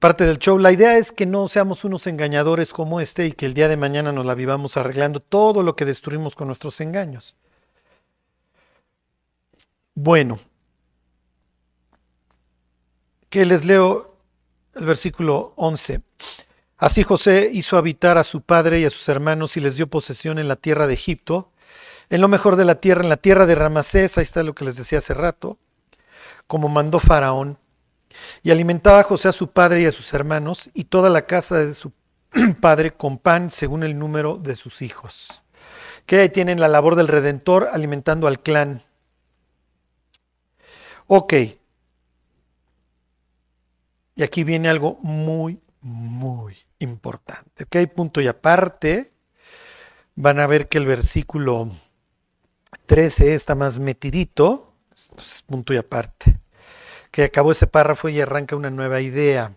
parte 0.00 0.26
del 0.26 0.38
show. 0.38 0.58
La 0.58 0.72
idea 0.72 0.98
es 0.98 1.12
que 1.12 1.24
no 1.26 1.46
seamos 1.46 1.84
unos 1.84 2.08
engañadores 2.08 2.72
como 2.72 3.00
este 3.00 3.26
y 3.26 3.32
que 3.32 3.46
el 3.46 3.54
día 3.54 3.68
de 3.68 3.76
mañana 3.76 4.10
nos 4.10 4.26
la 4.26 4.34
vivamos 4.34 4.76
arreglando 4.76 5.20
todo 5.20 5.62
lo 5.62 5.76
que 5.76 5.84
destruimos 5.84 6.34
con 6.34 6.48
nuestros 6.48 6.80
engaños. 6.80 7.36
Bueno, 9.94 10.40
que 13.30 13.46
les 13.46 13.64
leo 13.64 14.16
el 14.74 14.86
versículo 14.86 15.52
11. 15.56 16.02
Así 16.82 17.04
José 17.04 17.48
hizo 17.52 17.78
habitar 17.78 18.18
a 18.18 18.24
su 18.24 18.40
padre 18.40 18.80
y 18.80 18.84
a 18.84 18.90
sus 18.90 19.08
hermanos 19.08 19.56
y 19.56 19.60
les 19.60 19.76
dio 19.76 19.86
posesión 19.86 20.40
en 20.40 20.48
la 20.48 20.56
tierra 20.56 20.88
de 20.88 20.94
Egipto, 20.94 21.52
en 22.10 22.20
lo 22.20 22.26
mejor 22.26 22.56
de 22.56 22.64
la 22.64 22.80
tierra, 22.80 23.02
en 23.02 23.08
la 23.08 23.18
tierra 23.18 23.46
de 23.46 23.54
Ramasés, 23.54 24.18
ahí 24.18 24.22
está 24.22 24.42
lo 24.42 24.52
que 24.56 24.64
les 24.64 24.74
decía 24.74 24.98
hace 24.98 25.14
rato, 25.14 25.58
como 26.48 26.68
mandó 26.68 26.98
Faraón. 26.98 27.56
Y 28.42 28.50
alimentaba 28.50 28.98
a 28.98 29.04
José 29.04 29.28
a 29.28 29.32
su 29.32 29.52
padre 29.52 29.82
y 29.82 29.86
a 29.86 29.92
sus 29.92 30.12
hermanos 30.12 30.70
y 30.74 30.82
toda 30.82 31.08
la 31.08 31.24
casa 31.24 31.58
de 31.58 31.72
su 31.74 31.92
padre 32.60 32.94
con 32.94 33.16
pan 33.16 33.52
según 33.52 33.84
el 33.84 33.96
número 33.96 34.36
de 34.38 34.56
sus 34.56 34.82
hijos. 34.82 35.40
Que 36.04 36.18
ahí 36.18 36.30
tienen 36.30 36.58
la 36.58 36.66
labor 36.66 36.96
del 36.96 37.06
redentor 37.06 37.68
alimentando 37.70 38.26
al 38.26 38.40
clan. 38.40 38.82
Ok. 41.06 41.32
Y 44.16 44.24
aquí 44.24 44.42
viene 44.42 44.68
algo 44.68 44.98
muy, 45.00 45.60
muy 45.80 46.56
importante. 46.82 47.64
Ok, 47.64 47.76
punto 47.94 48.20
y 48.20 48.28
aparte. 48.28 49.12
Van 50.14 50.40
a 50.40 50.46
ver 50.46 50.68
que 50.68 50.78
el 50.78 50.86
versículo 50.86 51.70
13 52.86 53.34
está 53.34 53.54
más 53.54 53.78
metidito. 53.78 54.74
Entonces, 54.90 55.42
punto 55.42 55.72
y 55.72 55.78
aparte. 55.78 56.38
Que 57.10 57.24
acabó 57.24 57.52
ese 57.52 57.66
párrafo 57.66 58.08
y 58.08 58.20
arranca 58.20 58.56
una 58.56 58.70
nueva 58.70 59.00
idea. 59.00 59.54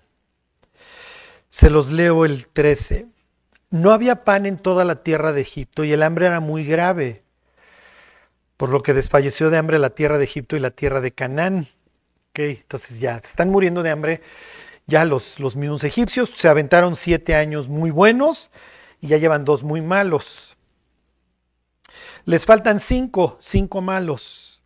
Se 1.49 1.69
los 1.69 1.91
leo 1.91 2.25
el 2.25 2.47
13. 2.47 3.07
No 3.69 3.91
había 3.91 4.23
pan 4.23 4.45
en 4.45 4.57
toda 4.57 4.85
la 4.85 5.03
tierra 5.03 5.33
de 5.33 5.41
Egipto 5.41 5.83
y 5.83 5.91
el 5.91 6.03
hambre 6.03 6.27
era 6.27 6.39
muy 6.39 6.65
grave, 6.65 7.23
por 8.57 8.69
lo 8.69 8.81
que 8.81 8.93
desfalleció 8.93 9.49
de 9.49 9.57
hambre 9.57 9.79
la 9.79 9.89
tierra 9.89 10.17
de 10.17 10.23
Egipto 10.23 10.55
y 10.55 10.59
la 10.59 10.71
tierra 10.71 11.01
de 11.01 11.11
Canaán. 11.11 11.67
Okay, 12.29 12.57
entonces 12.61 12.99
ya 12.99 13.17
están 13.17 13.49
muriendo 13.49 13.83
de 13.83 13.89
hambre 13.89 14.21
ya 14.87 15.05
los, 15.05 15.39
los 15.39 15.55
mismos 15.55 15.83
egipcios. 15.83 16.33
Se 16.35 16.47
aventaron 16.47 16.95
siete 16.95 17.35
años 17.35 17.69
muy 17.69 17.91
buenos 17.91 18.51
y 19.01 19.07
ya 19.07 19.17
llevan 19.17 19.43
dos 19.45 19.63
muy 19.63 19.81
malos. 19.81 20.57
Les 22.25 22.45
faltan 22.45 22.79
cinco, 22.79 23.37
cinco 23.39 23.81
malos. 23.81 24.61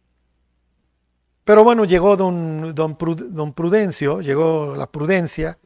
Pero 1.44 1.64
bueno, 1.64 1.84
llegó 1.84 2.16
don, 2.16 2.76
don, 2.76 2.98
don 3.32 3.54
Prudencio, 3.54 4.22
llegó 4.22 4.76
la 4.76 4.92
prudencia 4.92 5.58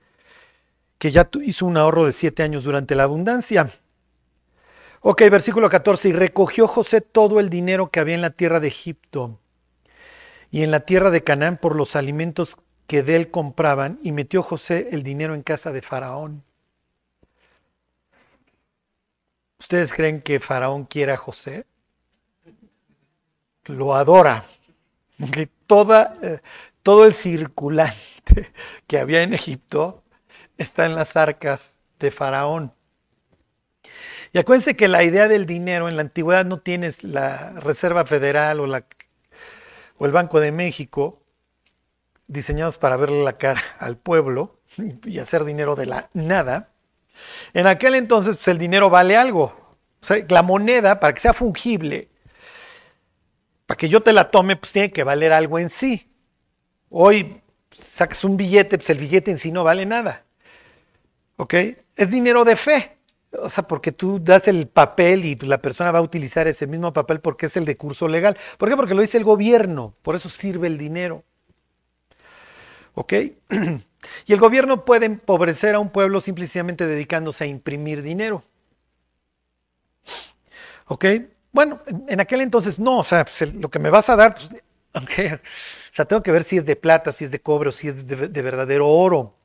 que 0.97 1.12
ya 1.12 1.30
hizo 1.43 1.66
un 1.66 1.76
ahorro 1.76 2.06
de 2.06 2.14
siete 2.14 2.43
años 2.43 2.64
durante 2.64 2.95
la 2.95 3.04
abundancia. 3.04 3.70
Ok, 5.01 5.24
versículo 5.30 5.70
14. 5.70 6.10
Y 6.10 6.14
recogió 6.14 6.66
José 6.66 7.01
todo 7.01 7.41
el 7.41 7.49
dinero 7.49 7.91
que 7.91 7.99
había 7.99 8.16
en 8.16 8.22
la 8.22 8.30
tierra 8.30 8.62
de 8.62 8.70
Egipto 8.70 9.38
y 10.49 10.64
en 10.64 10.72
la 10.72 10.80
tierra 10.82 11.10
de 11.10 11.22
Canaán 11.22 11.58
por 11.58 11.76
los 11.76 11.97
alimentos 11.97 12.56
que 12.88 13.03
de 13.03 13.15
él 13.15 13.31
compraban, 13.31 13.99
y 14.03 14.11
metió 14.11 14.43
José 14.43 14.89
el 14.91 15.03
dinero 15.03 15.36
en 15.36 15.43
casa 15.43 15.71
de 15.71 15.81
Faraón. 15.81 16.43
¿Ustedes 19.59 19.93
creen 19.93 20.21
que 20.21 20.41
Faraón 20.41 20.84
quiere 20.84 21.13
a 21.13 21.17
José? 21.17 21.65
Lo 23.65 23.95
adora. 23.95 24.43
Toda, 25.67 26.17
eh, 26.21 26.41
todo 26.81 27.05
el 27.05 27.13
circulante 27.13 28.51
que 28.88 28.99
había 28.99 29.23
en 29.23 29.34
Egipto 29.34 30.03
está 30.57 30.86
en 30.86 30.95
las 30.95 31.15
arcas 31.15 31.77
de 31.97 32.11
Faraón. 32.11 32.73
Y 34.34 34.39
acuérdense 34.39 34.75
que 34.75 34.89
la 34.89 35.03
idea 35.03 35.29
del 35.29 35.45
dinero 35.45 35.88
en 35.88 35.95
la 35.95 36.01
antigüedad 36.01 36.43
no 36.43 36.59
tienes 36.59 37.03
la 37.03 37.51
Reserva 37.51 38.05
Federal 38.05 38.59
o, 38.59 38.67
la, 38.67 38.86
o 39.97 40.05
el 40.05 40.11
Banco 40.11 40.41
de 40.41 40.51
México 40.51 41.22
diseñados 42.34 42.77
para 42.77 42.97
verle 42.97 43.23
la 43.23 43.38
cara 43.38 43.61
al 43.79 43.97
pueblo 43.97 44.59
y 45.05 45.19
hacer 45.19 45.45
dinero 45.45 45.75
de 45.75 45.86
la 45.86 46.09
nada. 46.13 46.69
En 47.53 47.67
aquel 47.67 47.95
entonces 47.95 48.38
pues, 48.38 48.47
el 48.49 48.57
dinero 48.57 48.89
vale 48.89 49.15
algo. 49.15 49.43
O 50.01 50.05
sea, 50.05 50.17
la 50.27 50.41
moneda, 50.41 50.99
para 50.99 51.13
que 51.13 51.21
sea 51.21 51.34
fungible, 51.34 52.09
para 53.65 53.77
que 53.77 53.88
yo 53.88 54.01
te 54.01 54.11
la 54.11 54.29
tome, 54.29 54.55
pues 54.55 54.73
tiene 54.73 54.91
que 54.91 55.03
valer 55.03 55.31
algo 55.31 55.59
en 55.59 55.69
sí. 55.69 56.11
Hoy 56.89 57.41
sacas 57.71 58.23
un 58.23 58.36
billete, 58.36 58.77
pues 58.77 58.89
el 58.89 58.97
billete 58.97 59.31
en 59.31 59.38
sí 59.38 59.51
no 59.51 59.63
vale 59.63 59.86
nada. 59.86 60.25
¿Ok? 61.38 61.53
Es 61.95 62.11
dinero 62.11 62.43
de 62.43 62.55
fe. 62.55 62.97
O 63.39 63.49
sea, 63.49 63.67
porque 63.67 63.91
tú 63.91 64.19
das 64.21 64.47
el 64.47 64.67
papel 64.67 65.25
y 65.25 65.36
la 65.36 65.59
persona 65.59 65.91
va 65.91 65.99
a 65.99 66.03
utilizar 66.03 66.47
ese 66.47 66.67
mismo 66.67 66.93
papel 66.93 67.19
porque 67.19 67.47
es 67.47 67.57
el 67.57 67.65
de 67.65 67.77
curso 67.77 68.07
legal. 68.07 68.38
¿Por 68.57 68.69
qué? 68.69 68.75
Porque 68.75 68.93
lo 68.93 69.01
dice 69.01 69.17
el 69.17 69.23
gobierno. 69.23 69.95
Por 70.01 70.15
eso 70.15 70.29
sirve 70.29 70.67
el 70.67 70.77
dinero. 70.77 71.23
¿Ok? 72.94 73.14
Y 74.26 74.34
el 74.34 74.39
gobierno 74.39 74.84
puede 74.84 75.06
empobrecer 75.06 75.76
a 75.76 75.80
un 75.80 75.89
pueblo 75.89 76.20
simplemente 76.20 76.86
dedicándose 76.86 77.46
a 77.46 77.48
imprimir 77.48 78.02
dinero. 78.02 78.44
¿Ok? 80.88 81.06
Bueno, 81.54 81.80
en 82.10 82.20
aquel 82.20 82.41
entonces 82.41 82.80
no, 82.80 83.00
o 83.00 83.04
sea, 83.04 83.24
pues, 83.24 83.54
lo 83.54 83.70
que 83.70 83.80
me 83.80 83.89
vas 83.89 84.10
a 84.10 84.18
dar, 84.18 84.36
pues, 84.36 84.50
o 84.94 85.96
sea, 85.96 86.04
tengo 86.04 86.22
que 86.22 86.34
ver 86.34 86.44
si 86.44 86.58
es 86.58 86.66
de 86.66 86.76
plata, 86.76 87.14
si 87.14 87.24
es 87.24 87.32
de 87.32 87.39
cobre 87.39 87.70
o 87.70 87.72
si 87.72 87.88
es 87.88 88.06
de 88.06 88.41
verdadero 88.41 88.89
oro 88.89 89.38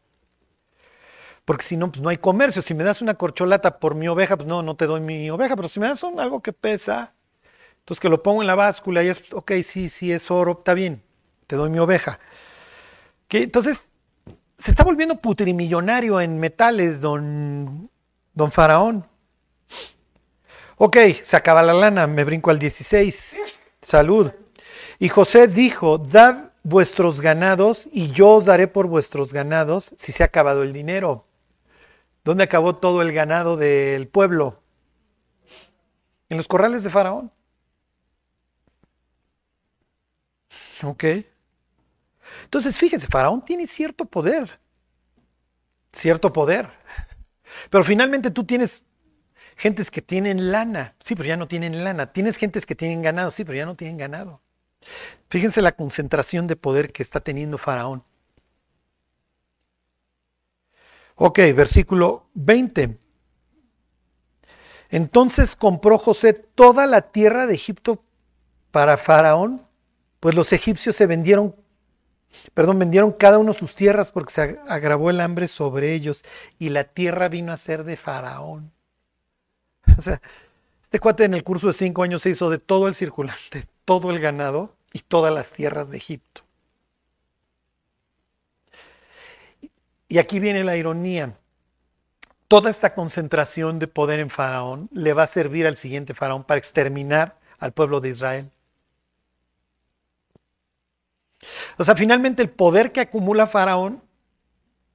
porque 1.49 1.65
si 1.65 1.79
no, 1.79 1.91
pues 1.91 2.03
no 2.03 2.11
hay 2.11 2.19
comercio. 2.19 2.61
Si 2.61 2.75
me 2.75 2.85
das 2.85 3.01
una 3.01 3.15
corcholata 3.15 3.79
por 3.79 3.95
mi 3.95 4.07
oveja, 4.07 4.37
pues 4.37 4.47
no, 4.47 4.63
no 4.63 4.77
te 4.77 4.85
doy 4.85 5.01
mi 5.01 5.31
oveja, 5.31 5.57
pero 5.57 5.67
si 5.71 5.81
me 5.81 5.89
das 5.89 6.05
algo 6.05 6.43
que 6.43 6.53
pesa, 6.53 7.15
entonces 7.79 8.01
que 8.01 8.11
lo 8.11 8.23
pongo 8.23 8.43
en 8.43 8.47
la 8.47 8.55
báscula 8.55 9.03
y 9.03 9.09
es, 9.09 9.33
ok, 9.33 9.53
sí, 9.63 9.89
sí 9.89 10.13
es 10.13 10.31
oro, 10.31 10.59
está 10.59 10.75
bien, 10.75 11.03
te 11.47 11.57
doy 11.57 11.71
mi 11.71 11.79
oveja. 11.79 12.21
Que 13.29 13.43
entonces 13.43 13.93
se 14.59 14.70
está 14.72 14.83
volviendo 14.83 15.20
putrimillonario 15.20 16.20
en 16.20 16.41
metales, 16.41 17.01
don, 17.01 17.91
don 18.35 18.51
Faraón. 18.51 19.07
Ok, 20.76 20.97
se 21.22 21.37
acaba 21.37 21.62
la 21.62 21.74
lana, 21.74 22.07
me 22.07 22.24
brinco 22.24 22.51
al 22.51 22.59
16. 22.59 23.39
Salud. 23.81 24.33
Y 24.99 25.09
José 25.09 25.47
dijo, 25.47 25.99
dad 25.99 26.53
vuestros 26.62 27.20
ganados 27.20 27.89
y 27.93 28.11
yo 28.11 28.31
os 28.31 28.45
daré 28.45 28.66
por 28.66 28.87
vuestros 28.87 29.33
ganados 29.33 29.95
si 29.97 30.12
se 30.12 30.22
ha 30.22 30.26
acabado 30.26 30.62
el 30.62 30.72
dinero. 30.72 31.24
¿Dónde 32.24 32.45
acabó 32.45 32.76
todo 32.76 33.03
el 33.03 33.12
ganado 33.12 33.57
del 33.57 34.09
pueblo? 34.09 34.61
En 36.29 36.37
los 36.37 36.49
corrales 36.49 36.85
de 36.85 36.91
Faraón. 36.91 37.33
¿Ok? 40.83 41.05
Entonces, 42.49 42.79
fíjense, 42.79 43.07
Faraón 43.09 43.45
tiene 43.45 43.67
cierto 43.67 44.07
poder. 44.07 44.59
Cierto 45.93 46.33
poder. 46.33 46.71
Pero 47.69 47.85
finalmente 47.85 48.31
tú 48.31 48.45
tienes 48.45 48.87
gentes 49.55 49.91
que 49.91 50.01
tienen 50.01 50.51
lana. 50.51 50.95
Sí, 50.99 51.15
pero 51.15 51.29
ya 51.29 51.37
no 51.37 51.47
tienen 51.47 51.85
lana. 51.85 52.11
Tienes 52.11 52.39
gentes 52.39 52.65
que 52.65 52.75
tienen 52.75 53.03
ganado. 53.03 53.31
Sí, 53.31 53.45
pero 53.45 53.59
ya 53.59 53.67
no 53.67 53.75
tienen 53.75 53.99
ganado. 53.99 54.41
Fíjense 55.29 55.61
la 55.61 55.73
concentración 55.73 56.47
de 56.47 56.57
poder 56.57 56.91
que 56.91 57.03
está 57.03 57.21
teniendo 57.21 57.59
Faraón. 57.59 58.03
Ok, 61.17 61.41
versículo 61.55 62.31
20. 62.33 62.99
Entonces 64.89 65.55
compró 65.55 65.99
José 65.99 66.33
toda 66.33 66.87
la 66.87 67.03
tierra 67.03 67.47
de 67.47 67.53
Egipto 67.53 68.03
para 68.71 68.97
Faraón, 68.97 69.67
pues 70.19 70.35
los 70.35 70.55
egipcios 70.55 70.97
se 70.97 71.05
vendieron, 71.05 71.55
perdón, 72.55 72.79
vendieron 72.79 73.12
cada 73.12 73.39
uno 73.39 73.53
sus 73.53 73.74
tierras 73.74 74.11
porque 74.11 74.33
se 74.33 74.59
agravó 74.68 75.11
el 75.11 75.20
hambre 75.20 75.49
sobre 75.49 75.95
ellos 75.95 76.24
y 76.59 76.68
la 76.70 76.85
tierra 76.85 77.29
vino 77.29 77.53
a 77.53 77.57
ser 77.57 77.85
de 77.85 77.97
Faraón. 77.97 78.72
O 79.99 80.03
sea, 80.03 80.20
este 80.85 81.01
cuate 81.01 81.24
en 81.24 81.35
el 81.35 81.45
curso 81.45 81.66
de 81.66 81.72
cinco 81.72 82.03
años 82.03 82.22
se 82.22 82.31
hizo 82.31 82.49
de 82.51 82.59
todo 82.59 82.89
el 82.89 82.95
circulante, 82.95 83.66
todo 83.85 84.11
el 84.11 84.20
ganado 84.20 84.74
y 84.93 85.01
todas 85.01 85.33
las 85.33 85.53
tierras 85.53 85.91
de 85.91 85.97
Egipto. 85.97 86.43
Y 90.09 90.18
aquí 90.18 90.41
viene 90.41 90.64
la 90.64 90.76
ironía. 90.76 91.37
Toda 92.49 92.70
esta 92.70 92.95
concentración 92.95 93.79
de 93.79 93.89
poder 93.89 94.20
en 94.20 94.31
Faraón 94.31 94.89
le 94.93 95.12
va 95.12 95.24
a 95.24 95.26
servir 95.26 95.66
al 95.66 95.76
siguiente 95.76 96.14
Faraón 96.14 96.45
para 96.45 96.59
exterminar 96.59 97.39
al 97.59 97.72
pueblo 97.72 98.01
de 98.01 98.09
Israel. 98.09 98.51
O 101.79 101.85
sea, 101.85 101.95
finalmente 101.95 102.43
el 102.43 102.51
poder 102.51 102.93
que 102.93 103.01
acumula 103.01 103.47
Faraón 103.47 104.03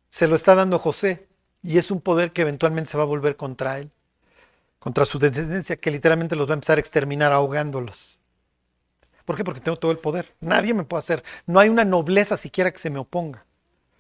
se 0.10 0.28
lo 0.28 0.36
está 0.36 0.56
dando 0.56 0.80
José 0.80 1.28
y 1.62 1.78
es 1.78 1.91
un 1.91 2.01
poder 2.01 2.34
que 2.34 2.41
eventualmente 2.41 2.91
se 2.91 2.97
va 2.97 3.04
a 3.04 3.08
volver 3.08 3.36
contra 3.36 3.80
él, 3.80 3.91
contra 4.80 5.06
su 5.06 5.18
descendencia, 5.18 5.78
que 5.78 5.91
literalmente 5.91 6.36
los 6.36 6.47
va 6.47 6.54
a 6.54 6.56
empezar 6.56 6.78
a 6.78 6.82
exterminar 6.82 7.32
ahogándolos. 7.32 8.20
¿Por 9.26 9.38
qué? 9.38 9.43
Porque 9.43 9.62
tengo 9.62 9.78
todo 9.78 9.91
el 9.91 9.97
poder. 9.97 10.36
Nadie 10.41 10.74
me 10.74 10.84
puede 10.84 10.99
hacer. 10.99 11.24
No 11.45 11.60
hay 11.60 11.70
una 11.70 11.86
nobleza 11.86 12.36
siquiera 12.36 12.72
que 12.72 12.80
se 12.80 12.89
me 12.89 12.99
oponga 12.99 13.45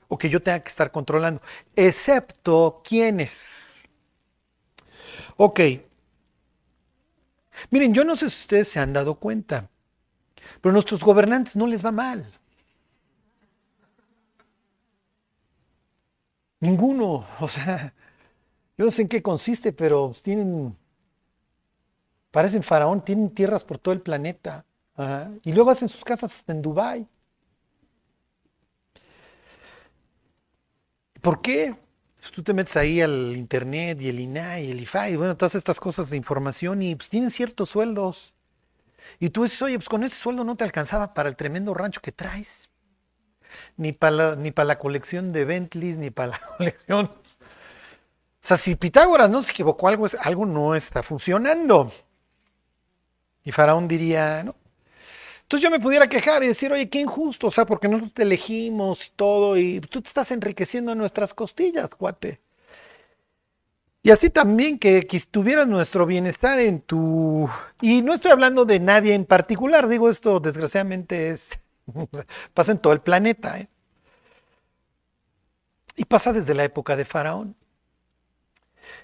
o 0.09 0.17
que 0.17 0.29
yo 0.29 0.43
tenga 0.43 0.59
que 0.59 0.69
estar 0.69 0.91
controlando, 0.91 1.41
excepto 1.75 2.81
quiénes. 2.83 3.83
Ok. 5.37 5.59
Miren, 7.71 7.93
yo 7.93 8.03
no 8.03 8.15
sé 8.15 8.29
si 8.29 8.41
ustedes 8.41 8.67
se 8.67 8.79
han 8.79 8.93
dado 8.93 9.15
cuenta, 9.15 9.69
pero 10.61 10.71
a 10.71 10.73
nuestros 10.73 11.03
gobernantes 11.03 11.55
no 11.55 11.65
les 11.65 11.83
va 11.83 11.91
mal. 11.91 12.31
Ninguno. 16.63 17.27
O 17.39 17.47
sea, 17.47 17.93
yo 18.77 18.85
no 18.85 18.91
sé 18.91 19.03
en 19.03 19.07
qué 19.09 19.21
consiste, 19.21 19.73
pero 19.73 20.15
tienen 20.21 20.75
Parecen 22.33 22.63
faraón, 22.63 23.05
tienen 23.05 23.29
tierras 23.29 23.63
por 23.63 23.77
todo 23.77 23.93
el 23.93 24.01
planeta. 24.01 24.65
Y 25.43 25.53
luego 25.53 25.69
hacen 25.69 25.87
sus 25.87 26.03
casas 26.03 26.43
en 26.47 26.63
Dubái. 26.63 27.07
¿Por 31.21 31.43
qué? 31.43 31.75
Pues 32.19 32.31
tú 32.31 32.41
te 32.41 32.53
metes 32.53 32.75
ahí 32.75 33.01
al 33.01 33.37
internet 33.37 34.01
y 34.01 34.09
el 34.09 34.19
INAI 34.19 34.65
y 34.65 34.71
el 34.71 34.79
IFAI, 34.79 35.15
bueno, 35.15 35.37
todas 35.37 35.53
estas 35.53 35.79
cosas 35.79 36.09
de 36.09 36.17
información 36.17 36.81
y 36.81 36.95
pues 36.95 37.09
tienen 37.09 37.29
ciertos 37.29 37.69
sueldos. 37.69 38.33
Y 39.19 39.29
tú 39.29 39.43
dices, 39.43 39.61
oye, 39.61 39.77
pues 39.77 39.89
con 39.89 40.03
ese 40.03 40.15
sueldo 40.15 40.43
no 40.43 40.55
te 40.55 40.63
alcanzaba 40.63 41.13
para 41.13 41.29
el 41.29 41.35
tremendo 41.35 41.75
rancho 41.75 42.01
que 42.01 42.11
traes. 42.11 42.67
Ni 43.77 43.91
para 43.93 44.11
la, 44.15 44.35
ni 44.35 44.51
para 44.51 44.67
la 44.67 44.79
colección 44.79 45.31
de 45.31 45.45
Bentleys, 45.45 45.97
ni 45.97 46.09
para 46.09 46.31
la 46.31 46.41
colección. 46.57 47.05
O 47.05 48.45
sea, 48.45 48.57
si 48.57 48.75
Pitágoras 48.75 49.29
no 49.29 49.41
se 49.41 49.51
equivocó, 49.51 49.87
algo, 49.87 50.05
algo 50.19 50.45
no 50.45 50.75
está 50.75 51.01
funcionando. 51.03 51.91
Y 53.45 53.51
Faraón 53.51 53.87
diría, 53.87 54.43
no. 54.43 54.55
Entonces 55.43 55.63
yo 55.63 55.71
me 55.71 55.79
pudiera 55.79 56.07
quejar 56.07 56.43
y 56.43 56.47
decir, 56.47 56.71
oye, 56.71 56.89
qué 56.89 56.99
injusto, 56.99 57.47
o 57.47 57.51
sea, 57.51 57.65
porque 57.65 57.87
nosotros 57.87 58.13
te 58.13 58.23
elegimos 58.23 59.07
y 59.07 59.11
todo, 59.15 59.57
y 59.57 59.81
tú 59.81 60.01
te 60.01 60.07
estás 60.07 60.31
enriqueciendo 60.31 60.93
en 60.93 60.97
nuestras 60.97 61.33
costillas, 61.33 61.89
cuate. 61.95 62.41
Y 64.01 64.11
así 64.11 64.29
también 64.29 64.79
que, 64.79 65.03
que 65.03 65.19
tuvieras 65.31 65.67
nuestro 65.67 66.05
bienestar 66.05 66.59
en 66.59 66.81
tu... 66.81 67.49
Y 67.81 68.01
no 68.01 68.13
estoy 68.13 68.31
hablando 68.31 68.65
de 68.65 68.79
nadie 68.79 69.13
en 69.13 69.25
particular, 69.25 69.87
digo 69.87 70.09
esto 70.09 70.39
desgraciadamente 70.39 71.29
es... 71.29 71.49
pasa 72.53 72.71
en 72.71 72.79
todo 72.79 72.93
el 72.93 73.01
planeta. 73.01 73.59
¿eh? 73.59 73.67
Y 75.95 76.05
pasa 76.05 76.33
desde 76.33 76.53
la 76.53 76.63
época 76.63 76.95
de 76.95 77.05
Faraón. 77.05 77.55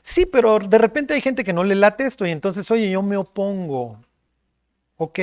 Sí, 0.01 0.25
pero 0.25 0.59
de 0.59 0.77
repente 0.77 1.13
hay 1.13 1.21
gente 1.21 1.43
que 1.43 1.53
no 1.53 1.63
le 1.63 1.75
late 1.75 2.05
esto 2.05 2.25
y 2.25 2.31
entonces, 2.31 2.69
oye, 2.71 2.89
yo 2.89 3.01
me 3.01 3.17
opongo. 3.17 3.99
Ok. 4.97 5.19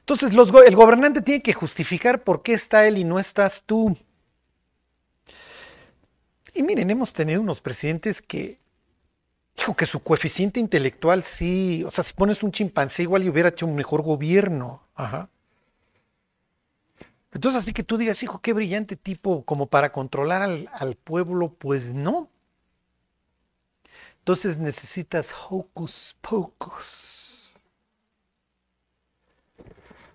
Entonces 0.00 0.32
el 0.32 0.76
gobernante 0.76 1.22
tiene 1.22 1.42
que 1.42 1.52
justificar 1.52 2.22
por 2.22 2.42
qué 2.42 2.54
está 2.54 2.86
él 2.86 2.98
y 2.98 3.04
no 3.04 3.18
estás 3.18 3.64
tú. 3.64 3.96
Y 6.54 6.62
miren, 6.62 6.90
hemos 6.90 7.12
tenido 7.12 7.40
unos 7.40 7.60
presidentes 7.60 8.22
que, 8.22 8.60
dijo 9.56 9.74
que 9.74 9.86
su 9.86 10.02
coeficiente 10.02 10.60
intelectual 10.60 11.24
sí, 11.24 11.82
o 11.84 11.90
sea, 11.90 12.04
si 12.04 12.12
pones 12.14 12.42
un 12.42 12.52
chimpancé 12.52 13.02
igual 13.02 13.24
y 13.24 13.28
hubiera 13.28 13.48
hecho 13.48 13.66
un 13.66 13.74
mejor 13.74 14.02
gobierno. 14.02 14.82
Ajá. 14.94 15.28
Entonces, 17.34 17.62
así 17.62 17.72
que 17.72 17.82
tú 17.82 17.98
digas, 17.98 18.22
hijo, 18.22 18.40
qué 18.40 18.52
brillante 18.52 18.96
tipo 18.96 19.44
como 19.44 19.66
para 19.66 19.90
controlar 19.92 20.42
al, 20.42 20.94
pueblo, 20.96 21.52
pues 21.52 21.88
no. 21.88 22.30
Entonces 24.20 24.56
necesitas 24.58 25.34
hocus 25.50 26.16
pocus. 26.20 27.54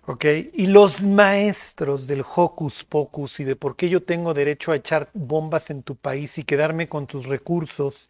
¿Ok? 0.06 0.24
Y 0.54 0.66
los 0.66 1.02
maestros 1.02 2.06
del 2.06 2.24
hocus 2.34 2.82
pocus 2.84 3.38
y 3.38 3.44
de 3.44 3.54
por 3.54 3.76
qué 3.76 3.90
yo 3.90 4.02
tengo 4.02 4.32
derecho 4.32 4.72
a 4.72 4.76
echar 4.76 5.10
bombas 5.12 5.70
en 5.70 5.82
tu 5.82 5.96
país 5.96 6.38
y 6.38 6.44
quedarme 6.44 6.88
con 6.88 7.06
tus 7.06 7.26
recursos 7.26 8.08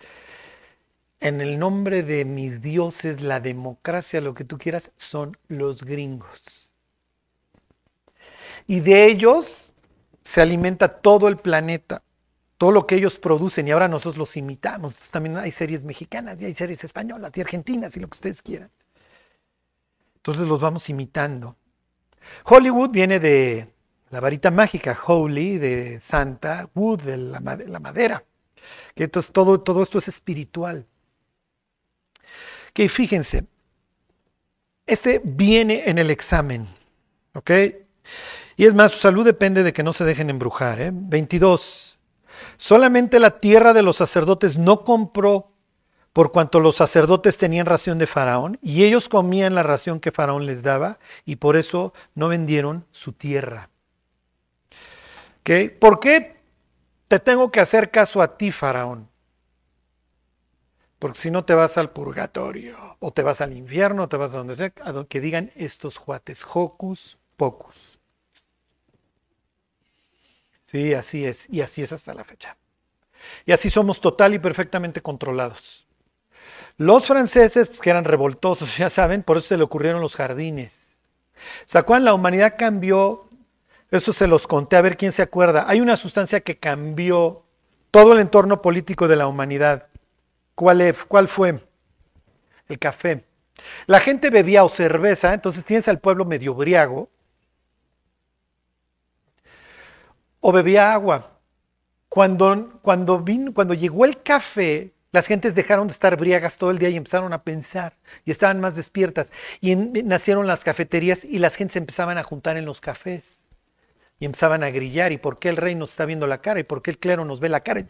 en 1.18 1.40
el 1.40 1.58
nombre 1.58 2.02
de 2.02 2.24
mis 2.24 2.62
dioses, 2.62 3.20
la 3.20 3.40
democracia, 3.40 4.20
lo 4.20 4.34
que 4.34 4.44
tú 4.44 4.56
quieras, 4.56 4.92
son 4.96 5.36
los 5.48 5.82
gringos. 5.82 6.69
Y 8.66 8.80
de 8.80 9.06
ellos 9.06 9.72
se 10.22 10.40
alimenta 10.40 10.88
todo 10.88 11.28
el 11.28 11.36
planeta, 11.36 12.02
todo 12.58 12.72
lo 12.72 12.86
que 12.86 12.96
ellos 12.96 13.18
producen 13.18 13.66
y 13.66 13.70
ahora 13.70 13.88
nosotros 13.88 14.16
los 14.16 14.36
imitamos. 14.36 15.11
También 15.11 15.38
hay 15.38 15.52
series 15.52 15.84
mexicanas 15.84 16.38
hay 16.40 16.54
series 16.54 16.84
españolas 16.84 17.32
y 17.34 17.40
argentinas 17.40 17.96
y 17.96 18.00
lo 18.00 18.08
que 18.08 18.16
ustedes 18.16 18.42
quieran. 18.42 18.70
Entonces 20.16 20.46
los 20.46 20.61
vamos 20.61 20.88
imitando. 20.90 21.56
Hollywood 22.44 22.90
viene 22.90 23.18
de 23.18 23.72
la 24.11 24.20
varita 24.20 24.50
mágica, 24.50 24.98
holy, 25.06 25.58
de 25.58 26.00
santa, 26.00 26.68
wood, 26.74 27.02
de 27.02 27.16
la, 27.16 27.40
madera. 27.40 28.24
Entonces 28.94 29.32
todo, 29.32 29.61
todo 29.61 29.82
esto 29.82 29.98
es 29.98 30.08
espiritual. 30.08 30.86
Que 32.74 32.88
fíjense, 32.88 33.46
este 34.86 35.20
viene 35.24 35.88
en 35.88 35.98
el 35.98 36.11
examen, 36.11 36.68
¿ok? 37.34 37.50
Y 38.61 38.66
es 38.66 38.74
más, 38.74 38.92
su 38.92 38.98
salud 38.98 39.24
depende 39.24 39.62
de 39.62 39.72
que 39.72 39.82
no 39.82 39.94
se 39.94 40.04
dejen 40.04 40.28
embrujar. 40.28 40.82
¿eh? 40.82 40.90
22. 40.92 41.98
Solamente 42.58 43.18
la 43.18 43.38
tierra 43.38 43.72
de 43.72 43.82
los 43.82 43.96
sacerdotes 43.96 44.58
no 44.58 44.84
compró 44.84 45.50
por 46.12 46.30
cuanto 46.30 46.61
los 46.61 46.76
sacerdotes 46.76 47.38
tenían 47.38 47.64
ración 47.64 47.96
de 47.96 48.06
Faraón 48.06 48.58
y 48.61 48.84
ellos 48.84 49.08
comían 49.08 49.54
la 49.54 49.62
ración 49.62 49.98
que 49.98 50.12
Faraón 50.12 50.44
les 50.44 50.62
daba 50.62 50.98
y 51.24 51.36
por 51.36 51.56
eso 51.56 51.94
no 52.14 52.28
vendieron 52.28 52.84
su 52.90 53.14
tierra. 53.14 53.70
¿Okay? 55.40 55.70
¿Por 55.70 55.98
qué 55.98 56.36
te 57.08 57.18
tengo 57.18 57.50
que 57.50 57.61
hacer 57.61 57.90
caso 57.90 58.20
a 58.20 58.36
ti, 58.36 58.52
Faraón? 58.52 59.08
Porque 60.98 61.18
si 61.18 61.30
no 61.30 61.46
te 61.46 61.54
vas 61.54 61.78
al 61.78 61.92
purgatorio 61.92 62.76
o 62.98 63.11
te 63.11 63.22
vas 63.22 63.40
al 63.40 63.56
infierno 63.56 64.02
o 64.02 64.08
te 64.11 64.18
vas 64.18 64.34
a 64.34 64.36
donde 64.36 64.56
sea, 64.56 64.70
a 64.84 64.92
donde 64.92 65.08
que 65.08 65.22
digan 65.22 65.50
estos 65.56 65.96
juates, 65.96 66.44
hocus 66.46 67.16
pocus. 67.38 67.99
Sí, 70.70 70.94
así 70.94 71.24
es. 71.26 71.48
Y 71.50 71.62
así 71.62 71.82
es 71.82 71.92
hasta 71.92 72.14
la 72.14 72.24
fecha. 72.24 72.56
Y 73.44 73.52
así 73.52 73.70
somos 73.70 74.00
total 74.00 74.34
y 74.34 74.38
perfectamente 74.38 75.02
controlados. 75.02 75.86
Los 76.76 77.06
franceses, 77.06 77.68
pues, 77.68 77.80
que 77.80 77.90
eran 77.90 78.04
revoltosos, 78.04 78.76
ya 78.78 78.88
saben, 78.88 79.22
por 79.22 79.38
eso 79.38 79.48
se 79.48 79.56
le 79.56 79.64
ocurrieron 79.64 80.00
los 80.00 80.14
jardines. 80.14 80.72
¿Se 81.66 81.82
La 82.00 82.14
humanidad 82.14 82.54
cambió, 82.58 83.28
eso 83.90 84.12
se 84.12 84.26
los 84.26 84.46
conté, 84.46 84.76
a 84.76 84.82
ver 84.82 84.96
quién 84.96 85.10
se 85.10 85.22
acuerda. 85.22 85.64
Hay 85.66 85.80
una 85.80 85.96
sustancia 85.96 86.40
que 86.40 86.58
cambió 86.58 87.42
todo 87.90 88.12
el 88.12 88.20
entorno 88.20 88.62
político 88.62 89.08
de 89.08 89.16
la 89.16 89.26
humanidad. 89.26 89.88
¿Cuál? 90.54 90.94
¿Cuál 91.08 91.28
fue? 91.28 91.60
El 92.68 92.78
café. 92.78 93.24
La 93.86 94.00
gente 94.00 94.30
bebía 94.30 94.64
o 94.64 94.68
cerveza, 94.68 95.34
entonces 95.34 95.64
tienes 95.64 95.88
al 95.88 95.98
pueblo 95.98 96.24
medio 96.24 96.54
briago, 96.54 97.08
o 100.41 100.53
bebía 100.53 100.93
agua. 100.93 101.38
Cuando, 102.09 102.80
cuando, 102.82 103.24
cuando 103.55 103.74
llegó 103.74 104.05
el 104.05 104.22
café, 104.22 104.93
las 105.12 105.26
gentes 105.26 105.55
dejaron 105.55 105.88
de 105.88 105.93
estar 105.93 106.16
briagas 106.16 106.57
todo 106.57 106.70
el 106.70 106.78
día 106.78 106.88
y 106.88 106.97
empezaron 106.97 107.32
a 107.32 107.43
pensar 107.43 107.97
y 108.24 108.30
estaban 108.30 108.61
más 108.61 108.76
despiertas. 108.76 109.32
Y 109.61 109.76
nacieron 109.76 110.47
las 110.47 110.64
cafeterías 110.64 111.24
y 111.24 111.38
las 111.38 111.57
gentes 111.57 111.76
empezaban 111.76 112.18
a 112.18 112.22
juntar 112.22 112.57
en 112.57 112.64
los 112.64 112.80
cafés 112.80 113.45
y 114.18 114.26
empezaban 114.26 114.62
a 114.62 114.70
grillar. 114.70 115.12
¿Y 115.12 115.18
por 115.18 115.38
qué 115.38 115.49
el 115.49 115.57
rey 115.57 115.74
nos 115.74 115.91
está 115.91 116.05
viendo 116.05 116.26
la 116.26 116.41
cara? 116.41 116.61
¿Y 116.61 116.64
por 116.64 116.82
qué 116.82 116.91
el 116.91 116.99
clero 116.99 117.24
nos 117.24 117.41
ve 117.41 117.49
la 117.49 117.61
cara? 117.61 117.84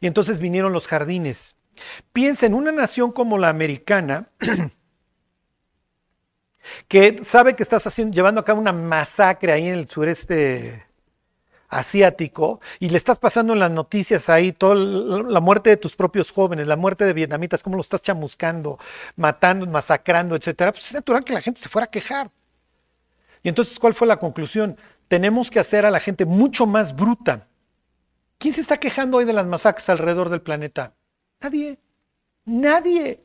Y 0.00 0.06
entonces 0.06 0.38
vinieron 0.38 0.72
los 0.72 0.86
jardines. 0.86 1.56
Piensa 2.12 2.46
en 2.46 2.54
una 2.54 2.72
nación 2.72 3.12
como 3.12 3.38
la 3.38 3.48
americana, 3.48 4.30
que 6.88 7.22
sabe 7.22 7.54
que 7.54 7.62
estás 7.62 7.86
haciendo, 7.86 8.14
llevando 8.14 8.40
a 8.40 8.44
cabo 8.44 8.60
una 8.60 8.72
masacre 8.72 9.52
ahí 9.52 9.68
en 9.68 9.74
el 9.74 9.88
sureste 9.88 10.85
asiático 11.68 12.60
y 12.78 12.90
le 12.90 12.96
estás 12.96 13.18
pasando 13.18 13.52
en 13.52 13.58
las 13.58 13.70
noticias 13.70 14.28
ahí 14.28 14.52
toda 14.52 14.74
la 14.74 15.40
muerte 15.40 15.70
de 15.70 15.76
tus 15.76 15.96
propios 15.96 16.30
jóvenes, 16.32 16.66
la 16.66 16.76
muerte 16.76 17.04
de 17.04 17.12
vietnamitas, 17.12 17.62
cómo 17.62 17.76
lo 17.76 17.82
estás 17.82 18.02
chamuscando, 18.02 18.78
matando, 19.16 19.66
masacrando, 19.66 20.36
etcétera, 20.36 20.72
pues 20.72 20.86
es 20.86 20.94
natural 20.94 21.24
que 21.24 21.32
la 21.32 21.42
gente 21.42 21.60
se 21.60 21.68
fuera 21.68 21.86
a 21.86 21.90
quejar. 21.90 22.30
Y 23.42 23.48
entonces, 23.48 23.78
¿cuál 23.78 23.94
fue 23.94 24.06
la 24.06 24.16
conclusión? 24.16 24.76
Tenemos 25.08 25.50
que 25.50 25.60
hacer 25.60 25.86
a 25.86 25.90
la 25.90 26.00
gente 26.00 26.24
mucho 26.24 26.66
más 26.66 26.94
bruta. 26.94 27.46
¿Quién 28.38 28.52
se 28.52 28.60
está 28.60 28.78
quejando 28.78 29.18
hoy 29.18 29.24
de 29.24 29.32
las 29.32 29.46
masacres 29.46 29.88
alrededor 29.88 30.28
del 30.28 30.42
planeta? 30.42 30.94
Nadie. 31.40 31.78
Nadie. 32.44 33.24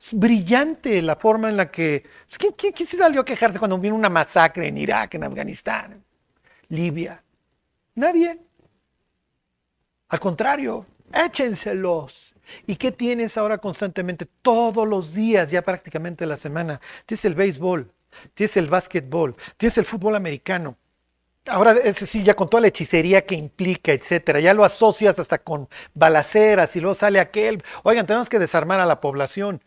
Es 0.00 0.08
brillante 0.12 1.00
la 1.02 1.16
forma 1.16 1.48
en 1.48 1.56
la 1.56 1.70
que... 1.70 2.04
Pues, 2.26 2.52
¿quién, 2.56 2.74
se 2.74 2.96
salió 2.96 3.20
a 3.20 3.24
quejarse 3.24 3.58
cuando 3.58 3.78
viene 3.78 3.96
una 3.96 4.08
masacre 4.08 4.66
en 4.66 4.78
Irak, 4.78 5.14
en 5.14 5.24
Afganistán, 5.24 6.02
Libia? 6.68 7.21
Nadie. 7.94 8.40
Al 10.08 10.20
contrario, 10.20 10.86
échenselos. 11.12 12.34
¿Y 12.66 12.76
qué 12.76 12.92
tienes 12.92 13.36
ahora 13.36 13.58
constantemente? 13.58 14.26
Todos 14.42 14.86
los 14.86 15.14
días, 15.14 15.50
ya 15.50 15.62
prácticamente 15.62 16.26
la 16.26 16.36
semana. 16.36 16.80
Tienes 17.06 17.24
el 17.24 17.34
béisbol, 17.34 17.90
tienes 18.34 18.56
el 18.56 18.68
básquetbol, 18.68 19.36
tienes 19.56 19.78
el 19.78 19.84
fútbol 19.84 20.16
americano. 20.16 20.76
Ahora, 21.46 21.72
ese 21.72 22.06
sí, 22.06 22.22
ya 22.22 22.34
con 22.34 22.48
toda 22.48 22.60
la 22.60 22.68
hechicería 22.68 23.26
que 23.26 23.34
implica, 23.34 23.92
etcétera, 23.92 24.38
ya 24.38 24.54
lo 24.54 24.64
asocias 24.64 25.18
hasta 25.18 25.38
con 25.38 25.68
balaceras 25.92 26.76
y 26.76 26.80
luego 26.80 26.94
sale 26.94 27.18
aquel. 27.18 27.64
Oigan, 27.82 28.06
tenemos 28.06 28.28
que 28.28 28.38
desarmar 28.38 28.78
a 28.80 28.86
la 28.86 29.00
población. 29.00 29.60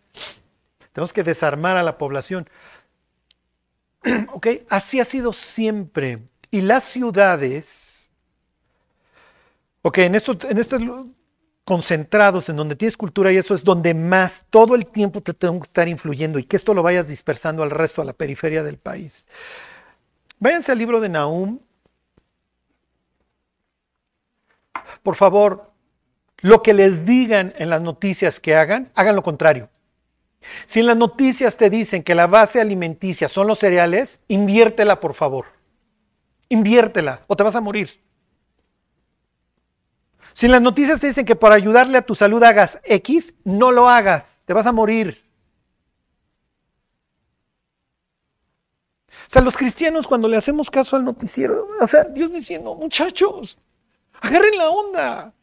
Tenemos 0.93 1.11
que 1.11 1.23
desarmar 1.23 1.75
a 1.75 1.83
la 1.83 1.97
población. 1.97 2.49
ok, 4.31 4.47
así 4.69 4.99
ha 5.01 5.05
sido 5.05 5.33
siempre. 5.33 6.19
Y 6.49 6.61
las 6.61 6.85
ciudades 6.85 7.94
Ok, 9.87 9.99
en, 9.99 10.15
en 10.15 10.57
este 10.57 10.77
concentrados, 11.63 12.49
en 12.49 12.55
donde 12.55 12.75
tienes 12.75 12.97
cultura 12.97 13.31
y 13.31 13.37
eso 13.37 13.53
es 13.53 13.63
donde 13.63 13.93
más 13.93 14.43
todo 14.49 14.73
el 14.73 14.87
tiempo 14.87 15.21
te 15.21 15.31
tengo 15.31 15.59
que 15.59 15.67
estar 15.67 15.87
influyendo 15.87 16.39
y 16.39 16.43
que 16.43 16.55
esto 16.55 16.73
lo 16.73 16.81
vayas 16.81 17.07
dispersando 17.07 17.61
al 17.61 17.69
resto, 17.69 18.01
a 18.01 18.05
la 18.05 18.13
periferia 18.13 18.63
del 18.63 18.79
país. 18.79 19.27
Váyanse 20.39 20.71
al 20.71 20.79
libro 20.79 20.99
de 20.99 21.09
Nahum. 21.09 21.59
Por 25.03 25.15
favor, 25.15 25.71
lo 26.41 26.63
que 26.63 26.73
les 26.73 27.05
digan 27.05 27.53
en 27.59 27.69
las 27.69 27.81
noticias 27.81 28.39
que 28.39 28.55
hagan, 28.55 28.91
hagan 28.95 29.15
lo 29.15 29.21
contrario. 29.21 29.69
Si 30.65 30.79
en 30.79 30.87
las 30.87 30.97
noticias 30.97 31.57
te 31.57 31.69
dicen 31.69 32.01
que 32.01 32.15
la 32.15 32.25
base 32.25 32.59
alimenticia 32.59 33.29
son 33.29 33.45
los 33.45 33.59
cereales, 33.59 34.17
inviértela, 34.29 34.99
por 34.99 35.13
favor. 35.13 35.45
Inviértela 36.49 37.21
o 37.27 37.35
te 37.35 37.43
vas 37.43 37.55
a 37.55 37.61
morir. 37.61 38.03
Si 40.35 40.49
las 40.49 40.61
noticias 40.61 40.99
te 40.99 41.07
dicen 41.07 41.23
que 41.23 41.37
por 41.37 41.53
ayudarle 41.53 41.97
a 41.97 42.05
tu 42.05 42.13
salud 42.13 42.43
hagas 42.43 42.81
X, 42.83 43.33
no 43.45 43.71
lo 43.71 43.87
hagas, 43.87 44.41
te 44.43 44.53
vas 44.53 44.67
a 44.67 44.73
morir. 44.73 45.23
O 49.09 49.29
sea, 49.29 49.41
los 49.41 49.55
cristianos 49.55 50.05
cuando 50.05 50.27
le 50.27 50.35
hacemos 50.35 50.69
caso 50.69 50.97
al 50.97 51.05
noticiero, 51.05 51.69
o 51.79 51.87
sea, 51.87 52.03
Dios 52.03 52.33
diciendo, 52.33 52.75
muchachos, 52.75 53.57
agarren 54.19 54.57
la 54.57 54.69
onda. 54.69 55.33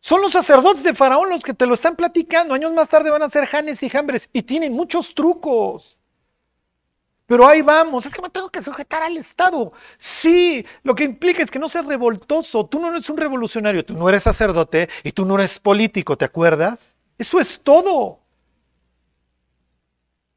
Son 0.00 0.22
los 0.22 0.32
sacerdotes 0.32 0.82
de 0.82 0.94
Faraón 0.94 1.28
los 1.28 1.42
que 1.42 1.52
te 1.52 1.66
lo 1.66 1.74
están 1.74 1.94
platicando. 1.94 2.54
Años 2.54 2.72
más 2.72 2.88
tarde 2.88 3.10
van 3.10 3.22
a 3.22 3.28
ser 3.28 3.44
Janes 3.44 3.82
y 3.82 3.90
Jambres 3.90 4.30
y 4.32 4.42
tienen 4.42 4.72
muchos 4.72 5.14
trucos. 5.14 5.98
Pero 7.26 7.46
ahí 7.46 7.62
vamos, 7.62 8.04
es 8.04 8.12
que 8.12 8.20
me 8.20 8.28
tengo 8.28 8.50
que 8.50 8.62
sujetar 8.62 9.02
al 9.02 9.16
Estado. 9.16 9.72
Sí, 9.98 10.64
lo 10.82 10.94
que 10.94 11.04
implica 11.04 11.42
es 11.42 11.50
que 11.50 11.58
no 11.58 11.68
seas 11.68 11.86
revoltoso. 11.86 12.66
Tú 12.66 12.78
no 12.78 12.90
eres 12.90 13.08
un 13.08 13.16
revolucionario, 13.16 13.84
tú 13.84 13.94
no 13.94 14.08
eres 14.08 14.24
sacerdote 14.24 14.88
y 15.02 15.12
tú 15.12 15.24
no 15.24 15.36
eres 15.36 15.58
político, 15.58 16.18
¿te 16.18 16.26
acuerdas? 16.26 16.96
Eso 17.16 17.40
es 17.40 17.60
todo. 17.62 18.24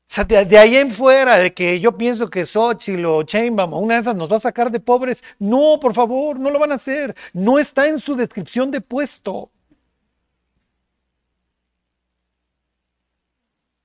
O 0.09 0.13
sea, 0.13 0.23
de, 0.23 0.57
ahí 0.57 0.77
en 0.77 0.91
fuera, 0.91 1.38
de 1.38 1.53
que 1.53 1.79
yo 1.81 1.97
pienso 1.97 2.29
que 2.29 2.45
Xochitl 2.45 3.05
o 3.05 3.23
Chainbaum 3.23 3.73
o 3.73 3.79
una 3.79 3.95
de 3.95 4.01
esas 4.01 4.15
nos 4.15 4.31
va 4.31 4.38
a 4.38 4.39
sacar 4.39 4.71
de 4.71 4.79
pobres. 4.79 5.21
No, 5.38 5.79
por 5.81 5.93
favor, 5.93 6.39
no 6.39 6.49
lo 6.49 6.59
van 6.59 6.71
a 6.71 6.75
hacer. 6.75 7.15
No 7.33 7.59
está 7.59 7.88
en 7.88 7.99
su 7.99 8.15
descripción 8.15 8.71
de 8.71 8.79
puesto. 8.79 9.51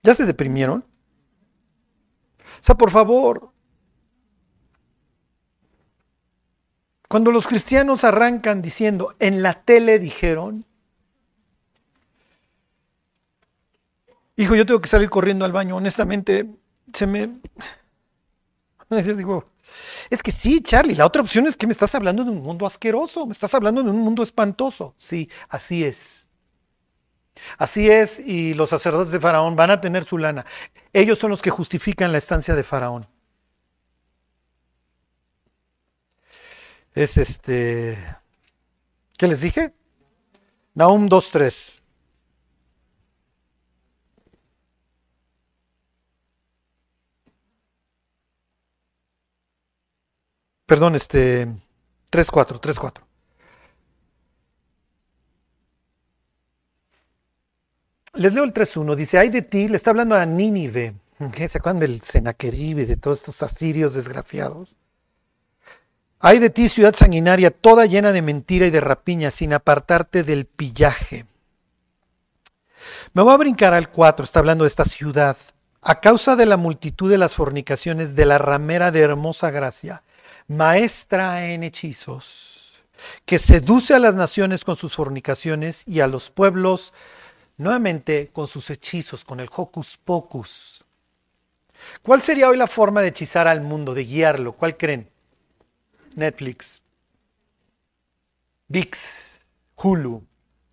¿Ya 0.05 0.15
se 0.15 0.25
deprimieron? 0.25 0.85
O 2.63 2.65
sea, 2.65 2.77
por 2.77 2.93
favor, 2.93 3.51
cuando 7.09 7.33
los 7.33 7.49
cristianos 7.49 8.05
arrancan 8.05 8.63
diciendo, 8.63 9.17
en 9.19 9.43
la 9.43 9.65
tele 9.65 9.99
dijeron, 9.99 10.65
hijo, 14.37 14.55
yo 14.55 14.65
tengo 14.65 14.81
que 14.81 14.89
salir 14.89 15.11
corriendo 15.11 15.45
al 15.45 15.51
baño, 15.51 15.77
honestamente, 15.77 16.49
se 16.95 17.07
me... 17.09 17.41
Digo, 19.17 19.51
es 20.09 20.23
que 20.23 20.31
sí, 20.31 20.63
Charlie, 20.63 20.95
la 20.95 21.07
otra 21.07 21.23
opción 21.23 21.49
es 21.49 21.57
que 21.57 21.67
me 21.67 21.73
estás 21.73 21.97
hablando 21.97 22.25
de 22.25 22.31
un 22.31 22.43
mundo 22.43 22.65
asqueroso, 22.65 23.27
me 23.27 23.33
estás 23.33 23.55
hablando 23.55 23.83
de 23.83 23.91
un 23.91 23.99
mundo 23.99 24.23
espantoso. 24.23 24.95
Sí, 24.99 25.29
así 25.49 25.83
es. 25.83 26.22
Así 27.59 27.91
es, 27.91 28.19
y 28.19 28.55
los 28.55 28.71
sacerdotes 28.71 29.13
de 29.13 29.21
Faraón 29.21 29.57
van 29.57 29.71
a 29.71 29.81
tener 29.81 30.05
su 30.05 30.19
lana. 30.19 30.47
Ellos 30.93 31.19
son 31.19 31.31
los 31.31 31.43
que 31.43 31.51
justifican 31.51 32.13
la 32.13 32.19
estancia 32.19 32.55
de 32.55 32.65
Faraón. 32.65 33.07
Es 36.95 37.17
este... 37.19 37.99
¿Qué 39.17 39.29
les 39.29 39.41
dije? 39.41 39.73
Nahum 40.75 41.09
2.3. 41.09 41.81
Perdón, 50.67 50.95
este 50.95 51.47
3.4, 52.11 52.59
3.4. 52.59 53.12
Les 58.15 58.35
leo 58.35 58.45
el 58.45 58.53
3.1, 58.53 58.95
dice, 58.95 59.19
hay 59.19 59.31
de 59.31 59.41
ti, 59.41 59.69
le 59.69 59.77
está 59.77 59.91
hablando 59.91 60.15
a 60.15 60.27
Nínive, 60.27 60.95
¿se 61.49 61.59
acuerdan 61.59 61.81
del 61.81 62.03
Senaquerib 62.03 62.81
y 62.81 62.85
de 62.85 62.97
todos 62.97 63.19
estos 63.19 63.43
asirios 63.43 63.95
desgraciados? 63.95 64.75
Hay 66.21 66.39
de 66.39 66.51
ti, 66.51 66.69
ciudad 66.69 66.95
sanguinaria, 66.95 67.51
toda 67.51 67.87
llena 67.87 68.13
de 68.13 68.21
mentira 68.21 68.67
y 68.67 68.71
de 68.71 68.83
rapiña, 68.83 69.31
sin 69.31 69.55
apartarte 69.55 70.25
del 70.25 70.45
pillaje. 70.45 71.27
Me 73.15 73.23
voy 73.23 73.33
a 73.33 73.39
brincar 73.39 73.73
al 73.73 73.91
4, 73.91 74.25
está 74.25 74.41
hablando 74.41 74.65
de 74.65 74.69
esta 74.69 74.85
ciudad. 74.85 75.37
A 75.81 76.01
causa 76.01 76.37
de 76.37 76.47
la 76.47 76.59
multitud 76.59 77.11
de 77.11 77.19
las 77.19 77.35
fornicaciones 77.35 78.15
de 78.15 78.27
la 78.27 78.39
ramera 78.39 78.93
de 78.93 79.01
hermosa 79.01 79.51
gracia, 79.51 80.03
maestra 80.49 81.47
en 81.47 81.65
hechizos, 81.65 82.85
que 83.25 83.39
seduce 83.39 83.95
a 83.95 83.99
las 83.99 84.15
naciones 84.15 84.65
con 84.65 84.77
sus 84.77 84.95
fornicaciones 84.95 85.83
y 85.87 86.01
a 86.01 86.07
los 86.07 86.31
pueblos 86.31 86.93
nuevamente 87.57 88.31
con 88.33 88.47
sus 88.47 88.71
hechizos, 88.71 89.25
con 89.25 89.41
el 89.41 89.49
hocus 89.55 89.97
pocus. 89.97 90.85
¿Cuál 92.03 92.23
sería 92.23 92.49
hoy 92.49 92.57
la 92.57 92.67
forma 92.67 93.01
de 93.01 93.09
hechizar 93.09 93.49
al 93.49 93.61
mundo, 93.61 93.95
de 93.95 94.05
guiarlo? 94.05 94.53
¿Cuál 94.53 94.77
creen? 94.77 95.09
Netflix, 96.15 96.83
VIX, 98.69 99.41
Hulu, 99.77 100.23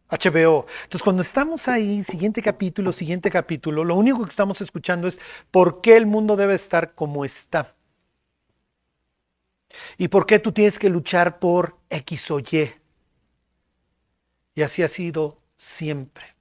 HBO. 0.09 0.65
Entonces, 0.83 1.03
cuando 1.03 1.21
estamos 1.21 1.67
ahí, 1.67 2.03
siguiente 2.03 2.41
capítulo, 2.41 2.91
siguiente 2.91 3.29
capítulo, 3.29 3.83
lo 3.83 3.95
único 3.95 4.23
que 4.23 4.29
estamos 4.29 4.59
escuchando 4.61 5.07
es 5.07 5.19
por 5.51 5.81
qué 5.81 5.97
el 5.97 6.05
mundo 6.05 6.35
debe 6.35 6.55
estar 6.55 6.93
como 6.95 7.25
está. 7.25 7.75
Y 9.97 10.07
por 10.07 10.25
qué 10.25 10.39
tú 10.39 10.51
tienes 10.51 10.79
que 10.79 10.89
luchar 10.89 11.39
por 11.39 11.77
X 11.89 12.31
o 12.31 12.39
Y. 12.39 12.73
Y 14.55 14.61
así 14.63 14.81
ha 14.81 14.87
sido 14.87 15.37
siempre. 15.55 16.38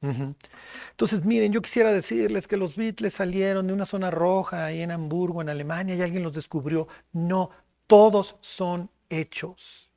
Entonces, 0.00 1.24
miren, 1.24 1.52
yo 1.52 1.62
quisiera 1.62 1.92
decirles 1.92 2.46
que 2.46 2.56
los 2.56 2.76
Beatles 2.76 3.14
salieron 3.14 3.66
de 3.66 3.72
una 3.72 3.86
zona 3.86 4.10
roja 4.10 4.66
ahí 4.66 4.82
en 4.82 4.90
Hamburgo, 4.90 5.42
en 5.42 5.48
Alemania, 5.48 5.94
y 5.94 6.02
alguien 6.02 6.22
los 6.22 6.34
descubrió. 6.34 6.86
No, 7.12 7.50
todos 7.86 8.36
son 8.40 8.90
hechos. 9.08 9.90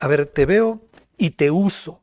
A 0.00 0.08
ver, 0.08 0.26
te 0.26 0.46
veo 0.46 0.80
y 1.16 1.30
te 1.30 1.50
uso. 1.50 2.00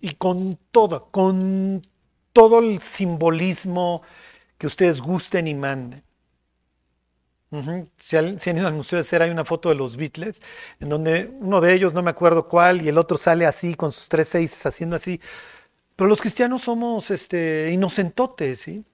Y 0.00 0.14
con 0.14 0.58
todo, 0.70 1.10
con 1.10 1.86
todo 2.32 2.60
el 2.60 2.80
simbolismo 2.80 4.02
que 4.56 4.66
ustedes 4.66 5.00
gusten 5.00 5.48
y 5.48 5.54
manden 5.54 6.07
si, 7.98 8.16
han, 8.16 8.38
ido 8.56 8.66
al 8.66 8.74
Museo 8.74 8.98
de 8.98 9.04
Cera, 9.04 9.24
hay 9.24 9.30
una 9.30 9.44
foto 9.44 9.68
de 9.70 9.74
los 9.74 9.96
Beatles, 9.96 10.40
en 10.80 10.88
donde 10.88 11.30
uno 11.40 11.60
de 11.60 11.74
ellos, 11.74 11.94
no 11.94 12.02
me 12.02 12.10
acuerdo 12.10 12.48
cuál, 12.48 12.82
y 12.82 12.88
el 12.88 12.98
otro 12.98 13.16
sale 13.16 13.46
así, 13.46 13.74
con 13.74 13.92
sus 13.92 14.08
tres 14.08 14.28
seis 14.28 14.66
haciendo 14.66 14.96
así. 14.96 15.20
Pero 15.96 16.08
los 16.08 16.20
cristianos 16.20 16.62
somos 16.62 17.10
este, 17.10 17.70
inocentotes, 17.72 18.60
¿sí? 18.60 18.84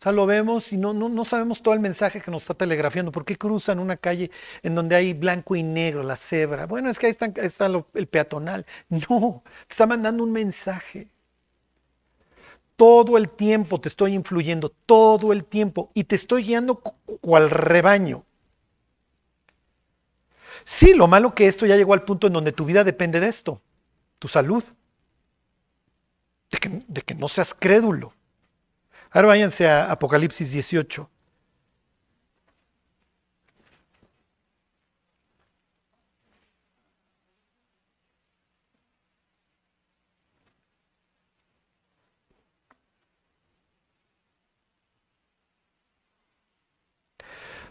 O 0.00 0.02
sea, 0.02 0.12
lo 0.12 0.26
vemos 0.26 0.72
y 0.72 0.76
no, 0.76 0.92
no, 0.92 1.08
no, 1.08 1.24
sabemos 1.24 1.60
todo 1.62 1.74
el 1.74 1.80
mensaje 1.80 2.20
que 2.20 2.30
nos 2.30 2.42
está 2.42 2.54
telegrafiando. 2.54 3.10
¿Por 3.10 3.24
qué 3.24 3.36
cruzan 3.36 3.80
una 3.80 3.96
calle 3.96 4.30
en 4.62 4.74
donde 4.76 4.94
hay 4.94 5.12
blanco 5.12 5.56
y 5.56 5.64
negro, 5.64 6.04
la 6.04 6.14
cebra? 6.16 6.66
Bueno, 6.66 6.88
es 6.88 6.98
que 7.00 7.06
ahí 7.08 7.16
está, 7.42 7.66
el 7.94 8.06
peatonal. 8.08 8.64
No, 8.88 9.42
está 9.68 9.86
mandando 9.86 10.22
un 10.22 10.32
mensaje. 10.32 11.08
Todo 12.78 13.18
el 13.18 13.28
tiempo 13.28 13.80
te 13.80 13.88
estoy 13.88 14.14
influyendo, 14.14 14.68
todo 14.86 15.32
el 15.32 15.44
tiempo, 15.44 15.90
y 15.94 16.04
te 16.04 16.14
estoy 16.14 16.44
guiando 16.44 16.76
cual 16.76 17.50
rebaño. 17.50 18.24
Sí, 20.64 20.94
lo 20.94 21.08
malo 21.08 21.34
que 21.34 21.48
esto 21.48 21.66
ya 21.66 21.74
llegó 21.74 21.92
al 21.92 22.04
punto 22.04 22.28
en 22.28 22.34
donde 22.34 22.52
tu 22.52 22.64
vida 22.64 22.84
depende 22.84 23.18
de 23.18 23.26
esto, 23.26 23.60
tu 24.20 24.28
salud, 24.28 24.62
de 26.52 26.58
que, 26.58 26.84
de 26.86 27.02
que 27.02 27.16
no 27.16 27.26
seas 27.26 27.52
crédulo. 27.52 28.14
Ahora 29.10 29.26
váyanse 29.26 29.68
a 29.68 29.90
Apocalipsis 29.90 30.52
18. 30.52 31.10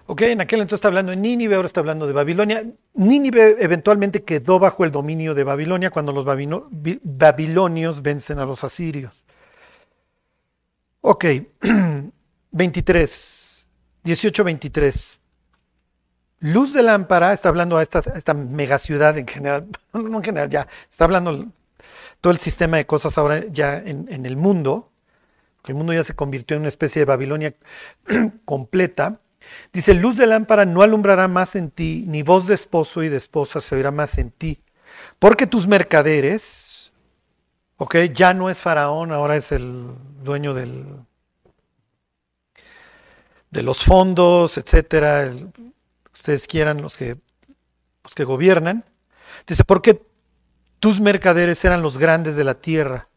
Ok, 0.09 0.21
en 0.21 0.39
aquel 0.39 0.61
entonces 0.61 0.77
está 0.77 0.87
hablando 0.87 1.09
de 1.09 1.17
Nínive, 1.17 1.55
ahora 1.55 1.65
está 1.65 1.81
hablando 1.81 2.07
de 2.07 2.13
Babilonia. 2.13 2.65
Nínive 2.93 3.57
eventualmente 3.59 4.23
quedó 4.23 4.57
bajo 4.57 4.85
el 4.85 4.91
dominio 4.91 5.35
de 5.35 5.43
Babilonia 5.43 5.91
cuando 5.91 6.13
los 6.13 6.23
babilonios 6.23 8.01
vencen 8.01 8.39
a 8.39 8.45
los 8.45 8.63
asirios. 8.63 9.25
Ok, 11.01 11.25
23, 12.51 13.67
18, 14.03 14.43
23. 14.45 15.19
luz 16.39 16.73
de 16.73 16.83
lámpara, 16.83 17.33
está 17.33 17.49
hablando 17.49 17.77
a 17.77 17.83
esta, 17.83 17.99
a 17.99 18.17
esta 18.17 18.33
megaciudad 18.33 19.17
en 19.17 19.27
general, 19.27 19.67
en 19.93 20.23
general, 20.23 20.49
ya, 20.49 20.67
está 20.89 21.03
hablando 21.03 21.47
todo 22.21 22.31
el 22.31 22.39
sistema 22.39 22.77
de 22.77 22.85
cosas 22.85 23.17
ahora 23.17 23.43
ya 23.51 23.77
en, 23.77 24.07
en 24.09 24.25
el 24.25 24.37
mundo, 24.37 24.89
que 25.63 25.73
el 25.73 25.77
mundo 25.77 25.91
ya 25.91 26.05
se 26.05 26.15
convirtió 26.15 26.55
en 26.55 26.61
una 26.61 26.69
especie 26.69 27.01
de 27.01 27.05
Babilonia 27.05 27.53
completa. 28.45 29.19
Dice, 29.73 29.93
luz 29.93 30.17
de 30.17 30.27
lámpara 30.27 30.65
no 30.65 30.81
alumbrará 30.81 31.27
más 31.27 31.55
en 31.55 31.71
ti, 31.71 32.03
ni 32.07 32.23
voz 32.23 32.47
de 32.47 32.55
esposo 32.55 33.03
y 33.03 33.09
de 33.09 33.17
esposa 33.17 33.61
se 33.61 33.75
oirá 33.75 33.91
más 33.91 34.17
en 34.17 34.31
ti, 34.31 34.61
porque 35.19 35.47
tus 35.47 35.67
mercaderes, 35.67 36.93
ok, 37.77 37.95
ya 38.13 38.33
no 38.33 38.49
es 38.49 38.59
faraón, 38.59 39.11
ahora 39.11 39.35
es 39.35 39.51
el 39.51 39.87
dueño 40.23 40.53
del, 40.53 40.85
de 43.51 43.63
los 43.63 43.83
fondos, 43.83 44.57
etcétera, 44.57 45.33
ustedes 46.13 46.47
quieran, 46.47 46.81
los 46.81 46.97
que, 46.97 47.17
los 48.03 48.15
que 48.15 48.23
gobiernan. 48.23 48.85
Dice, 49.45 49.63
porque 49.63 50.01
tus 50.79 50.99
mercaderes 50.99 51.63
eran 51.65 51.81
los 51.81 51.97
grandes 51.97 52.35
de 52.35 52.43
la 52.43 52.55
tierra, 52.55 53.09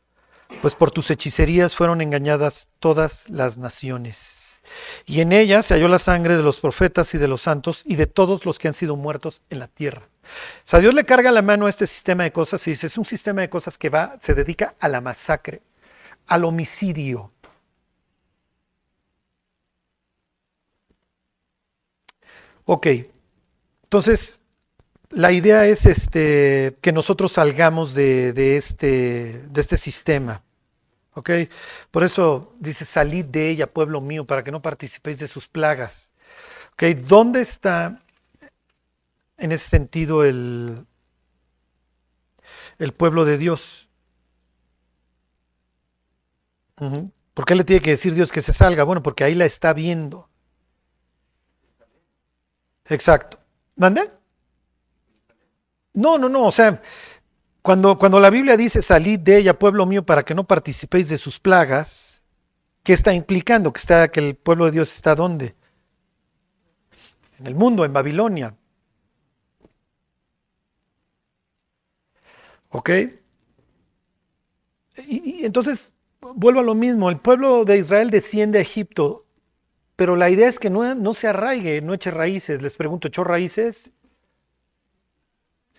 pues 0.62 0.74
por 0.74 0.90
tus 0.90 1.10
hechicerías 1.10 1.74
fueron 1.74 2.00
engañadas 2.00 2.68
todas 2.78 3.28
las 3.28 3.56
naciones. 3.56 4.39
Y 5.06 5.20
en 5.20 5.32
ella 5.32 5.62
se 5.62 5.74
halló 5.74 5.88
la 5.88 5.98
sangre 5.98 6.36
de 6.36 6.42
los 6.42 6.60
profetas 6.60 7.14
y 7.14 7.18
de 7.18 7.28
los 7.28 7.42
santos 7.42 7.82
y 7.84 7.96
de 7.96 8.06
todos 8.06 8.46
los 8.46 8.58
que 8.58 8.68
han 8.68 8.74
sido 8.74 8.96
muertos 8.96 9.42
en 9.50 9.58
la 9.58 9.68
tierra. 9.68 10.08
O 10.24 10.68
sea, 10.68 10.80
Dios 10.80 10.94
le 10.94 11.04
carga 11.04 11.30
la 11.30 11.42
mano 11.42 11.66
a 11.66 11.70
este 11.70 11.86
sistema 11.86 12.24
de 12.24 12.32
cosas 12.32 12.66
y 12.66 12.70
dice, 12.70 12.86
es 12.86 12.98
un 12.98 13.04
sistema 13.04 13.40
de 13.40 13.50
cosas 13.50 13.78
que 13.78 13.88
va, 13.88 14.16
se 14.20 14.34
dedica 14.34 14.74
a 14.80 14.88
la 14.88 15.00
masacre, 15.00 15.62
al 16.26 16.44
homicidio. 16.44 17.32
Ok, 22.64 22.86
entonces 23.84 24.40
la 25.10 25.32
idea 25.32 25.66
es 25.66 25.86
este, 25.86 26.76
que 26.80 26.92
nosotros 26.92 27.32
salgamos 27.32 27.94
de, 27.94 28.32
de 28.32 28.56
este, 28.56 29.42
de 29.48 29.60
este 29.60 29.76
sistema. 29.76 30.44
¿Ok? 31.20 31.30
Por 31.90 32.04
eso 32.04 32.54
dice, 32.58 32.84
salid 32.84 33.24
de 33.26 33.50
ella, 33.50 33.72
pueblo 33.72 34.00
mío, 34.00 34.26
para 34.26 34.44
que 34.44 34.50
no 34.50 34.60
participéis 34.60 35.18
de 35.18 35.28
sus 35.28 35.48
plagas. 35.48 36.10
¿ok? 36.72 36.82
¿Dónde 37.06 37.40
está 37.40 38.02
en 39.38 39.52
ese 39.52 39.68
sentido 39.68 40.24
el, 40.24 40.86
el 42.78 42.92
pueblo 42.92 43.24
de 43.24 43.38
Dios? 43.38 43.88
¿Por 47.34 47.44
qué 47.44 47.54
le 47.54 47.64
tiene 47.64 47.82
que 47.82 47.90
decir 47.90 48.14
Dios 48.14 48.32
que 48.32 48.42
se 48.42 48.52
salga? 48.52 48.84
Bueno, 48.84 49.02
porque 49.02 49.24
ahí 49.24 49.34
la 49.34 49.44
está 49.44 49.72
viendo. 49.72 50.28
Exacto. 52.86 53.38
¿Mande? 53.76 54.10
No, 55.92 56.18
no, 56.18 56.28
no, 56.28 56.46
o 56.46 56.50
sea, 56.50 56.80
cuando, 57.62 57.98
cuando 57.98 58.20
la 58.20 58.30
Biblia 58.30 58.56
dice 58.56 58.80
salid 58.82 59.20
de 59.20 59.38
ella, 59.38 59.58
pueblo 59.58 59.84
mío, 59.86 60.04
para 60.04 60.24
que 60.24 60.34
no 60.34 60.44
participéis 60.44 61.08
de 61.08 61.18
sus 61.18 61.38
plagas, 61.38 62.22
¿qué 62.82 62.92
está 62.92 63.12
implicando? 63.12 63.72
Que, 63.72 63.80
está, 63.80 64.08
que 64.08 64.20
el 64.20 64.34
pueblo 64.34 64.66
de 64.66 64.72
Dios 64.72 64.92
está 64.94 65.14
¿dónde? 65.14 65.54
En 67.38 67.46
el 67.46 67.54
mundo, 67.54 67.84
en 67.84 67.92
Babilonia. 67.92 68.54
¿Ok? 72.70 72.90
Y, 75.06 75.44
entonces, 75.44 75.92
vuelvo 76.20 76.60
a 76.60 76.62
lo 76.62 76.74
mismo, 76.74 77.10
el 77.10 77.18
pueblo 77.18 77.64
de 77.64 77.78
Israel 77.78 78.10
desciende 78.10 78.58
a 78.58 78.62
Egipto, 78.62 79.26
pero 79.96 80.16
la 80.16 80.30
idea 80.30 80.48
es 80.48 80.58
que 80.58 80.70
no, 80.70 80.94
no 80.94 81.14
se 81.14 81.28
arraigue, 81.28 81.82
no 81.82 81.94
eche 81.94 82.10
raíces. 82.10 82.62
Les 82.62 82.76
pregunto, 82.76 83.08
¿echó 83.08 83.24
raíces? 83.24 83.90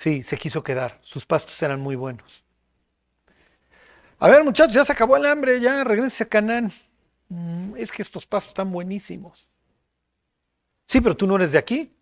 Sí, 0.02 0.24
se 0.24 0.36
quiso 0.36 0.64
quedar. 0.64 0.98
Sus 1.04 1.28
pastos 1.28 1.62
eran 1.62 1.80
muy 1.80 1.96
buenos. 1.96 2.44
A 4.18 4.30
ver, 4.30 4.44
muchachos, 4.44 4.74
ya 4.74 4.84
se 4.84 4.94
acabó 4.94 5.16
el 5.16 5.28
hambre, 5.28 5.60
ya 5.60 5.84
regrese 5.84 6.24
a 6.24 6.26
Canaán. 6.28 6.72
"Mm, 7.30 7.76
es 7.78 7.92
que 7.92 8.02
estos 8.02 8.26
pastos 8.26 8.50
están 8.50 8.72
buenísimos. 8.72 9.48
Sí, 10.88 11.02
pero 11.02 11.16
tú 11.16 11.28
no 11.28 11.36
eres 11.36 11.52
de 11.52 11.60
aquí. 11.60 11.94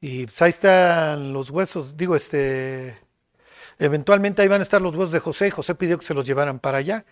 Y 0.00 0.26
pues 0.26 0.42
ahí 0.42 0.50
están 0.50 1.32
los 1.32 1.50
huesos, 1.50 1.96
digo, 1.96 2.16
este, 2.16 2.96
eventualmente 3.78 4.42
ahí 4.42 4.48
van 4.48 4.60
a 4.60 4.64
estar 4.64 4.82
los 4.82 4.96
huesos 4.96 5.12
de 5.12 5.20
José. 5.20 5.52
José 5.52 5.76
pidió 5.76 5.96
que 5.98 6.06
se 6.06 6.14
los 6.14 6.26
llevaran 6.26 6.58
para 6.58 6.78
allá. 6.78 7.04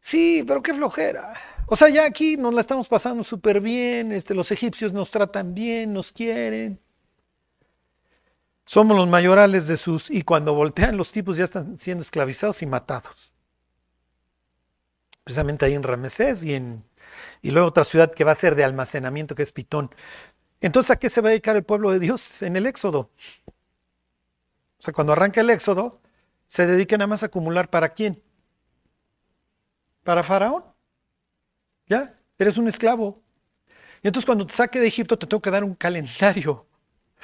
Sí, 0.00 0.44
pero 0.46 0.62
qué 0.62 0.74
flojera. 0.74 1.32
O 1.66 1.76
sea, 1.76 1.88
ya 1.88 2.04
aquí 2.06 2.36
nos 2.36 2.54
la 2.54 2.60
estamos 2.62 2.88
pasando 2.88 3.24
súper 3.24 3.60
bien, 3.60 4.12
este, 4.12 4.34
los 4.34 4.50
egipcios 4.52 4.92
nos 4.92 5.10
tratan 5.10 5.54
bien, 5.54 5.92
nos 5.92 6.12
quieren. 6.12 6.80
Somos 8.68 8.94
los 8.98 9.08
mayorales 9.08 9.66
de 9.66 9.78
sus... 9.78 10.10
Y 10.10 10.24
cuando 10.24 10.52
voltean 10.52 10.98
los 10.98 11.10
tipos 11.10 11.38
ya 11.38 11.44
están 11.44 11.78
siendo 11.78 12.02
esclavizados 12.02 12.60
y 12.60 12.66
matados. 12.66 13.32
Precisamente 15.24 15.64
ahí 15.64 15.72
en 15.72 15.82
Ramesés 15.82 16.44
y 16.44 16.52
en... 16.52 16.84
Y 17.40 17.50
luego 17.50 17.68
otra 17.68 17.84
ciudad 17.84 18.12
que 18.12 18.24
va 18.24 18.32
a 18.32 18.34
ser 18.34 18.54
de 18.56 18.64
almacenamiento 18.64 19.34
que 19.34 19.42
es 19.42 19.52
Pitón. 19.52 19.90
Entonces, 20.60 20.90
¿a 20.90 20.98
qué 20.98 21.08
se 21.08 21.22
va 21.22 21.28
a 21.28 21.30
dedicar 21.30 21.56
el 21.56 21.64
pueblo 21.64 21.90
de 21.90 21.98
Dios 21.98 22.42
en 22.42 22.56
el 22.56 22.66
Éxodo? 22.66 23.10
O 23.46 24.82
sea, 24.82 24.92
cuando 24.92 25.14
arranca 25.14 25.40
el 25.40 25.48
Éxodo, 25.48 26.02
se 26.46 26.66
dedica 26.66 26.98
nada 26.98 27.08
más 27.08 27.22
a 27.22 27.26
acumular 27.26 27.70
para 27.70 27.88
quién? 27.94 28.22
Para 30.04 30.22
Faraón. 30.22 30.62
¿Ya? 31.86 32.20
Eres 32.38 32.58
un 32.58 32.68
esclavo. 32.68 33.22
Y 34.02 34.08
entonces 34.08 34.26
cuando 34.26 34.46
te 34.46 34.52
saque 34.52 34.78
de 34.78 34.88
Egipto 34.88 35.18
te 35.18 35.26
tengo 35.26 35.40
que 35.40 35.50
dar 35.50 35.64
un 35.64 35.74
calendario. 35.74 36.67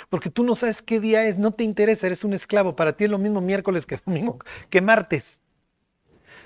Porque 0.09 0.31
tú 0.31 0.45
no 0.45 0.55
sabes 0.55 0.83
qué 0.83 1.01
día 1.01 1.25
es, 1.25 1.39
no 1.39 1.53
te 1.53 1.65
interesa, 1.65 2.07
eres 2.07 2.25
un 2.25 2.33
esclavo. 2.35 2.77
Para 2.77 2.97
ti 2.97 3.05
es 3.05 3.11
lo 3.11 3.19
mismo 3.19 3.41
miércoles 3.41 3.87
que 3.87 3.99
domingo, 4.05 4.39
que 4.71 4.81
martes. 4.81 5.39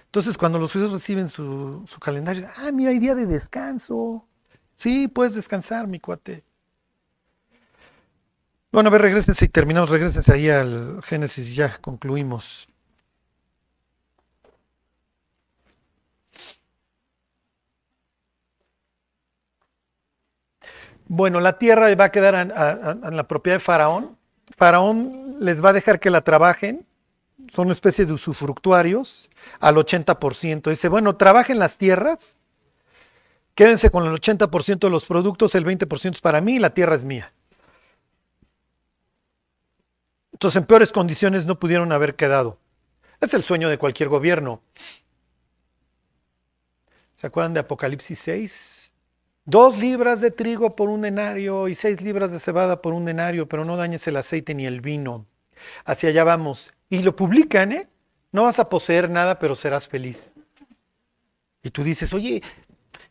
Entonces 0.06 0.38
cuando 0.38 0.58
los 0.58 0.72
judíos 0.72 0.92
reciben 0.92 1.28
su, 1.28 1.82
su 1.86 2.00
calendario, 2.00 2.46
ah, 2.56 2.72
mira, 2.72 2.90
hay 2.90 2.98
día 2.98 3.14
de 3.14 3.26
descanso. 3.26 4.26
Sí, 4.76 5.08
puedes 5.08 5.34
descansar, 5.34 5.86
mi 5.86 6.00
cuate. 6.00 6.44
Bueno, 8.70 8.88
a 8.88 8.92
ver, 8.92 9.02
regresense 9.02 9.46
y 9.46 9.48
terminamos, 9.48 9.88
regresense 9.88 10.32
ahí 10.32 10.48
al 10.48 11.02
Génesis 11.02 11.54
ya 11.54 11.78
concluimos. 11.78 12.68
Bueno, 21.08 21.40
la 21.40 21.58
tierra 21.58 21.94
va 21.94 22.04
a 22.04 22.12
quedar 22.12 22.34
en, 22.34 23.16
la 23.16 23.26
propiedad 23.26 23.56
de 23.56 23.60
Faraón. 23.60 24.18
Faraón 24.56 25.36
les 25.40 25.64
va 25.64 25.70
a 25.70 25.72
dejar 25.72 26.00
que 26.00 26.10
la 26.10 26.20
trabajen. 26.20 26.86
Son 27.52 27.66
una 27.66 27.72
especie 27.72 28.04
de 28.04 28.12
usufructuarios 28.12 29.30
al 29.58 29.76
80%. 29.76 30.68
Dice, 30.68 30.88
bueno, 30.88 31.16
trabajen 31.16 31.58
las 31.58 31.78
tierras. 31.78 32.36
Quédense 33.54 33.90
con 33.90 34.06
el 34.06 34.12
80% 34.12 34.78
de 34.78 34.90
los 34.90 35.06
productos, 35.06 35.54
el 35.54 35.64
20% 35.64 36.12
es 36.12 36.20
para 36.20 36.40
mí 36.40 36.56
y 36.56 36.58
la 36.58 36.70
tierra 36.70 36.94
es 36.94 37.02
mía. 37.02 37.32
Entonces, 40.32 40.60
en 40.60 40.66
peores 40.66 40.92
condiciones 40.92 41.46
no 41.46 41.58
pudieron 41.58 41.90
haber 41.90 42.14
quedado. 42.14 42.58
Es 43.20 43.34
el 43.34 43.42
sueño 43.42 43.68
de 43.68 43.78
cualquier 43.78 44.08
gobierno. 44.08 44.62
¿Se 47.16 47.26
acuerdan 47.26 47.54
de 47.54 47.60
Apocalipsis 47.60 48.18
6? 48.20 48.77
Dos 49.48 49.78
libras 49.78 50.20
de 50.20 50.30
trigo 50.30 50.76
por 50.76 50.90
un 50.90 51.00
denario 51.00 51.68
y 51.68 51.74
seis 51.74 52.02
libras 52.02 52.30
de 52.30 52.38
cebada 52.38 52.82
por 52.82 52.92
un 52.92 53.06
denario, 53.06 53.48
pero 53.48 53.64
no 53.64 53.78
dañes 53.78 54.06
el 54.06 54.16
aceite 54.16 54.54
ni 54.54 54.66
el 54.66 54.82
vino. 54.82 55.24
Hacia 55.86 56.10
allá 56.10 56.22
vamos. 56.22 56.74
Y 56.90 57.00
lo 57.00 57.16
publican, 57.16 57.72
¿eh? 57.72 57.88
No 58.30 58.42
vas 58.42 58.58
a 58.58 58.68
poseer 58.68 59.08
nada, 59.08 59.38
pero 59.38 59.54
serás 59.54 59.88
feliz. 59.88 60.30
Y 61.62 61.70
tú 61.70 61.82
dices, 61.82 62.12
oye, 62.12 62.42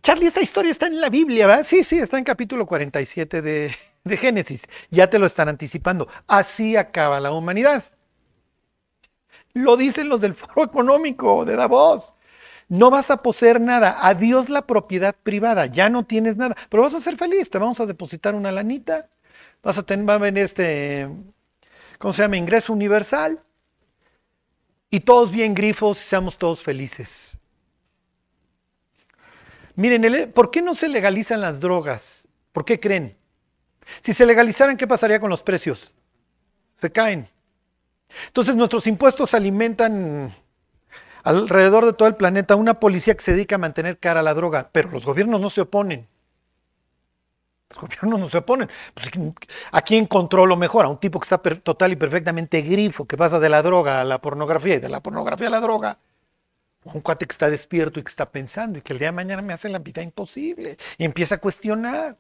Charlie, 0.04 0.28
esta 0.28 0.42
historia 0.42 0.70
está 0.70 0.86
en 0.86 1.02
la 1.02 1.10
Biblia, 1.10 1.48
¿verdad? 1.48 1.64
Sí, 1.66 1.84
sí, 1.84 1.98
está 1.98 2.20
en 2.20 2.24
capítulo 2.24 2.68
47 2.68 3.42
de, 3.42 3.76
de 4.04 4.18
Génesis. 4.18 4.68
Ya 4.92 5.10
te 5.10 5.18
lo 5.18 5.26
están 5.26 5.50
anticipando. 5.50 6.08
Así 6.28 6.76
acaba 6.76 7.20
la 7.20 7.32
humanidad. 7.32 7.84
Lo 9.54 9.76
dicen 9.76 10.08
los 10.08 10.22
del 10.22 10.36
Foro 10.36 10.66
Económico 10.66 11.46
de 11.46 11.56
Davos. 11.56 12.14
No 12.70 12.90
vas 12.90 13.12
a 13.12 13.18
poseer 13.18 13.62
nada. 13.62 13.98
Adiós 14.08 14.50
la 14.50 14.68
propiedad 14.68 15.16
privada. 15.16 15.68
Ya 15.68 15.90
no 15.90 16.06
tienes 16.06 16.38
nada. 16.38 16.56
Pero 16.70 16.84
vas 16.84 16.94
a 16.94 17.02
ser 17.02 17.18
feliz. 17.18 17.50
Te 17.50 17.58
vamos 17.58 17.80
a 17.80 17.86
depositar 17.86 18.36
una 18.36 18.52
lanita. 18.52 19.10
Vas 19.64 19.78
a 19.78 19.84
tener, 19.84 20.08
va 20.08 20.16
a 20.16 20.18
venir 20.18 20.44
este, 20.44 21.08
¿cómo 21.98 22.14
se 22.14 22.24
llama? 22.24 22.38
Ingreso 22.38 22.74
universal. 22.74 23.42
Y 24.90 25.02
todos 25.02 25.32
bien 25.32 25.54
grifos 25.54 26.00
y 26.02 26.06
seamos 26.06 26.38
todos 26.38 26.64
felices. 26.64 27.38
Miren, 29.76 30.32
¿por 30.32 30.50
qué 30.50 30.62
no 30.62 30.74
se 30.74 30.88
legalizan 30.88 31.42
las 31.42 31.60
drogas? 31.60 32.28
¿Por 32.52 32.66
qué 32.66 32.80
creen? 32.80 33.16
Si 34.02 34.14
se 34.14 34.26
legalizaran, 34.26 34.78
¿qué 34.78 34.88
pasaría 34.88 35.20
con 35.20 35.30
los 35.30 35.44
precios? 35.44 35.94
Se 36.82 36.92
caen. 36.92 37.30
Entonces 38.28 38.56
nuestros 38.56 38.88
impuestos 38.88 39.34
alimentan 39.34 40.34
alrededor 41.28 41.86
de 41.86 41.94
todo 41.94 42.08
el 42.08 42.16
planeta 42.16 42.56
una 42.56 42.80
policía 42.80 43.14
que 43.16 43.22
se 43.22 43.34
dedica 43.34 43.56
a 43.56 43.60
mantener 43.60 44.00
cara 44.00 44.22
a 44.22 44.24
la 44.24 44.34
droga, 44.34 44.70
pero 44.72 44.90
los 44.90 45.06
gobiernos 45.06 45.42
no 45.42 45.50
se 45.50 45.62
oponen. 45.62 46.08
Los 47.70 47.80
gobiernos 47.80 48.20
no 48.20 48.30
se 48.30 48.38
oponen. 48.38 48.70
Pues, 48.94 49.10
¿A 49.72 49.82
quién 49.82 50.06
controlo 50.06 50.56
mejor? 50.56 50.86
A 50.86 50.88
un 50.88 51.00
tipo 51.00 51.20
que 51.20 51.26
está 51.26 51.38
total 51.38 51.92
y 51.92 51.96
perfectamente 51.98 52.62
grifo, 52.62 53.06
que 53.06 53.18
pasa 53.18 53.40
de 53.40 53.50
la 53.50 53.62
droga 53.62 54.02
a 54.02 54.04
la 54.06 54.22
pornografía 54.22 54.76
y 54.76 54.80
de 54.80 54.90
la 54.90 55.02
pornografía 55.02 55.48
a 55.48 55.52
la 55.52 55.60
droga. 55.60 56.00
O 56.86 56.92
un 56.94 57.02
cuate 57.02 57.28
que 57.28 57.34
está 57.34 57.50
despierto 57.50 58.00
y 58.00 58.04
que 58.04 58.10
está 58.10 58.30
pensando 58.32 58.80
y 58.80 58.82
que 58.82 58.94
el 58.94 59.00
día 59.00 59.10
de 59.10 59.14
mañana 59.14 59.42
me 59.42 59.52
hace 59.52 59.68
la 59.68 59.80
vida 59.80 60.02
imposible 60.02 60.78
y 60.98 61.04
empieza 61.04 61.36
a 61.36 61.38
cuestionar. 61.40 62.16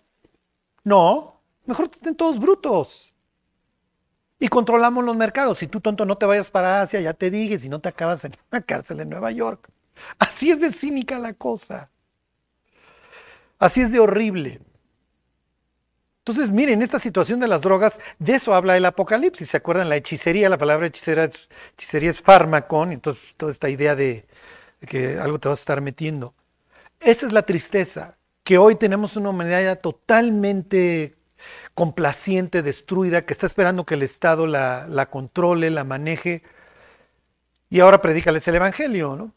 No, 0.83 1.39
mejor 1.65 1.89
estén 1.93 2.15
todos 2.15 2.39
brutos. 2.39 3.13
Y 4.39 4.47
controlamos 4.49 5.03
los 5.03 5.15
mercados. 5.15 5.57
Si 5.57 5.67
tú 5.67 5.81
tonto 5.81 6.05
no 6.05 6.17
te 6.17 6.25
vayas 6.25 6.51
para 6.51 6.81
Asia, 6.81 7.01
ya 7.01 7.13
te 7.13 7.31
dije, 7.31 7.59
si 7.59 7.69
no 7.69 7.79
te 7.79 7.89
acabas 7.89 8.23
en 8.25 8.33
una 8.51 8.61
cárcel 8.61 8.99
en 8.99 9.09
Nueva 9.09 9.31
York. 9.31 9.69
Así 10.19 10.51
es 10.51 10.59
de 10.59 10.71
cínica 10.71 11.17
la 11.19 11.33
cosa. 11.33 11.89
Así 13.59 13.81
es 13.81 13.91
de 13.91 13.99
horrible. 13.99 14.61
Entonces, 16.19 16.51
miren, 16.51 16.81
esta 16.81 16.99
situación 16.99 17.39
de 17.39 17.47
las 17.47 17.61
drogas, 17.61 17.99
de 18.19 18.35
eso 18.35 18.53
habla 18.53 18.75
el 18.75 18.85
Apocalipsis. 18.85 19.49
¿Se 19.49 19.57
acuerdan? 19.57 19.89
La 19.89 19.95
hechicería, 19.95 20.49
la 20.49 20.57
palabra 20.57 20.87
hechicera 20.87 21.23
es, 21.23 21.49
hechicería 21.73 22.09
es 22.09 22.21
fármaco, 22.21 22.83
entonces 22.83 23.33
toda 23.35 23.51
esta 23.51 23.69
idea 23.69 23.95
de, 23.95 24.27
que 24.85 25.17
algo 25.19 25.39
te 25.39 25.47
vas 25.47 25.59
a 25.59 25.61
estar 25.61 25.81
metiendo. 25.81 26.35
Esa 26.99 27.27
es 27.27 27.33
la 27.33 27.43
tristeza, 27.43 28.17
que 28.43 28.57
hoy 28.57 28.75
tenemos 28.75 29.15
una 29.15 29.29
humanidad 29.29 29.79
totalmente 29.79 31.16
complaciente, 31.73 32.61
destruida, 32.61 33.25
que 33.25 33.33
está 33.33 33.45
esperando 33.45 33.85
que 33.85 33.95
el 33.95 34.03
Estado 34.03 34.47
la, 34.47 34.87
la 34.89 35.09
controle, 35.09 35.69
la 35.69 35.83
maneje. 35.83 36.43
Y 37.69 37.79
ahora 37.79 38.01
predícales 38.01 38.47
el 38.47 38.55
Evangelio, 38.55 39.15
¿no? 39.15 39.33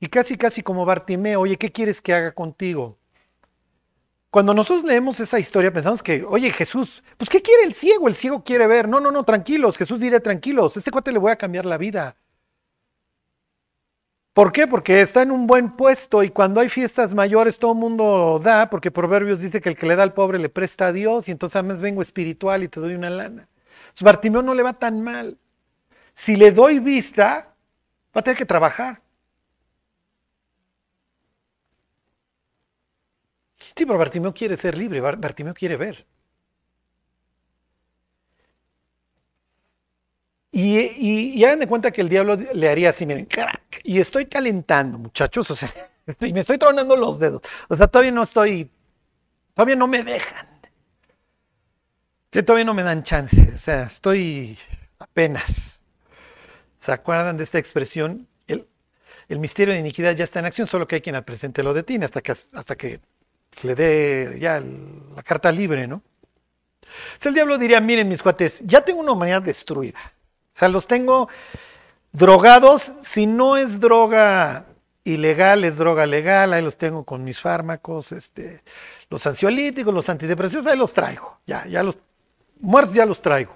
Y 0.00 0.08
casi, 0.08 0.36
casi 0.36 0.62
como 0.62 0.84
Bartimeo, 0.84 1.40
oye, 1.40 1.56
¿qué 1.56 1.72
quieres 1.72 2.02
que 2.02 2.14
haga 2.14 2.32
contigo? 2.32 2.98
Cuando 4.30 4.52
nosotros 4.52 4.84
leemos 4.84 5.18
esa 5.20 5.38
historia 5.38 5.72
pensamos 5.72 6.02
que, 6.02 6.22
oye 6.22 6.50
Jesús, 6.50 7.02
pues 7.16 7.30
¿qué 7.30 7.40
quiere 7.40 7.62
el 7.64 7.72
ciego? 7.72 8.06
El 8.06 8.14
ciego 8.14 8.44
quiere 8.44 8.66
ver. 8.66 8.86
No, 8.86 9.00
no, 9.00 9.10
no, 9.10 9.24
tranquilos. 9.24 9.78
Jesús 9.78 9.98
dirá, 9.98 10.20
tranquilos, 10.20 10.76
este 10.76 10.90
cuate 10.90 11.10
le 11.10 11.18
voy 11.18 11.32
a 11.32 11.36
cambiar 11.36 11.64
la 11.64 11.78
vida. 11.78 12.16
¿Por 14.36 14.52
qué? 14.52 14.66
Porque 14.66 15.00
está 15.00 15.22
en 15.22 15.30
un 15.30 15.46
buen 15.46 15.70
puesto 15.78 16.22
y 16.22 16.28
cuando 16.28 16.60
hay 16.60 16.68
fiestas 16.68 17.14
mayores 17.14 17.58
todo 17.58 17.72
el 17.72 17.78
mundo 17.78 18.38
da, 18.38 18.68
porque 18.68 18.90
Proverbios 18.90 19.40
dice 19.40 19.62
que 19.62 19.70
el 19.70 19.78
que 19.78 19.86
le 19.86 19.96
da 19.96 20.02
al 20.02 20.12
pobre 20.12 20.38
le 20.38 20.50
presta 20.50 20.88
a 20.88 20.92
Dios 20.92 21.26
y 21.26 21.30
entonces 21.30 21.56
además 21.56 21.80
vengo 21.80 22.02
espiritual 22.02 22.62
y 22.62 22.68
te 22.68 22.78
doy 22.78 22.94
una 22.94 23.08
lana. 23.08 23.48
Su 23.94 24.04
Bartimeo 24.04 24.42
no 24.42 24.52
le 24.52 24.62
va 24.62 24.74
tan 24.74 25.02
mal. 25.02 25.38
Si 26.12 26.36
le 26.36 26.52
doy 26.52 26.80
vista, 26.80 27.54
va 28.14 28.20
a 28.20 28.22
tener 28.22 28.36
que 28.36 28.44
trabajar. 28.44 29.00
Sí, 33.74 33.86
pero 33.86 33.96
Bartimeo 33.96 34.34
quiere 34.34 34.58
ser 34.58 34.76
libre, 34.76 35.00
Bartimeo 35.00 35.54
quiere 35.54 35.78
ver. 35.78 36.04
Y, 40.58 41.44
hagan 41.44 41.58
de 41.60 41.66
cuenta 41.66 41.90
que 41.90 42.00
el 42.00 42.08
diablo 42.08 42.34
le 42.34 42.70
haría 42.70 42.88
así, 42.88 43.04
miren, 43.04 43.26
crack, 43.26 43.82
y 43.84 44.00
estoy 44.00 44.24
calentando, 44.24 44.96
muchachos, 44.96 45.50
o 45.50 45.54
sea, 45.54 45.68
y 46.20 46.32
me 46.32 46.40
estoy 46.40 46.56
tronando 46.56 46.96
los 46.96 47.18
dedos. 47.18 47.42
O 47.68 47.76
sea, 47.76 47.88
todavía 47.88 48.10
no 48.10 48.22
estoy, 48.22 48.70
todavía 49.52 49.76
no 49.76 49.86
me 49.86 50.02
dejan. 50.02 50.48
Que 52.30 52.42
todavía 52.42 52.64
no 52.64 52.72
me 52.72 52.82
dan 52.82 53.02
chance, 53.02 53.50
o 53.52 53.58
sea, 53.58 53.82
estoy 53.82 54.56
apenas. 54.98 55.82
¿Se 56.78 56.90
acuerdan 56.90 57.36
de 57.36 57.44
esta 57.44 57.58
expresión? 57.58 58.26
El, 58.48 59.38
misterio 59.38 59.74
de 59.74 59.80
iniquidad 59.80 60.16
ya 60.16 60.24
está 60.24 60.38
en 60.38 60.46
acción, 60.46 60.66
solo 60.66 60.88
que 60.88 60.94
hay 60.94 61.00
quien 61.02 61.16
al 61.16 61.24
presente 61.24 61.62
lo 61.62 61.74
detiene 61.74 62.06
hasta 62.06 62.22
que, 62.22 62.32
hasta 62.32 62.76
que 62.76 63.00
le 63.62 63.74
dé 63.74 64.38
ya 64.40 64.60
la 64.60 65.22
carta 65.22 65.52
libre, 65.52 65.86
¿no? 65.86 66.02
Si 67.18 67.28
el 67.28 67.34
diablo 67.34 67.58
diría, 67.58 67.78
miren 67.78 68.08
mis 68.08 68.22
cuates, 68.22 68.60
ya 68.64 68.80
tengo 68.80 69.00
una 69.00 69.12
humanidad 69.12 69.42
destruida. 69.42 69.98
O 70.56 70.58
sea, 70.58 70.70
los 70.70 70.86
tengo 70.86 71.28
drogados, 72.12 72.90
si 73.02 73.26
no 73.26 73.58
es 73.58 73.78
droga 73.78 74.64
ilegal, 75.04 75.64
es 75.64 75.76
droga 75.76 76.06
legal, 76.06 76.54
ahí 76.54 76.62
los 76.62 76.78
tengo 76.78 77.04
con 77.04 77.22
mis 77.24 77.38
fármacos, 77.42 78.10
este, 78.12 78.62
los 79.10 79.26
ansiolíticos, 79.26 79.92
los 79.92 80.08
antidepresivos, 80.08 80.66
ahí 80.66 80.78
los 80.78 80.94
traigo, 80.94 81.40
ya, 81.46 81.66
ya 81.66 81.82
los, 81.82 81.98
muertos 82.58 82.94
ya 82.94 83.04
los 83.04 83.20
traigo. 83.20 83.54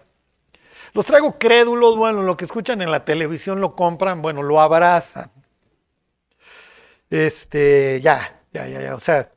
Los 0.92 1.06
traigo 1.06 1.38
crédulos, 1.38 1.96
bueno, 1.96 2.20
lo 2.20 2.36
que 2.36 2.44
escuchan 2.44 2.82
en 2.82 2.90
la 2.90 3.02
televisión 3.02 3.62
lo 3.62 3.74
compran, 3.74 4.20
bueno, 4.20 4.42
lo 4.42 4.60
abrazan. 4.60 5.30
Este, 7.08 7.98
ya, 8.02 8.42
ya, 8.52 8.68
ya, 8.68 8.82
ya, 8.82 8.94
o 8.94 9.00
sea, 9.00 9.30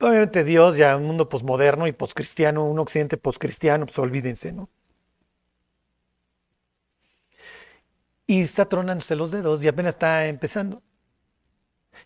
Obviamente 0.00 0.42
Dios, 0.44 0.76
ya 0.76 0.96
un 0.96 1.04
mundo 1.04 1.28
posmoderno 1.28 1.86
y 1.86 1.92
poscristiano, 1.92 2.64
un 2.64 2.78
occidente 2.78 3.16
poscristiano, 3.16 3.86
pues 3.86 3.98
olvídense, 3.98 4.52
¿no? 4.52 4.68
Y 8.26 8.42
está 8.42 8.68
tronándose 8.68 9.14
los 9.14 9.30
dedos 9.30 9.62
y 9.62 9.68
apenas 9.68 9.94
está 9.94 10.26
empezando. 10.26 10.82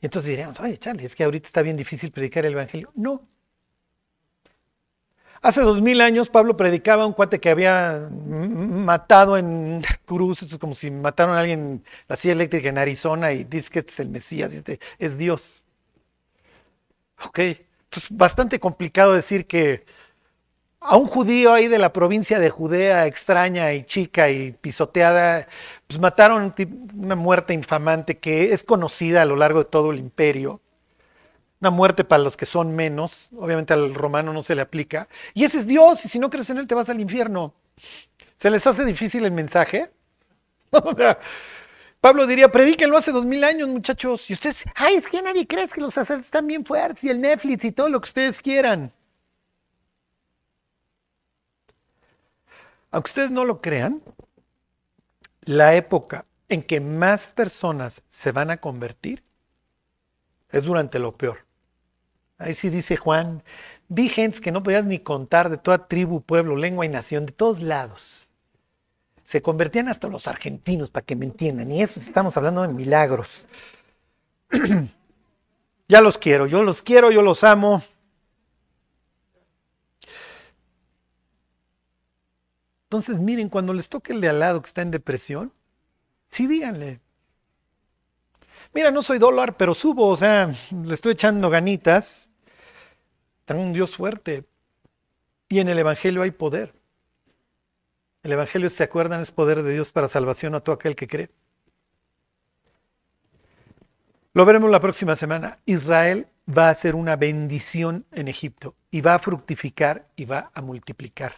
Y 0.01 0.07
entonces 0.07 0.31
diríamos, 0.31 0.61
oye, 0.61 0.79
Charlie, 0.79 1.07
es 1.07 1.16
que 1.16 1.25
ahorita 1.25 1.47
está 1.47 1.62
bien 1.62 1.77
difícil 1.77 2.12
predicar 2.12 2.45
el 2.45 2.53
Evangelio. 2.53 2.91
No. 2.95 3.27
Hace 5.43 5.62
dos 5.62 5.81
mil 5.81 6.03
años 6.03 6.29
Pablo 6.29 6.55
predicaba 6.55 7.07
un 7.07 7.14
cuate 7.14 7.41
que 7.41 7.49
había 7.49 8.11
matado 8.11 9.39
en 9.39 9.83
cruz, 10.05 10.43
es 10.43 10.59
como 10.59 10.75
si 10.75 10.91
mataron 10.91 11.35
a 11.35 11.41
alguien 11.41 11.83
la 12.09 12.16
silla 12.16 12.33
eléctrica 12.33 12.68
en 12.68 12.77
Arizona 12.77 13.33
y 13.33 13.45
dice 13.45 13.71
que 13.71 13.79
este 13.79 13.93
es 13.93 14.01
el 14.01 14.11
Mesías, 14.11 14.53
este 14.53 14.79
es 14.99 15.16
Dios. 15.16 15.64
Ok, 17.25 17.39
es 17.39 18.09
bastante 18.11 18.61
complicado 18.61 19.14
decir 19.14 19.47
que 19.47 19.87
a 20.81 20.97
un 20.97 21.07
judío 21.07 21.53
ahí 21.53 21.68
de 21.68 21.78
la 21.78 21.93
provincia 21.93 22.39
de 22.39 22.51
Judea, 22.51 23.07
extraña 23.07 23.72
y 23.74 23.85
chica 23.85 24.31
y 24.31 24.53
pisoteada, 24.53 25.47
pues 25.87 26.01
mataron 26.01 26.55
una 26.97 27.16
muerte 27.16 27.53
infamante 27.53 28.18
que 28.18 28.53
es 28.53 28.64
conocida 28.64 29.22
a 29.22 29.26
lo 29.26 29.37
largo 29.37 29.61
de 29.61 29.66
todo 29.66 29.93
el 29.93 29.99
imperio. 29.99 30.61
Una 31.61 31.70
muerte 31.70 32.05
para 32.05 32.22
los 32.22 32.39
que 32.39 32.47
son 32.47 32.74
menos, 32.74 33.28
obviamente 33.37 33.74
al 33.74 33.95
romano 33.95 34.33
no 34.33 34.43
se 34.43 34.55
le 34.55 34.62
aplica. 34.62 35.09
Y 35.35 35.45
ese 35.45 35.59
es 35.59 35.66
Dios, 35.66 36.03
y 36.07 36.09
si 36.09 36.18
no 36.18 36.31
crees 36.31 36.49
en 36.49 36.57
él 36.57 36.66
te 36.66 36.74
vas 36.74 36.89
al 36.89 37.01
infierno. 37.01 37.53
¿Se 38.39 38.51
les 38.51 38.66
hace 38.66 38.85
difícil 38.87 39.24
el 39.26 39.33
mensaje? 39.33 39.91
Pablo 42.01 42.26
diría, 42.26 42.51
predíquenlo 42.51 42.97
hace 42.97 43.12
dos 43.12 43.26
mil 43.26 43.45
años, 43.45 43.68
muchachos. 43.68 44.31
Y 44.31 44.33
ustedes, 44.33 44.64
ay, 44.74 44.95
es 44.95 45.07
que 45.07 45.20
nadie 45.20 45.47
cree 45.47 45.68
que 45.68 45.83
los 45.83 45.93
sacerdotes 45.93 46.26
están 46.26 46.47
bien 46.47 46.64
fuertes 46.64 47.05
y 47.05 47.11
el 47.11 47.20
Netflix 47.20 47.66
y 47.66 47.72
todo 47.72 47.91
lo 47.91 48.01
que 48.01 48.07
ustedes 48.07 48.41
quieran. 48.41 48.91
Aunque 52.91 53.09
ustedes 53.09 53.30
no 53.30 53.45
lo 53.45 53.61
crean, 53.61 54.03
la 55.43 55.74
época 55.74 56.26
en 56.49 56.62
que 56.62 56.80
más 56.80 57.32
personas 57.32 58.03
se 58.09 58.32
van 58.32 58.51
a 58.51 58.59
convertir 58.59 59.22
es 60.51 60.64
durante 60.64 60.99
lo 60.99 61.16
peor. 61.16 61.47
Ahí 62.38 62.55
sí 62.55 62.70
dice 62.70 62.97
Juan, 62.97 63.43
vi 63.88 64.09
gente 64.09 64.41
que 64.41 64.51
no 64.51 64.62
podías 64.62 64.84
ni 64.84 64.99
contar 64.99 65.51
de 65.51 65.59
toda 65.59 65.86
tribu, 65.86 66.22
pueblo, 66.22 66.57
lengua 66.57 66.86
y 66.86 66.88
nación, 66.88 67.26
de 67.26 67.32
todos 67.32 67.61
lados 67.61 68.26
se 69.30 69.43
convertían 69.43 69.86
hasta 69.86 70.09
los 70.09 70.26
argentinos, 70.26 70.91
para 70.91 71.07
que 71.07 71.14
me 71.14 71.24
entiendan. 71.24 71.70
Y 71.70 71.84
eso 71.84 72.01
estamos 72.01 72.36
hablando 72.36 72.62
de 72.62 72.74
milagros. 72.74 73.47
ya 75.88 76.01
los 76.01 76.18
quiero, 76.18 76.49
yo 76.49 76.64
los 76.64 76.82
quiero, 76.82 77.12
yo 77.12 77.22
los 77.22 77.45
amo. 77.45 77.80
Entonces, 82.91 83.20
miren, 83.20 83.49
cuando 83.49 83.72
les 83.72 83.88
toque 83.88 84.12
el 84.12 84.20
de 84.20 84.28
al 84.28 84.41
lado 84.41 84.61
que 84.61 84.66
está 84.66 84.82
en 84.82 84.91
depresión, 84.91 85.53
sí 86.26 86.49
díganle. 86.49 87.01
Mira, 88.74 88.91
no 88.91 89.01
soy 89.01 89.20
dólar, 89.20 89.57
pero 89.57 89.74
subo, 89.74 90.09
o 90.09 90.16
sea, 90.16 90.53
le 90.84 90.95
estoy 90.95 91.12
echando 91.12 91.49
ganitas. 91.51 92.32
Tengo 93.45 93.62
un 93.62 93.72
Dios 93.72 93.95
fuerte. 93.95 94.45
Y 95.49 95.61
en 95.61 95.68
el 95.68 95.78
Evangelio 95.78 96.22
hay 96.22 96.32
poder. 96.32 96.74
El 98.24 98.32
Evangelio, 98.32 98.68
¿se 98.68 98.82
acuerdan? 98.82 99.20
Es 99.20 99.30
poder 99.30 99.62
de 99.62 99.72
Dios 99.72 99.93
para 99.93 100.09
salvación 100.09 100.57
a 100.57 100.61
todo 100.61 100.74
aquel 100.74 100.97
que 100.97 101.07
cree. 101.07 101.30
Lo 104.32 104.45
veremos 104.45 104.68
la 104.68 104.80
próxima 104.80 105.14
semana. 105.14 105.61
Israel 105.64 106.26
va 106.49 106.70
a 106.70 106.74
ser 106.74 106.97
una 106.97 107.14
bendición 107.14 108.05
en 108.11 108.26
Egipto 108.26 108.74
y 108.91 109.01
va 109.01 109.14
a 109.14 109.20
fructificar 109.20 110.09
y 110.16 110.24
va 110.24 110.51
a 110.55 110.61
multiplicar, 110.61 111.36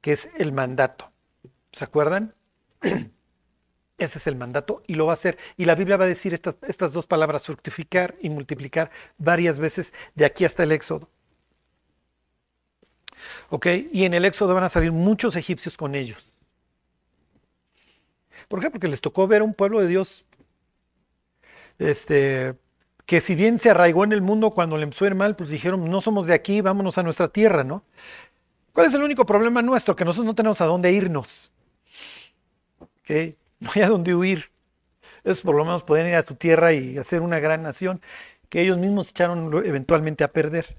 que 0.00 0.12
es 0.12 0.30
el 0.38 0.52
mandato. 0.52 1.10
¿Se 1.72 1.84
acuerdan? 1.84 2.34
Ese 3.98 4.18
es 4.18 4.26
el 4.26 4.36
mandato 4.36 4.82
y 4.86 4.94
lo 4.94 5.06
va 5.06 5.12
a 5.12 5.14
hacer. 5.14 5.36
Y 5.56 5.66
la 5.66 5.74
Biblia 5.74 5.96
va 5.96 6.04
a 6.04 6.08
decir 6.08 6.32
estas, 6.32 6.56
estas 6.66 6.92
dos 6.92 7.06
palabras, 7.06 7.44
fructificar 7.44 8.16
y 8.20 8.30
multiplicar, 8.30 8.90
varias 9.18 9.58
veces 9.58 9.92
de 10.14 10.24
aquí 10.24 10.44
hasta 10.44 10.62
el 10.62 10.72
Éxodo. 10.72 11.10
¿Ok? 13.50 13.66
Y 13.92 14.04
en 14.04 14.14
el 14.14 14.24
Éxodo 14.24 14.54
van 14.54 14.64
a 14.64 14.70
salir 14.70 14.92
muchos 14.92 15.36
egipcios 15.36 15.76
con 15.76 15.94
ellos. 15.94 16.26
¿Por 18.48 18.60
qué? 18.60 18.70
Porque 18.70 18.88
les 18.88 19.00
tocó 19.00 19.28
ver 19.28 19.42
un 19.42 19.54
pueblo 19.54 19.80
de 19.80 19.86
Dios 19.86 20.24
este, 21.80 22.54
que 23.06 23.20
si 23.20 23.34
bien 23.34 23.58
se 23.58 23.70
arraigó 23.70 24.04
en 24.04 24.12
el 24.12 24.22
mundo 24.22 24.50
cuando 24.50 24.76
le 24.76 24.84
empezó 24.84 25.04
a 25.04 25.08
ir 25.08 25.14
mal, 25.14 25.34
pues 25.34 25.48
dijeron, 25.48 25.90
no 25.90 26.00
somos 26.00 26.26
de 26.26 26.34
aquí, 26.34 26.60
vámonos 26.60 26.98
a 26.98 27.02
nuestra 27.02 27.28
tierra, 27.28 27.64
¿no? 27.64 27.82
¿Cuál 28.72 28.86
es 28.86 28.94
el 28.94 29.02
único 29.02 29.26
problema 29.26 29.62
nuestro? 29.62 29.96
Que 29.96 30.04
nosotros 30.04 30.26
no 30.26 30.34
tenemos 30.34 30.60
a 30.60 30.66
dónde 30.66 30.92
irnos. 30.92 31.52
No 33.58 33.70
hay 33.74 33.82
a 33.82 33.88
dónde 33.88 34.14
huir. 34.14 34.50
Esos 35.24 35.42
por 35.42 35.54
lo 35.54 35.64
menos 35.64 35.82
pueden 35.82 36.06
ir 36.06 36.14
a 36.14 36.22
su 36.22 36.34
tierra 36.34 36.72
y 36.72 36.96
hacer 36.96 37.20
una 37.20 37.40
gran 37.40 37.62
nación 37.62 38.00
que 38.48 38.62
ellos 38.62 38.78
mismos 38.78 39.10
echaron 39.10 39.52
eventualmente 39.64 40.24
a 40.24 40.32
perder. 40.32 40.76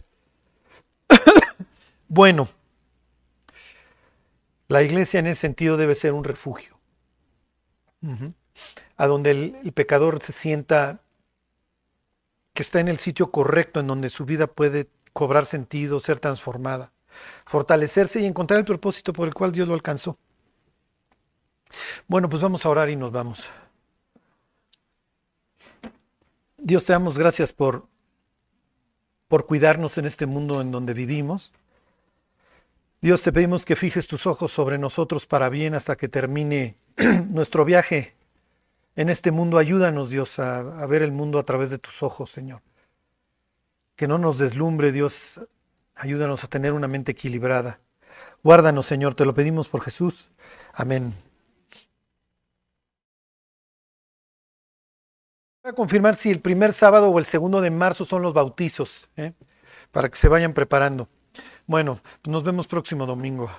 bueno, 2.08 2.48
la 4.68 4.82
iglesia 4.82 5.20
en 5.20 5.28
ese 5.28 5.42
sentido 5.42 5.78
debe 5.78 5.96
ser 5.96 6.14
un 6.14 6.24
refugio, 6.24 6.78
a 8.98 9.08
donde 9.08 9.32
el, 9.32 9.74
pecador 9.74 10.22
se 10.22 10.34
sienta 10.34 11.02
que 12.54 12.64
está 12.64 12.80
en 12.80 12.88
el 12.88 12.98
sitio 12.98 13.32
correcto, 13.32 13.80
en 13.80 13.88
donde 13.88 14.10
su 14.10 14.26
vida 14.26 14.48
puede 14.48 14.90
cobrar 15.14 15.46
sentido, 15.46 16.00
ser 16.00 16.20
transformada, 16.20 16.92
fortalecerse 17.46 18.22
y 18.22 18.26
encontrar 18.26 18.60
el 18.60 18.66
propósito 18.66 19.14
por 19.14 19.28
el 19.28 19.34
cual 19.34 19.52
Dios 19.52 19.68
lo 19.68 19.74
alcanzó. 19.74 20.18
Bueno, 22.08 22.30
pues 22.30 22.42
vamos 22.42 22.66
a 22.66 22.70
orar 22.70 22.90
y 22.90 22.96
nos 22.96 23.12
vamos. 23.12 23.44
Dios 26.58 26.86
te 26.86 26.94
damos 26.94 27.18
gracias 27.18 27.54
por, 27.54 27.88
por 29.28 29.46
cuidarnos 29.46 29.98
en 29.98 30.06
este 30.06 30.26
mundo 30.26 30.62
en 30.62 30.72
donde 30.72 30.94
vivimos. 30.94 31.54
Dios 33.02 33.24
te 33.24 33.34
pedimos 33.34 33.66
que 33.66 33.76
fijes 33.76 34.06
tus 34.06 34.28
ojos 34.28 34.52
sobre 34.52 34.78
nosotros 34.78 35.26
para 35.26 35.50
bien 35.50 35.74
hasta 35.74 35.96
que 35.96 36.08
termine 36.08 36.78
nuestro 37.30 37.66
viaje 37.66 38.14
en 38.96 39.10
este 39.10 39.32
mundo. 39.32 39.58
Ayúdanos, 39.58 40.12
Dios, 40.12 40.38
a, 40.38 40.60
a, 40.60 40.86
ver 40.86 41.02
el 41.02 41.12
mundo 41.12 41.40
a 41.40 41.44
través 41.44 41.72
de 41.72 41.80
tus 41.80 42.04
ojos, 42.04 42.30
Señor. 42.30 42.62
Que 43.96 44.08
no 44.08 44.20
nos 44.20 44.38
deslumbre, 44.38 44.92
Dios. 44.92 45.42
Ayúdanos 46.02 46.44
a 46.44 46.48
tener 46.48 46.74
una 46.74 46.88
mente 46.88 47.12
equilibrada. 47.12 47.80
Guárdanos, 48.42 48.88
Señor, 48.88 49.14
te 49.14 49.24
lo 49.24 49.36
pedimos 49.36 49.68
por 49.68 49.82
Jesús. 49.82 50.32
Amén. 50.74 51.14
Voy 55.62 55.70
a 55.70 55.74
confirmar 55.74 56.16
si 56.16 56.32
el 56.32 56.40
primer 56.40 56.74
sábado 56.74 57.12
o 57.12 57.20
el 57.20 57.26
segundo 57.26 57.62
de 57.62 57.70
marzo 57.70 58.04
son 58.04 58.24
los 58.24 58.34
bautizos, 58.34 59.12
¿eh? 59.16 59.34
para 59.92 60.10
que 60.10 60.18
se 60.18 60.28
vayan 60.28 60.56
preparando. 60.56 61.08
Bueno, 61.68 62.00
nos 62.24 62.44
vemos 62.44 62.66
próximo 62.66 63.06
domingo. 63.06 63.52